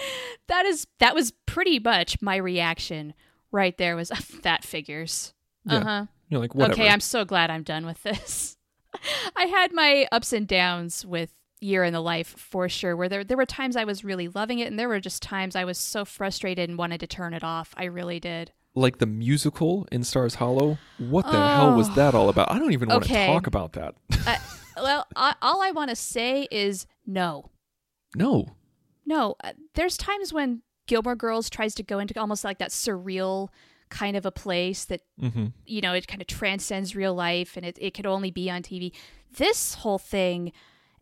That 0.47 0.64
is 0.64 0.87
that 1.01 1.14
was 1.14 1.33
pretty 1.45 1.79
much 1.79 2.23
my 2.23 2.37
reaction 2.37 3.14
right 3.53 3.77
there 3.79 3.97
was 3.97 4.09
that 4.43 4.65
figures. 4.65 5.33
Yeah. 5.65 5.79
Uh-huh. 5.79 6.07
You're 6.29 6.41
like, 6.41 6.55
whatever. 6.55 6.81
Okay, 6.81 6.89
I'm 6.89 7.01
so 7.01 7.25
glad 7.25 7.51
I'm 7.51 7.63
done 7.63 7.87
with 7.87 8.03
this. 8.03 8.57
I 9.37 9.45
had 9.47 9.73
my 9.73 10.07
ups 10.11 10.33
and 10.33 10.47
downs 10.47 11.05
with 11.07 11.33
Year 11.61 11.85
in 11.85 11.93
the 11.93 12.01
Life 12.01 12.29
for 12.39 12.69
sure, 12.69 12.97
where 12.97 13.09
there 13.09 13.25
there 13.25 13.37
were 13.37 13.47
times 13.47 13.77
I 13.77 13.85
was 13.85 14.05
really 14.05 14.29
loving 14.29 14.59
it 14.59 14.67
and 14.69 14.79
there 14.79 14.89
were 14.89 15.01
just 15.01 15.23
times 15.23 15.55
I 15.57 15.65
was 15.65 15.79
so 15.79 16.05
frustrated 16.05 16.69
and 16.69 16.79
wanted 16.79 17.01
to 17.01 17.07
turn 17.07 17.33
it 17.35 17.45
off. 17.45 17.75
I 17.77 17.85
really 17.85 18.21
did. 18.21 18.53
like 18.75 18.99
the 18.99 19.07
musical 19.07 19.87
in 19.91 20.05
Stars 20.05 20.35
Hollow. 20.35 20.77
What 20.99 21.25
the 21.27 21.33
hell 21.55 21.75
was 21.75 21.95
that 21.95 22.15
all 22.15 22.29
about? 22.29 22.51
I 22.53 22.59
don't 22.59 22.73
even 22.73 22.89
want 22.91 23.05
Okay. 23.05 23.27
to 23.27 23.33
talk 23.33 23.47
about 23.47 23.73
that. 23.73 23.95
I, 24.27 24.39
well, 24.77 25.07
I, 25.17 25.35
all 25.41 25.63
I 25.63 25.71
want 25.71 25.89
to 25.91 25.97
say 25.97 26.47
is 26.51 26.87
no. 27.07 27.51
no. 28.15 28.49
No, 29.07 29.37
uh, 29.45 29.53
there's 29.75 29.97
times 29.97 30.33
when 30.33 30.63
Gilmore 30.87 31.16
Girls 31.16 31.51
tries 31.51 31.75
to 31.77 31.83
go 31.83 31.99
into 31.99 32.18
almost 32.18 32.44
like 32.44 32.59
that 32.59 32.70
surreal 32.70 33.49
kind 33.88 34.16
of 34.16 34.27
a 34.27 34.31
place 34.33 34.85
that, 34.87 35.01
Mm-hmm. 35.20 35.46
you 35.64 35.81
know, 35.81 35.92
it 35.92 36.07
kind 36.09 36.20
of 36.20 36.27
transcends 36.27 36.96
real 36.96 37.14
life 37.14 37.57
and 37.57 37.64
it, 37.64 37.79
it 37.81 37.94
could 37.94 38.07
only 38.07 38.31
be 38.31 38.51
on 38.51 38.62
TV. 38.62 38.92
This 39.37 39.75
whole 39.75 39.99
thing, 39.99 40.53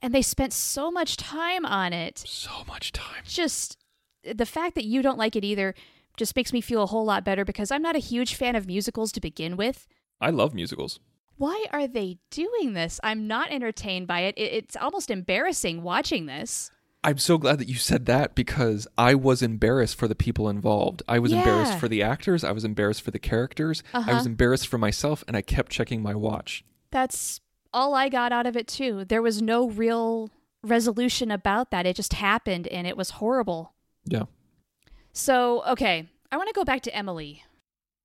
and 0.02 0.14
they 0.14 0.22
spent 0.22 0.52
so 0.52 0.90
much 0.90 1.16
time 1.16 1.64
on 1.64 1.92
it, 1.92 2.18
So 2.26 2.50
much 2.66 2.92
time. 2.92 3.22
just 3.26 3.78
the 4.22 4.46
fact 4.46 4.74
that 4.74 4.84
you 4.84 5.02
don't 5.02 5.18
like 5.18 5.36
it 5.36 5.44
either 5.44 5.74
just 6.16 6.36
makes 6.36 6.52
me 6.52 6.60
feel 6.60 6.82
a 6.82 6.86
whole 6.86 7.04
lot 7.04 7.24
better 7.24 7.44
because 7.44 7.70
I'm 7.70 7.82
not 7.82 7.96
a 7.96 8.00
huge 8.00 8.34
fan 8.34 8.54
of 8.56 8.66
musicals 8.66 9.12
to 9.12 9.20
begin 9.20 9.56
with. 9.56 9.86
I 10.20 10.30
love 10.30 10.54
musicals. 10.54 11.00
Why 11.36 11.66
are 11.72 11.88
they 11.88 12.18
doing 12.30 12.74
this? 12.74 13.00
I'm 13.02 13.26
not 13.26 13.50
entertained 13.50 14.06
by 14.06 14.20
it. 14.20 14.34
it 14.38 14.52
it's 14.52 14.76
almost 14.76 15.10
embarrassing 15.10 15.82
watching 15.82 16.26
this. 16.26 16.70
I'm 17.04 17.18
so 17.18 17.38
glad 17.38 17.58
that 17.58 17.68
you 17.68 17.74
said 17.76 18.06
that 18.06 18.34
because 18.34 18.88
I 18.98 19.14
was 19.14 19.42
embarrassed 19.42 19.96
for 19.96 20.08
the 20.08 20.14
people 20.14 20.48
involved. 20.48 21.02
I 21.06 21.18
was 21.20 21.32
embarrassed 21.32 21.78
for 21.78 21.86
the 21.86 22.02
actors. 22.02 22.42
I 22.42 22.50
was 22.52 22.64
embarrassed 22.64 23.02
for 23.02 23.10
the 23.12 23.18
characters. 23.18 23.82
Uh-huh. 23.92 24.10
I 24.10 24.14
was 24.14 24.22
Uh-huh. 24.22 24.30
embarrassed 24.30 24.66
for 24.66 24.78
myself, 24.78 25.22
and 25.28 25.36
I 25.36 25.42
kept 25.42 25.70
checking 25.70 26.02
my 26.02 26.14
watch. 26.14 26.64
That's 26.90 27.40
all 27.72 27.94
I 27.94 28.08
got 28.08 28.32
out 28.32 28.46
of 28.46 28.56
it 28.56 28.66
too. 28.66 29.04
There 29.04 29.20
was 29.22 29.42
no 29.42 29.68
real 29.68 30.30
resolution 30.62 31.30
about 31.30 31.70
that. 31.70 31.84
It 31.86 31.94
just 31.94 32.14
happened 32.14 32.66
and 32.68 32.86
it 32.86 32.96
was 32.96 33.10
horrible. 33.10 33.74
Yeah. 34.06 34.22
So, 35.12 35.62
okay, 35.66 36.08
I 36.32 36.36
want 36.36 36.48
to 36.48 36.54
go 36.54 36.64
back 36.64 36.80
to 36.82 36.94
Emily. 36.96 37.44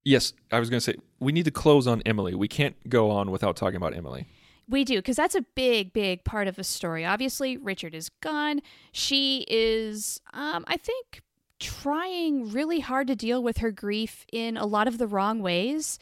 Yes, 0.04 0.34
I 0.52 0.60
was 0.60 0.70
going 0.70 0.80
to 0.80 0.84
say 0.84 0.96
we 1.20 1.32
need 1.32 1.46
to 1.46 1.52
close 1.52 1.88
on 1.88 2.02
Emily. 2.06 2.34
We 2.36 2.48
can't 2.48 2.76
go 2.90 3.12
on 3.12 3.32
without 3.32 3.56
talking 3.56 3.78
about 3.78 3.94
Emily. 3.96 4.26
We 4.70 4.84
do, 4.84 4.98
because 4.98 5.16
that's 5.16 5.36
a 5.36 5.42
big, 5.42 5.94
big 5.94 6.24
part 6.24 6.48
of 6.48 6.56
the 6.56 6.64
story. 6.64 7.04
Obviously, 7.04 7.58
Richard 7.58 7.96
is 7.96 8.10
gone. 8.22 8.62
She 8.92 9.46
is, 9.50 10.22
um, 10.32 10.64
I 10.68 10.78
think, 10.78 11.24
trying 11.60 12.52
really 12.52 12.80
hard 12.80 13.08
to 13.08 13.16
deal 13.16 13.42
with 13.42 13.58
her 13.58 13.72
grief 13.72 14.26
in 14.32 14.58
a 14.58 14.66
lot 14.68 14.88
of 14.88 14.98
the 15.00 15.08
wrong 15.08 15.42
ways. 15.42 15.98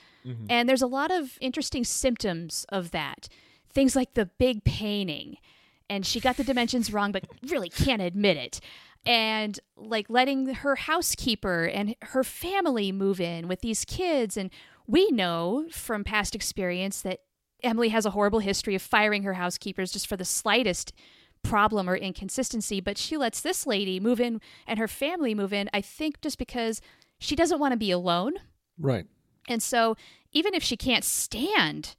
And 0.49 0.67
there's 0.67 0.81
a 0.81 0.87
lot 0.87 1.11
of 1.11 1.37
interesting 1.39 1.85
symptoms 1.85 2.65
of 2.69 2.91
that. 2.91 3.29
Things 3.71 3.95
like 3.95 4.13
the 4.15 4.25
big 4.25 4.65
painting, 4.65 5.37
and 5.89 6.05
she 6.05 6.19
got 6.19 6.35
the 6.35 6.43
dimensions 6.43 6.91
wrong, 6.91 7.13
but 7.13 7.23
really 7.47 7.69
can't 7.69 8.01
admit 8.01 8.35
it. 8.35 8.59
And 9.05 9.57
like 9.77 10.09
letting 10.09 10.53
her 10.53 10.75
housekeeper 10.75 11.63
and 11.63 11.95
her 12.01 12.25
family 12.25 12.91
move 12.91 13.21
in 13.21 13.47
with 13.47 13.61
these 13.61 13.85
kids. 13.85 14.35
And 14.35 14.49
we 14.85 15.09
know 15.11 15.67
from 15.71 16.03
past 16.03 16.35
experience 16.35 17.01
that 17.03 17.21
Emily 17.63 17.89
has 17.89 18.05
a 18.05 18.11
horrible 18.11 18.39
history 18.39 18.75
of 18.75 18.81
firing 18.81 19.23
her 19.23 19.33
housekeepers 19.33 19.91
just 19.91 20.07
for 20.07 20.17
the 20.17 20.25
slightest 20.25 20.93
problem 21.43 21.89
or 21.89 21.95
inconsistency, 21.95 22.81
but 22.81 22.97
she 22.97 23.17
lets 23.17 23.41
this 23.41 23.65
lady 23.65 23.99
move 23.99 24.19
in 24.19 24.41
and 24.65 24.79
her 24.79 24.87
family 24.87 25.33
move 25.33 25.53
in, 25.53 25.69
I 25.73 25.81
think 25.81 26.21
just 26.21 26.37
because 26.37 26.81
she 27.19 27.35
doesn't 27.35 27.59
want 27.59 27.71
to 27.71 27.77
be 27.77 27.91
alone. 27.91 28.33
Right. 28.77 29.05
And 29.47 29.63
so, 29.63 29.95
even 30.33 30.53
if 30.53 30.61
she 30.61 30.75
can't 30.75 31.05
stand 31.05 31.95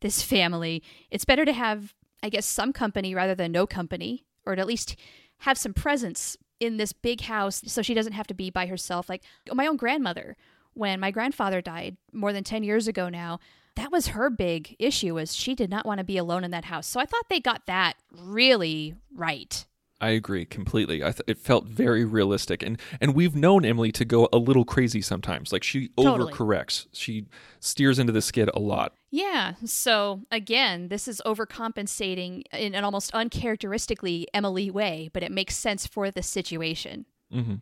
this 0.00 0.22
family, 0.22 0.82
it's 1.10 1.24
better 1.24 1.44
to 1.44 1.52
have, 1.52 1.94
I 2.22 2.28
guess, 2.28 2.46
some 2.46 2.72
company 2.72 3.14
rather 3.14 3.34
than 3.34 3.52
no 3.52 3.66
company, 3.66 4.24
or 4.46 4.52
at 4.54 4.66
least 4.66 4.96
have 5.38 5.58
some 5.58 5.74
presence 5.74 6.36
in 6.60 6.76
this 6.76 6.92
big 6.92 7.22
house 7.22 7.62
so 7.66 7.82
she 7.82 7.94
doesn't 7.94 8.12
have 8.12 8.28
to 8.28 8.34
be 8.34 8.50
by 8.50 8.66
herself. 8.66 9.08
Like 9.08 9.22
my 9.52 9.66
own 9.66 9.76
grandmother, 9.76 10.36
when 10.74 11.00
my 11.00 11.10
grandfather 11.10 11.60
died 11.60 11.96
more 12.12 12.32
than 12.32 12.44
10 12.44 12.62
years 12.62 12.86
ago 12.86 13.08
now, 13.08 13.40
that 13.76 13.90
was 13.92 14.08
her 14.08 14.30
big 14.30 14.76
issue 14.78 15.14
was 15.14 15.34
she 15.34 15.54
did 15.54 15.70
not 15.70 15.86
want 15.86 15.98
to 15.98 16.04
be 16.04 16.16
alone 16.18 16.44
in 16.44 16.50
that 16.50 16.66
house. 16.66 16.86
So 16.86 17.00
I 17.00 17.06
thought 17.06 17.24
they 17.28 17.40
got 17.40 17.66
that 17.66 17.94
really 18.10 18.94
right. 19.14 19.64
I 20.00 20.10
agree 20.10 20.44
completely. 20.44 21.04
I 21.04 21.12
th- 21.12 21.22
it 21.28 21.38
felt 21.38 21.66
very 21.66 22.04
realistic, 22.04 22.60
and 22.64 22.76
and 23.00 23.14
we've 23.14 23.36
known 23.36 23.64
Emily 23.64 23.92
to 23.92 24.04
go 24.04 24.28
a 24.32 24.36
little 24.36 24.64
crazy 24.64 25.00
sometimes. 25.00 25.52
Like 25.52 25.62
she 25.62 25.90
Totally. 25.96 26.32
overcorrects, 26.32 26.88
she 26.92 27.26
steers 27.60 28.00
into 28.00 28.12
the 28.12 28.20
skid 28.20 28.50
a 28.52 28.58
lot. 28.58 28.94
Yeah. 29.12 29.54
So 29.64 30.22
again, 30.32 30.88
this 30.88 31.06
is 31.06 31.22
overcompensating 31.24 32.42
in 32.52 32.74
an 32.74 32.82
almost 32.82 33.14
uncharacteristically 33.14 34.26
Emily 34.34 34.72
way, 34.72 35.08
but 35.12 35.22
it 35.22 35.30
makes 35.30 35.54
sense 35.56 35.86
for 35.86 36.10
the 36.10 36.22
situation. 36.22 37.06
hmm 37.30 37.54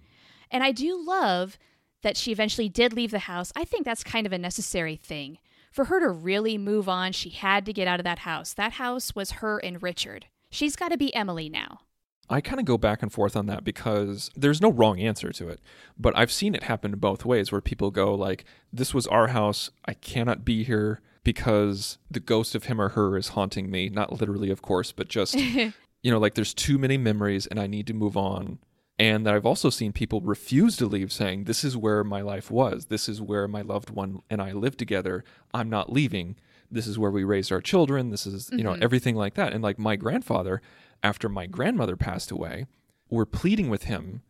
And 0.51 0.65
I 0.65 0.73
do 0.73 0.99
love 1.05 1.59
that 2.03 2.17
she 2.17 2.33
eventually 2.33 2.71
did 2.71 2.95
leave 2.95 3.11
the 3.11 3.19
house. 3.21 3.53
I 3.55 3.65
think 3.65 3.85
that's 3.85 4.03
kind 4.03 4.27
of 4.27 4.33
a 4.33 4.39
necessary 4.39 4.97
thing. 4.97 5.37
For 5.71 5.87
her 5.87 6.01
to 6.01 6.09
really 6.09 6.59
move 6.59 6.89
on, 6.89 7.13
she 7.13 7.31
had 7.31 7.65
to 7.67 7.73
get 7.73 7.87
out 7.87 8.01
of 8.01 8.05
that 8.05 8.21
house. 8.21 8.53
That 8.55 8.73
house 8.73 9.15
was 9.15 9.33
her 9.33 9.59
and 9.59 9.83
Richard. 9.83 10.27
She's 10.51 10.75
got 10.75 10.91
to 10.91 10.99
be 10.99 11.15
Emily 11.15 11.49
now. 11.49 11.81
I 12.29 12.41
kind 12.41 12.61
of 12.61 12.67
go 12.67 12.79
back 12.79 13.03
and 13.03 13.13
forth 13.13 13.37
on 13.37 13.47
that 13.47 13.65
because 13.65 14.31
there's 14.37 14.61
no 14.61 14.71
wrong 14.71 15.01
answer 15.01 15.33
to 15.33 15.49
it. 15.49 15.61
But 15.99 16.17
I've 16.17 16.31
seen 16.31 16.55
it 16.55 16.65
happen 16.65 16.93
both 16.93 17.25
ways 17.25 17.51
where 17.51 17.61
people 17.61 17.91
go 17.91 18.15
like, 18.15 18.45
"This 18.73 18.95
was 18.95 19.07
our 19.09 19.29
house. 19.29 19.71
I 19.85 19.95
cannot 19.95 20.45
be 20.45 20.63
here 20.63 21.01
because 21.25 21.99
the 22.11 22.21
ghost 22.21 22.55
of 22.55 22.65
him 22.65 22.81
or 22.81 22.91
her 22.91 23.17
is 23.17 23.29
haunting 23.29 23.71
me." 23.71 23.89
Not 23.89 24.21
literally, 24.21 24.51
of 24.51 24.63
course, 24.63 24.93
but 24.93 25.09
just 25.09 25.35
you 26.03 26.11
know, 26.11 26.19
like 26.19 26.35
there's 26.35 26.55
too 26.55 26.79
many 26.79 26.97
memories 26.97 27.47
and 27.47 27.59
I 27.59 27.67
need 27.67 27.87
to 27.89 27.95
move 27.95 28.17
on. 28.17 28.59
And 29.01 29.25
that 29.25 29.35
I've 29.35 29.47
also 29.47 29.71
seen 29.71 29.95
people 29.95 30.21
refuse 30.21 30.77
to 30.77 30.85
leave 30.85 31.11
saying, 31.11 31.45
This 31.45 31.65
is 31.65 31.75
where 31.75 32.05
my 32.05 32.21
life 32.21 32.51
was. 32.51 32.87
This 32.87 33.09
is 33.09 33.19
where 33.19 33.49
my 33.49 33.63
loved 33.63 33.89
one 33.89 34.21
and 34.29 34.43
I 34.43 34.53
lived 34.53 34.79
together. 34.79 35.25
I'm 35.55 35.71
not 35.71 35.91
leaving. 35.91 36.37
This 36.71 36.87
is 36.87 36.99
where 36.99 37.11
we 37.11 37.25
raised 37.25 37.51
our 37.51 37.63
children. 37.63 38.11
This 38.11 38.27
is, 38.27 38.51
you 38.53 38.63
know, 38.63 38.75
mm-hmm. 38.75 38.83
everything 38.83 39.17
like 39.17 39.35
that. 39.35 39.55
And 39.55 39.65
like 39.65 39.79
my 39.79 39.97
grandfather, 39.97 40.61
after 41.03 41.31
my 41.31 41.47
grandmother 41.47 41.97
passed 41.97 42.31
away, 42.31 42.67
were 43.09 43.25
pleading 43.25 43.71
with 43.71 43.85
him 43.85 44.21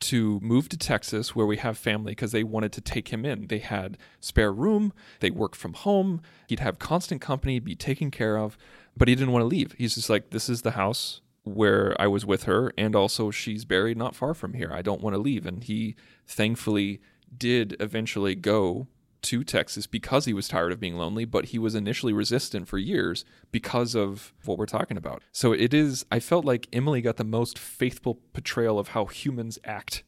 to 0.00 0.40
move 0.40 0.70
to 0.70 0.78
Texas 0.78 1.36
where 1.36 1.46
we 1.46 1.58
have 1.58 1.76
family 1.76 2.12
because 2.12 2.32
they 2.32 2.44
wanted 2.44 2.72
to 2.72 2.80
take 2.80 3.08
him 3.08 3.26
in. 3.26 3.48
They 3.48 3.58
had 3.58 3.98
spare 4.20 4.54
room, 4.54 4.94
they 5.20 5.30
worked 5.30 5.56
from 5.56 5.74
home, 5.74 6.22
he'd 6.48 6.60
have 6.60 6.78
constant 6.78 7.20
company, 7.20 7.58
be 7.58 7.74
taken 7.74 8.10
care 8.10 8.38
of, 8.38 8.56
but 8.96 9.06
he 9.06 9.14
didn't 9.14 9.32
want 9.32 9.42
to 9.42 9.46
leave. 9.46 9.74
He's 9.76 9.96
just 9.96 10.08
like, 10.08 10.30
This 10.30 10.48
is 10.48 10.62
the 10.62 10.72
house 10.72 11.20
where 11.44 11.94
I 12.00 12.06
was 12.06 12.26
with 12.26 12.44
her, 12.44 12.72
and 12.76 12.96
also 12.96 13.30
she's 13.30 13.64
buried 13.64 13.96
not 13.96 14.14
far 14.16 14.34
from 14.34 14.54
here. 14.54 14.70
I 14.72 14.82
don't 14.82 15.00
want 15.00 15.14
to 15.14 15.20
leave. 15.20 15.46
And 15.46 15.62
he 15.62 15.94
thankfully 16.26 17.00
did 17.36 17.76
eventually 17.80 18.34
go 18.34 18.88
to 19.22 19.42
Texas 19.44 19.86
because 19.86 20.26
he 20.26 20.34
was 20.34 20.48
tired 20.48 20.72
of 20.72 20.80
being 20.80 20.96
lonely, 20.96 21.24
but 21.24 21.46
he 21.46 21.58
was 21.58 21.74
initially 21.74 22.12
resistant 22.12 22.68
for 22.68 22.76
years 22.76 23.24
because 23.50 23.94
of 23.94 24.34
what 24.44 24.58
we're 24.58 24.66
talking 24.66 24.96
about. 24.98 25.22
So 25.32 25.52
it 25.52 25.72
is, 25.72 26.04
I 26.10 26.20
felt 26.20 26.44
like 26.44 26.68
Emily 26.72 27.00
got 27.00 27.16
the 27.16 27.24
most 27.24 27.58
faithful 27.58 28.16
portrayal 28.32 28.78
of 28.78 28.88
how 28.88 29.06
humans 29.06 29.58
act. 29.64 30.04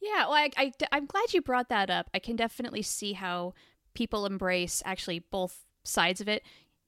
Yeah, 0.00 0.26
well, 0.26 0.34
I, 0.34 0.50
I, 0.56 0.72
I'm 0.92 1.06
glad 1.06 1.32
you 1.32 1.42
brought 1.42 1.68
that 1.68 1.90
up. 1.90 2.08
I 2.14 2.18
can 2.18 2.36
definitely 2.36 2.82
see 2.82 3.12
how 3.12 3.54
people 3.94 4.26
embrace 4.26 4.82
actually 4.84 5.18
both 5.18 5.64
sides 5.84 6.20
of 6.20 6.28
it. 6.28 6.42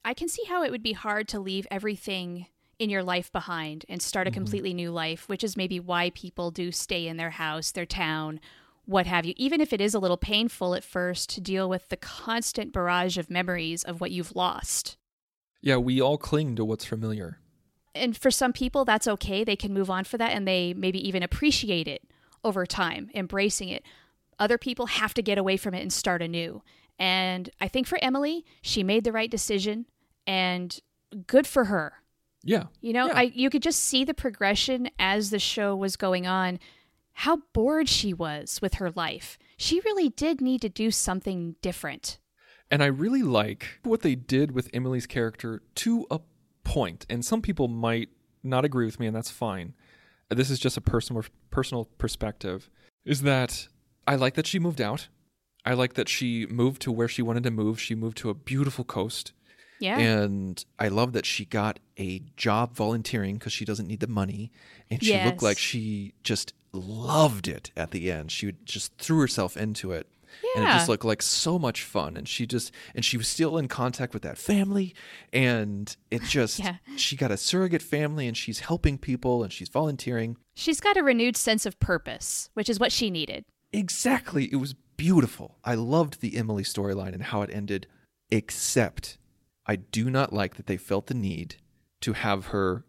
I 0.05 0.15
can 0.15 0.29
see 0.29 0.45
how 0.45 0.63
it 0.63 0.71
would 0.71 0.83
be 0.83 0.93
hard 0.93 1.29
to 1.29 1.41
leave 1.41 1.67
everything 1.71 2.47
in 2.79 2.91
your 2.91 3.03
life 3.03 3.31
behind 3.31 3.85
and 3.89 4.03
start 4.03 4.27
a 4.27 4.31
mm-hmm. 4.31 4.39
completely 4.39 4.75
new 4.75 4.91
life, 4.91 5.29
which 5.29 5.45
is 5.45 5.57
maybe 5.57 5.79
why 5.79 6.11
people 6.11 6.51
do 6.51 6.73
stay 6.73 7.07
in 7.07 7.17
their 7.17 7.31
house, 7.31 7.71
their 7.71 7.87
town, 7.87 8.41
what 8.85 9.07
have 9.07 9.25
you, 9.25 9.35
even 9.37 9.61
if 9.61 9.73
it 9.73 9.81
is 9.81 9.95
a 9.95 10.01
little 10.01 10.17
painful 10.17 10.75
at 10.75 10.83
first 10.83 11.31
to 11.31 11.41
deal 11.41 11.69
with 11.69 11.89
the 11.89 11.97
constant 11.97 12.73
barrage 12.73 13.17
of 13.17 13.31
memories 13.31 13.85
of 13.85 14.01
what 14.01 14.11
you've 14.11 14.35
lost. 14.35 14.97
Yeah, 15.61 15.77
we 15.77 16.01
all 16.01 16.19
cling 16.19 16.57
to 16.57 16.65
what's 16.65 16.85
familiar. 16.85 17.39
and 17.95 18.17
for 18.17 18.31
some 18.31 18.53
people 18.53 18.85
that's 18.85 19.07
okay. 19.07 19.45
They 19.45 19.55
can 19.55 19.73
move 19.73 19.91
on 19.91 20.05
for 20.05 20.19
that 20.19 20.33
and 20.33 20.49
they 20.49 20.75
maybe 20.75 21.07
even 21.07 21.23
appreciate 21.23 21.87
it 21.87 22.03
over 22.43 22.67
time 22.67 23.11
embracing 23.15 23.69
it. 23.69 23.85
Other 24.39 24.59
people 24.59 24.87
have 24.87 25.15
to 25.15 25.23
get 25.23 25.39
away 25.39 25.57
from 25.57 25.75
it 25.75 25.83
and 25.83 25.93
start 25.93 26.23
anew. 26.23 26.63
And 26.99 27.51
i 27.61 27.69
think 27.69 27.87
for 27.87 27.99
emily 28.03 28.45
she 28.61 28.83
made 28.83 29.05
the 29.05 29.13
right 29.13 29.31
decision 29.31 29.87
and 30.27 30.79
good 31.27 31.47
for 31.47 31.65
her 31.67 31.95
Yeah. 32.43 32.65
you 32.81 32.93
know 32.93 33.07
Yeah. 33.07 33.19
i 33.19 33.23
you 33.35 33.51
could 33.51 33.63
just 33.63 33.81
see 33.81 34.05
the 34.05 34.15
progression 34.15 34.89
as 34.99 35.31
the 35.31 35.39
show 35.39 35.75
was 35.77 35.97
going 35.97 36.27
on 36.27 36.59
how 37.15 37.43
bored 37.53 37.89
she 37.89 38.15
was 38.15 38.61
with 38.63 38.75
her 38.75 38.91
life 38.91 39.39
she 39.57 39.81
really 39.81 40.09
did 40.09 40.41
need 40.41 40.61
to 40.63 40.69
do 40.69 40.91
something 40.91 41.57
different 41.63 42.19
And 42.71 42.83
I 42.83 42.87
really 42.87 43.23
like 43.23 43.81
what 43.85 44.01
they 44.01 44.15
did 44.15 44.53
with 44.53 44.71
Emily's 44.73 45.07
character 45.07 45.61
to 45.85 46.07
a 46.11 46.21
point. 46.65 47.05
And 47.11 47.23
some 47.23 47.43
people 47.43 47.69
might 47.69 48.09
not 48.43 48.65
agree 48.65 48.87
with 48.87 48.99
me, 48.99 49.07
and 49.07 49.15
that's 49.15 49.31
fine. 49.31 49.75
Uh, 50.31 50.37
this 50.37 50.49
is 50.49 50.59
just 50.59 50.79
a 50.79 50.81
personal 50.81 51.23
personal 51.51 51.85
perspective. 51.99 52.71
Is 53.05 53.21
that 53.23 53.69
I 54.09 54.15
like 54.17 54.35
that 54.37 54.47
she 54.47 54.59
moved 54.59 54.81
out. 54.81 55.09
I 55.67 55.75
like 55.75 55.95
that 55.95 56.09
she 56.09 56.47
moved 56.47 56.81
to 56.83 56.91
where 56.91 57.09
she 57.09 57.21
wanted 57.21 57.43
to 57.45 57.51
move. 57.51 57.79
She 57.79 57.95
moved 57.95 58.17
to 58.19 58.31
a 58.31 58.35
beautiful 58.35 58.85
coast. 58.85 59.33
Yeah 59.83 59.99
And 59.99 60.65
I 60.79 60.89
love 60.89 61.13
that 61.13 61.27
she 61.27 61.45
got 61.45 61.79
a 61.99 62.23
job 62.37 62.75
volunteering 62.75 63.35
because 63.37 63.53
she 63.53 63.65
doesn't 63.65 63.87
need 63.87 64.01
the 64.01 64.07
money. 64.07 64.51
And 64.91 65.03
she 65.03 65.23
looked 65.25 65.43
like 65.43 65.59
she 65.59 66.15
just 66.23 66.55
loved 66.73 67.49
it 67.49 67.71
at 67.77 67.91
the 67.91 68.11
end. 68.11 68.31
She 68.33 68.53
just 68.65 68.95
threw 68.97 69.21
herself 69.21 69.57
into 69.57 69.93
it. 69.93 70.07
And 70.57 70.65
it 70.65 70.69
just 70.69 70.89
looked 70.89 71.05
like 71.05 71.21
so 71.21 71.59
much 71.59 71.83
fun. 71.83 72.17
And 72.17 72.27
she 72.27 72.47
just, 72.47 72.73
and 72.95 73.05
she 73.05 73.19
was 73.19 73.29
still 73.29 73.59
in 73.59 73.69
contact 73.69 74.15
with 74.15 74.23
that 74.23 74.39
family. 74.39 74.95
And 75.33 75.95
it 76.11 76.23
just, 76.29 76.59
Yeah. 76.59 76.77
she 76.97 77.17
got 77.17 77.31
a 77.31 77.37
surrogate 77.37 77.83
family 77.83 78.27
and 78.27 78.37
she's 78.37 78.61
helping 78.61 78.97
people 78.97 79.43
and 79.43 79.53
she's 79.53 79.69
volunteering. 79.69 80.37
she's 80.55 80.81
got 80.81 80.97
a 80.97 81.03
renewed 81.03 81.37
sense 81.37 81.67
of 81.67 81.79
purpose 81.81 82.49
which 82.55 82.69
is 82.71 82.79
what 82.81 82.93
she 82.93 83.11
needed 83.11 83.45
Exactly. 83.75 84.45
It 84.53 84.57
was 84.57 84.75
beautiful. 84.99 85.57
I 85.65 85.75
loved 85.75 86.21
the 86.21 86.37
Emily 86.37 86.63
storyline 86.63 87.15
and 87.15 87.23
how 87.23 87.41
it 87.43 87.49
ended, 87.51 87.87
except 88.31 89.17
I 89.67 89.77
do 89.77 90.11
not 90.11 90.33
like 90.33 90.57
that 90.57 90.67
they 90.67 90.77
felt 90.77 91.07
the 91.07 91.15
need 91.15 91.57
to 92.01 92.15
have 92.15 92.47
her 92.47 92.85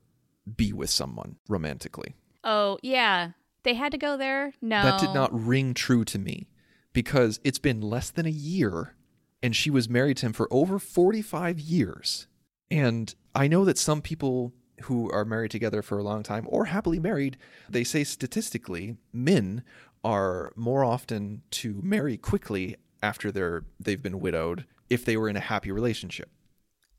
be 0.55 0.73
with 0.73 0.89
someone 0.89 1.37
romantically. 1.47 2.15
Oh, 2.43 2.77
yeah. 2.81 3.31
They 3.63 3.75
had 3.75 3.91
to 3.91 3.97
go 3.97 4.17
there? 4.17 4.53
No. 4.61 4.81
That 4.83 4.99
did 4.99 5.13
not 5.13 5.33
ring 5.33 5.73
true 5.73 6.03
to 6.05 6.19
me 6.19 6.49
because 6.91 7.39
it's 7.43 7.59
been 7.59 7.81
less 7.81 8.11
than 8.11 8.25
a 8.25 8.31
year 8.31 8.95
and 9.41 9.55
she 9.55 9.69
was 9.69 9.89
married 9.89 10.17
to 10.17 10.27
him 10.27 10.33
for 10.33 10.47
over 10.51 10.79
45 10.79 11.59
years. 11.59 12.27
And 12.71 13.13
I 13.35 13.47
know 13.47 13.65
that 13.65 13.77
some 13.77 14.01
people 14.01 14.53
who 14.83 15.11
are 15.11 15.25
married 15.25 15.51
together 15.51 15.81
for 15.81 15.97
a 15.97 16.03
long 16.03 16.23
time 16.23 16.47
or 16.49 16.65
happily 16.65 16.99
married, 16.99 17.37
they 17.69 17.83
say 17.83 18.03
statistically, 18.03 18.97
men 19.11 19.63
are 20.03 20.53
more 20.55 20.83
often 20.83 21.41
to 21.51 21.79
marry 21.83 22.17
quickly 22.17 22.77
after 23.01 23.31
they're 23.31 23.65
they've 23.79 24.01
been 24.01 24.19
widowed 24.19 24.65
if 24.89 25.03
they 25.03 25.17
were 25.17 25.29
in 25.29 25.35
a 25.35 25.41
happy 25.41 25.71
relationship. 25.71 26.29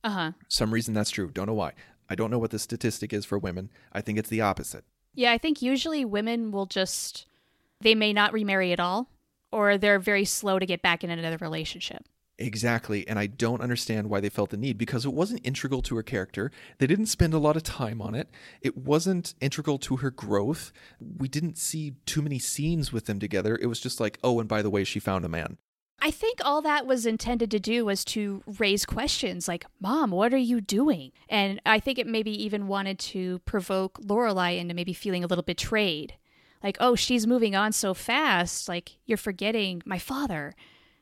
Uh-huh. 0.05 0.33
Some 0.49 0.73
reason 0.73 0.95
that's 0.95 1.11
true. 1.11 1.31
Don't 1.31 1.47
know 1.47 1.55
why. 1.55 1.73
I 2.09 2.15
don't 2.15 2.31
know 2.31 2.39
what 2.39 2.51
the 2.51 2.59
statistic 2.59 3.13
is 3.13 3.25
for 3.25 3.39
women. 3.39 3.71
I 3.93 4.03
think 4.03 4.19
it's 4.19 4.29
the 4.29 4.43
opposite. 4.43 4.85
Yeah, 5.15 5.33
I 5.33 5.39
think 5.39 5.63
usually 5.63 6.05
women 6.05 6.53
will 6.53 6.67
just 6.67 7.27
they 7.81 7.95
may 7.95 8.13
not 8.13 8.33
remarry 8.33 8.73
at 8.73 8.81
all 8.81 9.09
or 9.51 9.79
they're 9.79 9.99
very 9.99 10.25
slow 10.25 10.59
to 10.59 10.67
get 10.67 10.83
back 10.83 11.03
in 11.03 11.11
another 11.11 11.39
relationship. 11.41 12.05
Exactly. 12.37 13.07
And 13.07 13.19
I 13.19 13.27
don't 13.27 13.61
understand 13.61 14.11
why 14.11 14.19
they 14.19 14.29
felt 14.29 14.51
the 14.51 14.57
need 14.57 14.77
because 14.77 15.05
it 15.05 15.13
wasn't 15.13 15.47
integral 15.47 15.83
to 15.83 15.95
her 15.95 16.03
character. 16.03 16.51
They 16.79 16.89
didn't 16.89 17.07
spend 17.07 17.33
a 17.33 17.39
lot 17.39 17.57
of 17.57 17.63
time 17.63 18.03
on 18.03 18.17
it. 18.17 18.29
It 18.61 18.77
wasn't 18.77 19.35
integral 19.41 19.79
to 19.79 19.97
her 19.99 20.11
growth. 20.11 20.73
We 21.01 21.29
didn't 21.29 21.59
see 21.59 21.95
too 22.07 22.23
many 22.23 22.41
scenes 22.41 22.93
with 22.93 23.07
them 23.07 23.21
together. 23.21 23.57
It 23.63 23.67
was 23.67 23.79
just 23.79 24.01
like, 24.01 24.19
oh, 24.25 24.41
and 24.41 24.49
by 24.49 24.63
the 24.63 24.71
way, 24.71 24.83
she 24.83 24.99
found 24.99 25.25
a 25.25 25.29
man. 25.29 25.59
I 26.05 26.11
think 26.11 26.41
all 26.45 26.61
that 26.61 26.87
was 26.87 27.07
intended 27.07 27.51
to 27.51 27.59
do 27.59 27.87
was 27.87 28.05
to 28.07 28.43
raise 28.59 28.85
questions 28.85 29.49
like, 29.49 29.65
"Mom, 29.81 30.11
what 30.11 30.35
are 30.35 30.37
you 30.37 30.61
doing?" 30.61 31.13
And 31.31 31.63
I 31.65 31.81
think 31.81 31.99
it 31.99 32.07
maybe 32.07 32.31
even 32.45 32.69
wanted 32.69 32.99
to 32.99 33.39
provoke 33.47 33.99
Lorelai 34.03 34.59
into 34.59 34.75
maybe 34.75 34.93
feeling 34.93 35.25
a 35.25 35.27
little 35.27 35.43
betrayed. 35.43 36.13
Like, 36.63 36.77
"Oh, 36.79 36.95
she's 36.95 37.27
moving 37.27 37.57
on 37.57 37.73
so 37.73 37.95
fast, 37.95 38.69
like 38.69 38.99
you're 39.07 39.17
forgetting 39.17 39.81
my 39.87 39.99
father." 39.99 40.55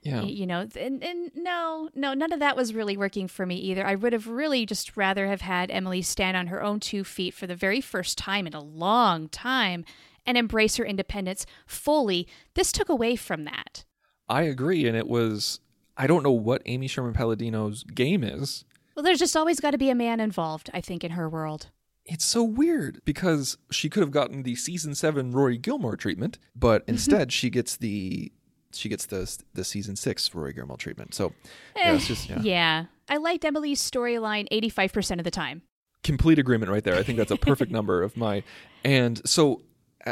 Yeah. 0.03 0.23
You 0.23 0.47
know 0.47 0.69
and, 0.79 1.03
and 1.03 1.33
no 1.35 1.89
no 1.97 2.15
none 2.15 2.33
of 2.33 2.39
that 2.39 2.57
was 2.57 2.73
really 2.73 2.97
working 2.97 3.29
for 3.29 3.47
me 3.47 3.55
either 3.55 3.87
i 3.87 3.95
would 3.95 4.13
have 4.13 4.27
really 4.27 4.67
just 4.67 4.97
rather 4.97 5.29
have 5.29 5.43
had 5.43 5.71
emily 5.71 6.03
stand 6.03 6.37
on 6.37 6.49
her 6.49 6.61
own 6.61 6.81
two 6.81 7.05
feet 7.05 7.35
for 7.35 7.47
the 7.47 7.55
very 7.55 7.81
first 7.81 8.19
time 8.19 8.49
in 8.49 8.53
a 8.53 8.61
long 8.61 9.29
time 9.29 9.85
and 10.27 10.37
embrace 10.37 10.75
her 10.75 10.85
independence 10.85 11.47
fully 11.67 12.27
this 12.55 12.73
took 12.73 12.89
away 12.89 13.15
from 13.15 13.45
that 13.45 13.85
I 14.33 14.43
agree. 14.43 14.87
And 14.87 14.97
it 14.97 15.07
was, 15.09 15.61
I 15.97 16.07
don't 16.07 16.23
know 16.23 16.33
what 16.33 16.63
Amy 16.67 16.89
Sherman 16.89 17.13
Palladino's 17.13 17.85
game 17.85 18.25
is. 18.25 18.65
well 18.97 19.03
there's 19.03 19.19
just 19.19 19.37
always 19.37 19.61
got 19.61 19.71
to 19.73 19.79
be 19.79 19.89
a 19.91 19.95
man 19.95 20.21
involved 20.21 20.69
i 20.75 20.81
think 20.81 21.03
in 21.05 21.13
her 21.13 21.29
world 21.29 21.69
It's 22.05 22.25
so 22.25 22.43
weird 22.43 23.01
because 23.05 23.57
she 23.71 23.89
could 23.89 24.01
have 24.03 24.11
gotten 24.11 24.43
the 24.43 24.55
season 24.57 24.95
seven 24.95 25.31
Rory 25.33 25.57
Gilmore 25.57 25.97
treatment, 25.97 26.39
But 26.55 26.83
mm-hmm. 26.83 26.91
instead, 26.95 27.33
she 27.33 27.49
gets 27.49 27.77
the 27.77 28.33
she 28.75 28.89
gets 28.89 29.07
the 29.07 29.23
the 29.55 29.65
season 29.65 29.95
six 29.97 30.35
Rory 30.35 30.53
Gilmore 30.53 30.77
treatment. 30.77 31.15
So 31.15 31.33
yeah, 31.77 31.95
it's 31.95 32.07
just 32.09 32.29
yeah. 32.29 32.37
Eh, 32.39 32.43
yeah. 32.43 32.85
I 33.09 33.17
liked 33.19 33.45
Emily's 33.45 33.81
storyline 33.81 34.47
85% 34.51 35.19
of 35.19 35.25
the 35.25 35.31
time. 35.31 35.63
complete 36.03 36.39
agreement 36.39 36.71
right 36.73 36.83
there. 36.85 36.97
I 36.97 37.03
think 37.05 37.19
that's 37.19 37.31
a 37.31 37.37
perfect 37.37 37.71
number 37.79 38.03
of 38.03 38.17
my. 38.17 38.43
And 38.85 39.21
so 39.29 39.63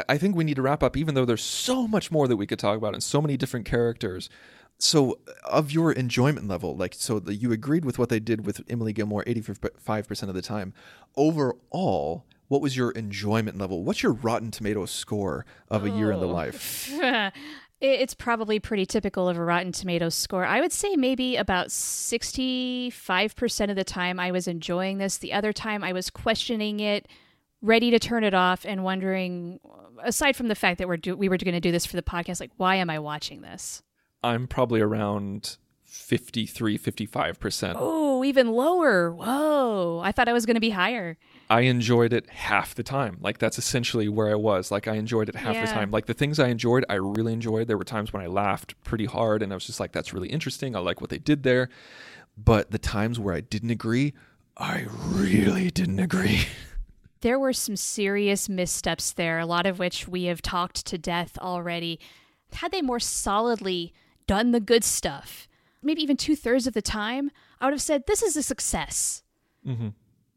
I- 0.07 0.17
think 0.17 0.35
we 0.35 0.43
need 0.43 0.55
to 0.55 0.61
wrap 0.61 0.81
up, 0.83 0.95
even 0.97 1.15
though 1.15 1.25
there's 1.25 1.43
so 1.43 1.87
much 1.87 2.11
more 2.11 2.27
that 2.27 2.37
we 2.37 2.47
could 2.47 2.59
talk 2.59 2.77
about 2.77 2.93
and 2.93 3.03
so 3.03 3.21
many 3.21 3.37
different 3.37 3.65
characters. 3.65 4.29
So, 4.79 5.19
of 5.45 5.71
your 5.71 5.91
enjoyment 5.91 6.47
level, 6.47 6.75
like, 6.75 6.95
so 6.97 7.19
the, 7.19 7.35
you 7.35 7.51
agreed 7.51 7.85
with 7.85 7.99
what 7.99 8.09
they 8.09 8.19
did 8.19 8.45
with 8.45 8.61
Emily 8.69 8.93
Gilmore 8.93 9.23
85% 9.25 10.29
of 10.29 10.33
the 10.33 10.41
time. 10.41 10.73
Overall, 11.15 12.25
what 12.47 12.61
was 12.61 12.75
your 12.75 12.91
enjoyment 12.91 13.57
level? 13.59 13.83
What's 13.83 14.01
your 14.01 14.13
Rotten 14.13 14.49
Tomatoes 14.49 14.89
score 14.91 15.45
of 15.69 15.85
a 15.85 15.89
year 15.89 16.11
in 16.11 16.19
the 16.19 16.27
Oh. 16.27 16.31
life? 16.31 16.91
It's 17.83 18.13
probably 18.13 18.59
pretty 18.59 18.85
typical 18.85 19.27
of 19.27 19.37
a 19.39 19.43
Rotten 19.43 19.71
Tomatoes 19.71 20.13
score. 20.13 20.45
I 20.45 20.61
would 20.61 20.71
say 20.71 20.95
maybe 20.95 21.35
about 21.35 21.71
65% 21.71 23.69
of 23.69 23.75
the 23.75 23.83
time 23.83 24.19
I 24.19 24.31
was 24.31 24.47
enjoying 24.47 24.97
this. 24.99 25.17
The 25.17 25.33
other 25.33 25.51
time 25.51 25.83
I 25.83 25.91
was 25.93 26.11
questioning 26.11 26.79
it, 26.79 27.07
ready 27.61 27.91
to 27.91 27.99
turn 27.99 28.23
it 28.23 28.33
off, 28.33 28.65
and 28.65 28.83
wondering, 28.83 29.59
aside 30.03 30.35
from 30.35 30.47
the 30.47 30.55
fact 30.55 30.77
that 30.79 30.87
we're 30.87 30.97
do- 30.97 31.15
we 31.15 31.29
were 31.29 31.37
going 31.37 31.53
to 31.53 31.59
do 31.59 31.71
this 31.71 31.85
for 31.85 31.95
the 31.95 32.01
podcast, 32.01 32.39
like, 32.39 32.51
why 32.57 32.75
am 32.75 32.89
I 32.89 32.99
watching 32.99 33.41
this? 33.41 33.81
I'm 34.23 34.47
probably 34.47 34.81
around 34.81 35.57
53, 35.91 36.77
55%. 36.77 37.73
Oh, 37.75 38.23
even 38.23 38.51
lower. 38.51 39.11
Whoa. 39.11 39.99
I 40.01 40.13
thought 40.13 40.29
I 40.29 40.33
was 40.33 40.45
going 40.45 40.55
to 40.55 40.61
be 40.61 40.69
higher. 40.69 41.17
I 41.49 41.61
enjoyed 41.61 42.13
it 42.13 42.29
half 42.29 42.73
the 42.73 42.83
time. 42.83 43.17
Like 43.19 43.39
that's 43.39 43.57
essentially 43.57 44.07
where 44.07 44.29
I 44.29 44.35
was. 44.35 44.71
Like 44.71 44.87
I 44.87 44.95
enjoyed 44.95 45.27
it 45.27 45.35
half 45.35 45.53
the 45.53 45.69
time. 45.71 45.91
Like 45.91 46.05
the 46.05 46.13
things 46.13 46.39
I 46.39 46.47
enjoyed, 46.47 46.85
I 46.87 46.93
really 46.95 47.33
enjoyed. 47.33 47.67
There 47.67 47.77
were 47.77 47.83
times 47.83 48.13
when 48.13 48.23
I 48.23 48.27
laughed 48.27 48.81
pretty 48.85 49.05
hard 49.05 49.41
and 49.43 49.51
I 49.51 49.55
was 49.55 49.65
just 49.65 49.81
like, 49.81 49.91
that's 49.91 50.13
really 50.13 50.29
interesting. 50.29 50.77
I 50.77 50.79
like 50.79 51.01
what 51.01 51.09
they 51.09 51.17
did 51.17 51.43
there. 51.43 51.67
But 52.37 52.71
the 52.71 52.79
times 52.79 53.19
where 53.19 53.35
I 53.35 53.41
didn't 53.41 53.71
agree, 53.71 54.13
I 54.55 54.85
really 55.07 55.71
didn't 55.71 55.99
agree. 55.99 56.45
There 57.21 57.39
were 57.39 57.53
some 57.53 57.75
serious 57.75 58.49
missteps 58.49 59.11
there, 59.11 59.39
a 59.39 59.45
lot 59.45 59.65
of 59.65 59.79
which 59.79 60.07
we 60.07 60.25
have 60.25 60.41
talked 60.41 60.85
to 60.87 60.97
death 60.97 61.37
already. 61.39 61.99
Had 62.53 62.71
they 62.71 62.81
more 62.81 62.99
solidly 62.99 63.93
done 64.27 64.51
the 64.51 64.59
good 64.59 64.83
stuff, 64.83 65.47
maybe 65.81 66.01
even 66.01 66.17
two 66.17 66.35
thirds 66.35 66.67
of 66.67 66.73
the 66.73 66.81
time, 66.81 67.31
I 67.59 67.65
would 67.65 67.73
have 67.73 67.81
said, 67.81 68.05
This 68.07 68.23
is 68.23 68.35
a 68.35 68.43
success. 68.43 69.23
Mm-hmm. 69.65 69.89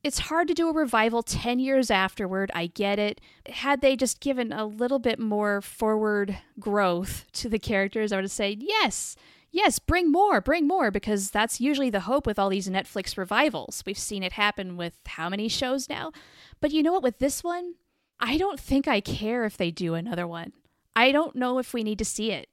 It's 0.02 0.18
hard 0.18 0.48
to 0.48 0.54
do 0.54 0.68
a 0.68 0.72
revival 0.72 1.22
10 1.22 1.58
years 1.58 1.90
afterward. 1.90 2.50
I 2.54 2.66
get 2.66 2.98
it. 2.98 3.22
Had 3.48 3.80
they 3.80 3.96
just 3.96 4.20
given 4.20 4.52
a 4.52 4.66
little 4.66 4.98
bit 4.98 5.18
more 5.18 5.62
forward 5.62 6.36
growth 6.60 7.24
to 7.32 7.48
the 7.48 7.58
characters, 7.58 8.12
I 8.12 8.16
would 8.16 8.24
have 8.24 8.30
said, 8.30 8.62
Yes, 8.62 9.16
yes, 9.50 9.78
bring 9.78 10.12
more, 10.12 10.42
bring 10.42 10.66
more, 10.66 10.90
because 10.90 11.30
that's 11.30 11.60
usually 11.60 11.88
the 11.88 12.00
hope 12.00 12.26
with 12.26 12.38
all 12.38 12.50
these 12.50 12.68
Netflix 12.68 13.16
revivals. 13.16 13.82
We've 13.86 13.98
seen 13.98 14.22
it 14.22 14.32
happen 14.32 14.76
with 14.76 14.98
how 15.06 15.30
many 15.30 15.48
shows 15.48 15.88
now? 15.88 16.12
But 16.64 16.72
you 16.72 16.82
know 16.82 16.92
what, 16.92 17.02
with 17.02 17.18
this 17.18 17.44
one, 17.44 17.74
I 18.18 18.38
don't 18.38 18.58
think 18.58 18.88
I 18.88 19.02
care 19.02 19.44
if 19.44 19.58
they 19.58 19.70
do 19.70 19.92
another 19.92 20.26
one. 20.26 20.54
I 20.96 21.12
don't 21.12 21.36
know 21.36 21.58
if 21.58 21.74
we 21.74 21.82
need 21.82 21.98
to 21.98 22.06
see 22.06 22.30
it. 22.30 22.48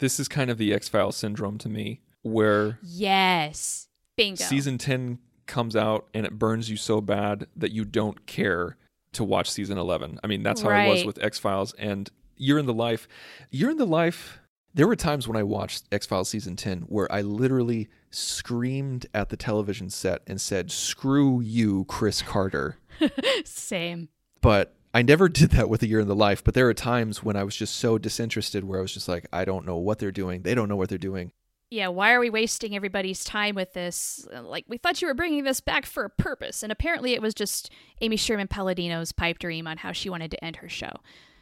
This 0.00 0.18
is 0.18 0.26
kind 0.26 0.50
of 0.50 0.58
the 0.58 0.74
X 0.74 0.88
Files 0.88 1.16
syndrome 1.16 1.56
to 1.58 1.68
me, 1.68 2.00
where 2.22 2.80
Yes. 2.82 3.86
Bingo. 4.16 4.42
season 4.42 4.76
10 4.76 5.20
comes 5.46 5.76
out 5.76 6.08
and 6.12 6.26
it 6.26 6.36
burns 6.36 6.68
you 6.68 6.76
so 6.76 7.00
bad 7.00 7.46
that 7.54 7.70
you 7.70 7.84
don't 7.84 8.26
care 8.26 8.76
to 9.12 9.22
watch 9.22 9.48
season 9.48 9.78
11. 9.78 10.18
I 10.24 10.26
mean, 10.26 10.42
that's 10.42 10.62
how 10.62 10.70
it 10.70 10.88
was 10.88 11.04
with 11.04 11.22
X 11.22 11.38
Files 11.38 11.74
and 11.74 12.10
Year 12.38 12.58
in 12.58 12.66
the 12.66 12.74
Life. 12.74 13.06
Year 13.52 13.70
in 13.70 13.76
the 13.76 13.86
Life, 13.86 14.40
There 14.74 14.88
were 14.88 14.96
times 14.96 15.28
when 15.28 15.36
I 15.36 15.44
watched 15.44 15.84
X 15.92 16.06
Files 16.06 16.28
season 16.28 16.56
10 16.56 16.80
where 16.88 17.10
I 17.12 17.22
literally 17.22 17.88
screamed 18.10 19.06
at 19.14 19.28
the 19.28 19.36
television 19.36 19.90
set 19.90 20.22
and 20.26 20.40
said, 20.40 20.72
Screw 20.72 21.40
you, 21.40 21.84
Chris 21.84 22.20
Carter. 22.20 22.78
Same. 23.44 24.08
But 24.40 24.74
I 24.94 25.02
never 25.02 25.28
did 25.28 25.50
that 25.50 25.68
with 25.68 25.82
A 25.82 25.86
Year 25.86 26.00
in 26.00 26.08
the 26.08 26.14
Life. 26.14 26.42
But 26.42 26.54
there 26.54 26.68
are 26.68 26.74
times 26.74 27.22
when 27.22 27.36
I 27.36 27.44
was 27.44 27.56
just 27.56 27.76
so 27.76 27.98
disinterested 27.98 28.64
where 28.64 28.78
I 28.78 28.82
was 28.82 28.92
just 28.92 29.08
like, 29.08 29.26
I 29.32 29.44
don't 29.44 29.66
know 29.66 29.76
what 29.76 29.98
they're 29.98 30.10
doing. 30.12 30.42
They 30.42 30.54
don't 30.54 30.68
know 30.68 30.76
what 30.76 30.88
they're 30.88 30.98
doing. 30.98 31.32
Yeah, 31.70 31.88
why 31.88 32.12
are 32.12 32.20
we 32.20 32.30
wasting 32.30 32.74
everybody's 32.74 33.22
time 33.24 33.54
with 33.54 33.74
this? 33.74 34.26
Uh, 34.34 34.42
Like, 34.42 34.64
we 34.68 34.78
thought 34.78 35.02
you 35.02 35.08
were 35.08 35.14
bringing 35.14 35.44
this 35.44 35.60
back 35.60 35.84
for 35.84 36.04
a 36.04 36.10
purpose. 36.10 36.62
And 36.62 36.72
apparently 36.72 37.12
it 37.12 37.20
was 37.20 37.34
just 37.34 37.70
Amy 38.00 38.16
Sherman 38.16 38.48
Palladino's 38.48 39.12
pipe 39.12 39.38
dream 39.38 39.66
on 39.66 39.76
how 39.76 39.92
she 39.92 40.08
wanted 40.08 40.30
to 40.30 40.42
end 40.42 40.56
her 40.56 40.68
show. 40.68 40.92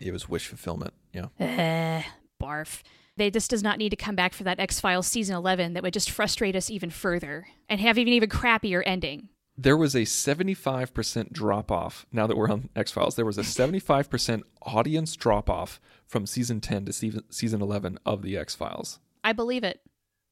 It 0.01 0.13
was 0.13 0.29
wish 0.29 0.49
fulfillment. 0.49 0.95
Yeah. 1.13 1.27
Eh, 1.39 2.03
barf. 2.43 2.83
They 3.17 3.31
this 3.31 3.49
does 3.49 3.63
not 3.63 3.79
need 3.79 3.91
to 3.91 3.97
come 3.97 4.15
back 4.15 4.35
for 4.35 4.45
that 4.45 4.61
X 4.61 4.79
Files 4.81 5.07
season 5.07 5.37
11 5.37 5.73
that 5.73 5.83
would 5.83 5.95
just 5.95 6.11
frustrate 6.11 6.55
us 6.57 6.69
even 6.71 6.91
further 6.91 7.47
and 7.69 7.81
have 7.81 7.97
even 7.97 8.13
even 8.13 8.29
crappier 8.29 8.83
ending. 8.85 9.31
There 9.59 9.77
was 9.77 9.95
a 9.95 10.01
75% 10.03 11.33
drop 11.33 11.71
off. 11.71 12.07
Now 12.13 12.27
that 12.27 12.37
we're 12.37 12.51
on 12.51 12.69
X 12.77 12.93
Files, 12.93 13.17
there 13.17 13.25
was 13.25 13.39
a 13.39 13.43
75% 13.43 14.43
audience 14.63 15.17
drop 15.17 15.49
off 15.49 15.81
from 16.07 16.27
season 16.27 16.61
10 16.61 16.87
to 16.87 16.93
season, 16.93 17.25
season 17.31 17.63
11 17.63 17.99
of 18.05 18.23
the 18.23 18.37
X 18.37 18.55
Files. 18.55 18.99
I 19.25 19.33
believe 19.33 19.65
it. 19.65 19.81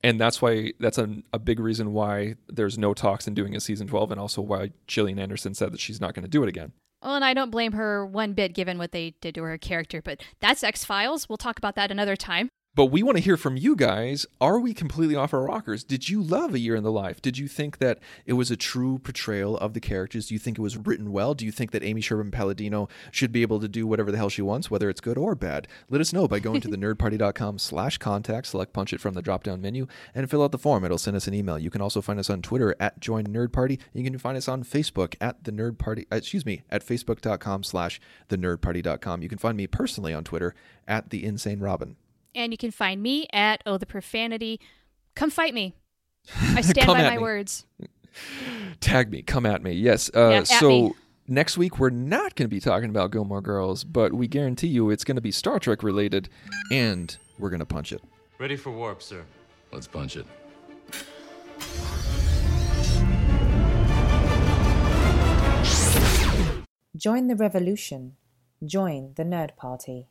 And 0.03 0.21
that's 0.21 0.43
why 0.43 0.73
that's 0.79 0.99
a, 0.99 1.23
a 1.33 1.39
big 1.39 1.59
reason 1.59 1.95
why 1.95 2.35
there's 2.47 2.77
no 2.77 2.93
talks 2.93 3.27
in 3.27 3.33
doing 3.33 3.57
a 3.57 3.61
season 3.61 3.87
12, 3.87 4.13
and 4.13 4.21
also 4.21 4.43
why 4.43 4.73
Gillian 4.87 5.19
Anderson 5.19 5.55
said 5.55 5.73
that 5.73 5.81
she's 5.81 6.01
not 6.01 6.13
going 6.15 6.25
to 6.25 6.31
do 6.31 6.43
it 6.43 6.49
again. 6.49 6.73
Well, 7.03 7.15
and 7.15 7.25
I 7.25 7.33
don't 7.33 7.51
blame 7.51 7.73
her 7.73 8.05
one 8.05 8.35
bit 8.35 8.53
given 8.55 8.77
what 8.77 8.93
they 8.93 9.15
did 9.23 9.35
to 9.37 9.43
her 9.45 9.57
character, 9.57 10.03
but 10.03 10.23
that's 10.41 10.63
X 10.63 10.85
Files. 10.85 11.29
We'll 11.29 11.39
talk 11.39 11.59
about 11.59 11.75
that 11.77 11.91
another 11.91 12.17
time. 12.17 12.51
But 12.77 12.87
we 12.87 13.05
want 13.05 13.17
to 13.17 13.23
hear 13.23 13.37
from 13.37 13.57
you 13.57 13.77
guys. 13.77 14.27
Are 14.41 14.59
we 14.59 14.75
completely 14.75 15.15
off 15.15 15.33
our 15.33 15.45
rockers? 15.45 15.85
Did 15.85 16.09
you 16.09 16.21
love 16.21 16.55
A 16.55 16.59
Year 16.59 16.75
in 16.75 16.83
the 16.83 16.91
Life? 16.91 17.23
Did 17.23 17.39
you 17.39 17.47
think 17.47 17.79
that 17.79 18.01
It 18.27 18.33
was 18.33 18.51
a 18.51 18.57
true 18.57 18.99
portrayal 18.99 19.57
of 19.59 19.75
the 19.75 19.81
characters. 19.81 20.27
Do 20.27 20.35
you 20.35 20.41
think 20.41 20.59
it 20.59 20.63
was 20.63 20.77
written 20.77 21.13
well? 21.13 21.35
Do 21.35 21.47
you 21.47 21.53
think 21.53 21.71
that 21.71 21.85
Amy 21.85 22.01
Sherman 22.01 22.33
Palladino 22.33 22.89
should 23.13 23.31
be 23.31 23.43
able 23.43 23.61
to 23.61 23.69
do 23.69 23.87
whatever 23.87 24.11
the 24.11 24.19
hell 24.19 24.29
she 24.29 24.43
wants, 24.43 24.73
whether 24.73 24.91
it's 24.91 25.01
good 25.01 25.17
or 25.17 25.37
bad? 25.37 25.69
Let 25.89 26.01
us 26.01 26.13
know 26.13 26.27
by 26.27 26.41
going 26.41 26.61
to 26.63 26.69
the 26.71 26.77
nerdparty.com 26.77 27.61
slash 27.61 27.99
contact, 27.99 28.49
select 28.49 28.73
punch 28.73 28.93
it 28.93 29.01
from 29.01 29.15
the 29.15 29.23
drop 29.23 29.45
down 29.45 29.61
menu, 29.61 29.87
and 30.13 30.29
fill 30.29 30.43
out 30.43 30.51
the 30.51 30.59
form. 30.59 30.85
It'll 30.85 30.99
send 30.99 31.17
us 31.17 31.29
an 31.29 31.35
email. 31.35 31.61
You 31.61 31.71
can 31.71 31.81
also 31.81 32.03
find 32.03 32.19
us 32.19 32.29
on 32.29 32.43
Twitter 32.43 32.75
at 32.81 32.99
Join 32.99 33.29
Nerd 33.29 33.53
Party. 33.53 33.79
You 33.93 34.03
can 34.03 34.19
find 34.19 34.37
us 34.37 34.49
on 34.49 34.65
Facebook 34.65 35.15
at 35.21 35.45
the 35.45 35.53
Nerd 35.53 35.79
Party, 35.79 36.09
uh, 36.11 36.17
excuse 36.17 36.45
me, 36.45 36.63
at 36.71 36.85
facebook.com 36.85 37.63
slash 37.63 38.01
the 38.29 38.37
nerdparty.com. 38.37 39.23
You 39.23 39.29
can 39.29 39.39
find 39.39 39.57
me 39.57 39.69
personally 39.69 40.13
on 40.13 40.25
Twitter 40.25 40.57
at 40.89 41.11
the 41.11 41.25
Insane 41.25 41.61
Robin. 41.61 41.95
And 42.35 42.53
you 42.53 42.57
can 42.59 42.71
find 42.71 43.03
me 43.03 43.27
at 43.33 43.63
Oh 43.67 43.79
the 43.79 43.87
Profanity. 43.87 44.61
Come 45.15 45.31
fight 45.31 45.55
me. 45.55 45.75
I 46.41 46.61
stand 46.63 46.87
by 46.89 47.03
my 47.03 47.17
me. 47.17 47.23
words. 47.23 47.65
tag 48.81 49.11
me, 49.11 49.23
come 49.23 49.47
at 49.47 49.63
me? 49.63 49.73
Yes. 49.73 50.11
Uh, 50.15 50.31
Yeah, 50.31 50.37
at 50.39 50.47
so 50.49 50.69
me. 50.69 50.93
next 51.29 51.57
week 51.59 51.79
we're 51.79 51.91
not 51.91 52.35
going 52.35 52.49
to 52.49 52.55
be 52.55 52.61
talking 52.61 52.91
about 52.91 53.11
Gilmore 53.13 53.41
Girls, 53.43 53.85
but 53.85 54.13
we 54.13 54.27
guarantee 54.27 54.69
you 54.69 54.91
it's 54.91 55.05
going 55.05 55.17
to 55.17 55.21
be 55.23 55.31
Star 55.31 55.59
Trek 55.59 55.83
related. 55.83 56.29
And 56.71 57.17
we're 57.39 57.51
going 57.51 57.61
to 57.61 57.67
punch 57.67 57.93
it. 57.93 58.03
Ready 58.39 58.57
for 58.57 58.71
warp, 58.71 59.03
sir. 59.03 59.23
Let's 59.73 59.87
punch 59.87 60.17
it. 60.17 60.27
Join 66.97 67.27
the 67.27 67.37
revolution. 67.37 68.17
Join 68.65 69.13
the 69.17 69.25
Nerd 69.25 69.57
Party. 69.57 70.09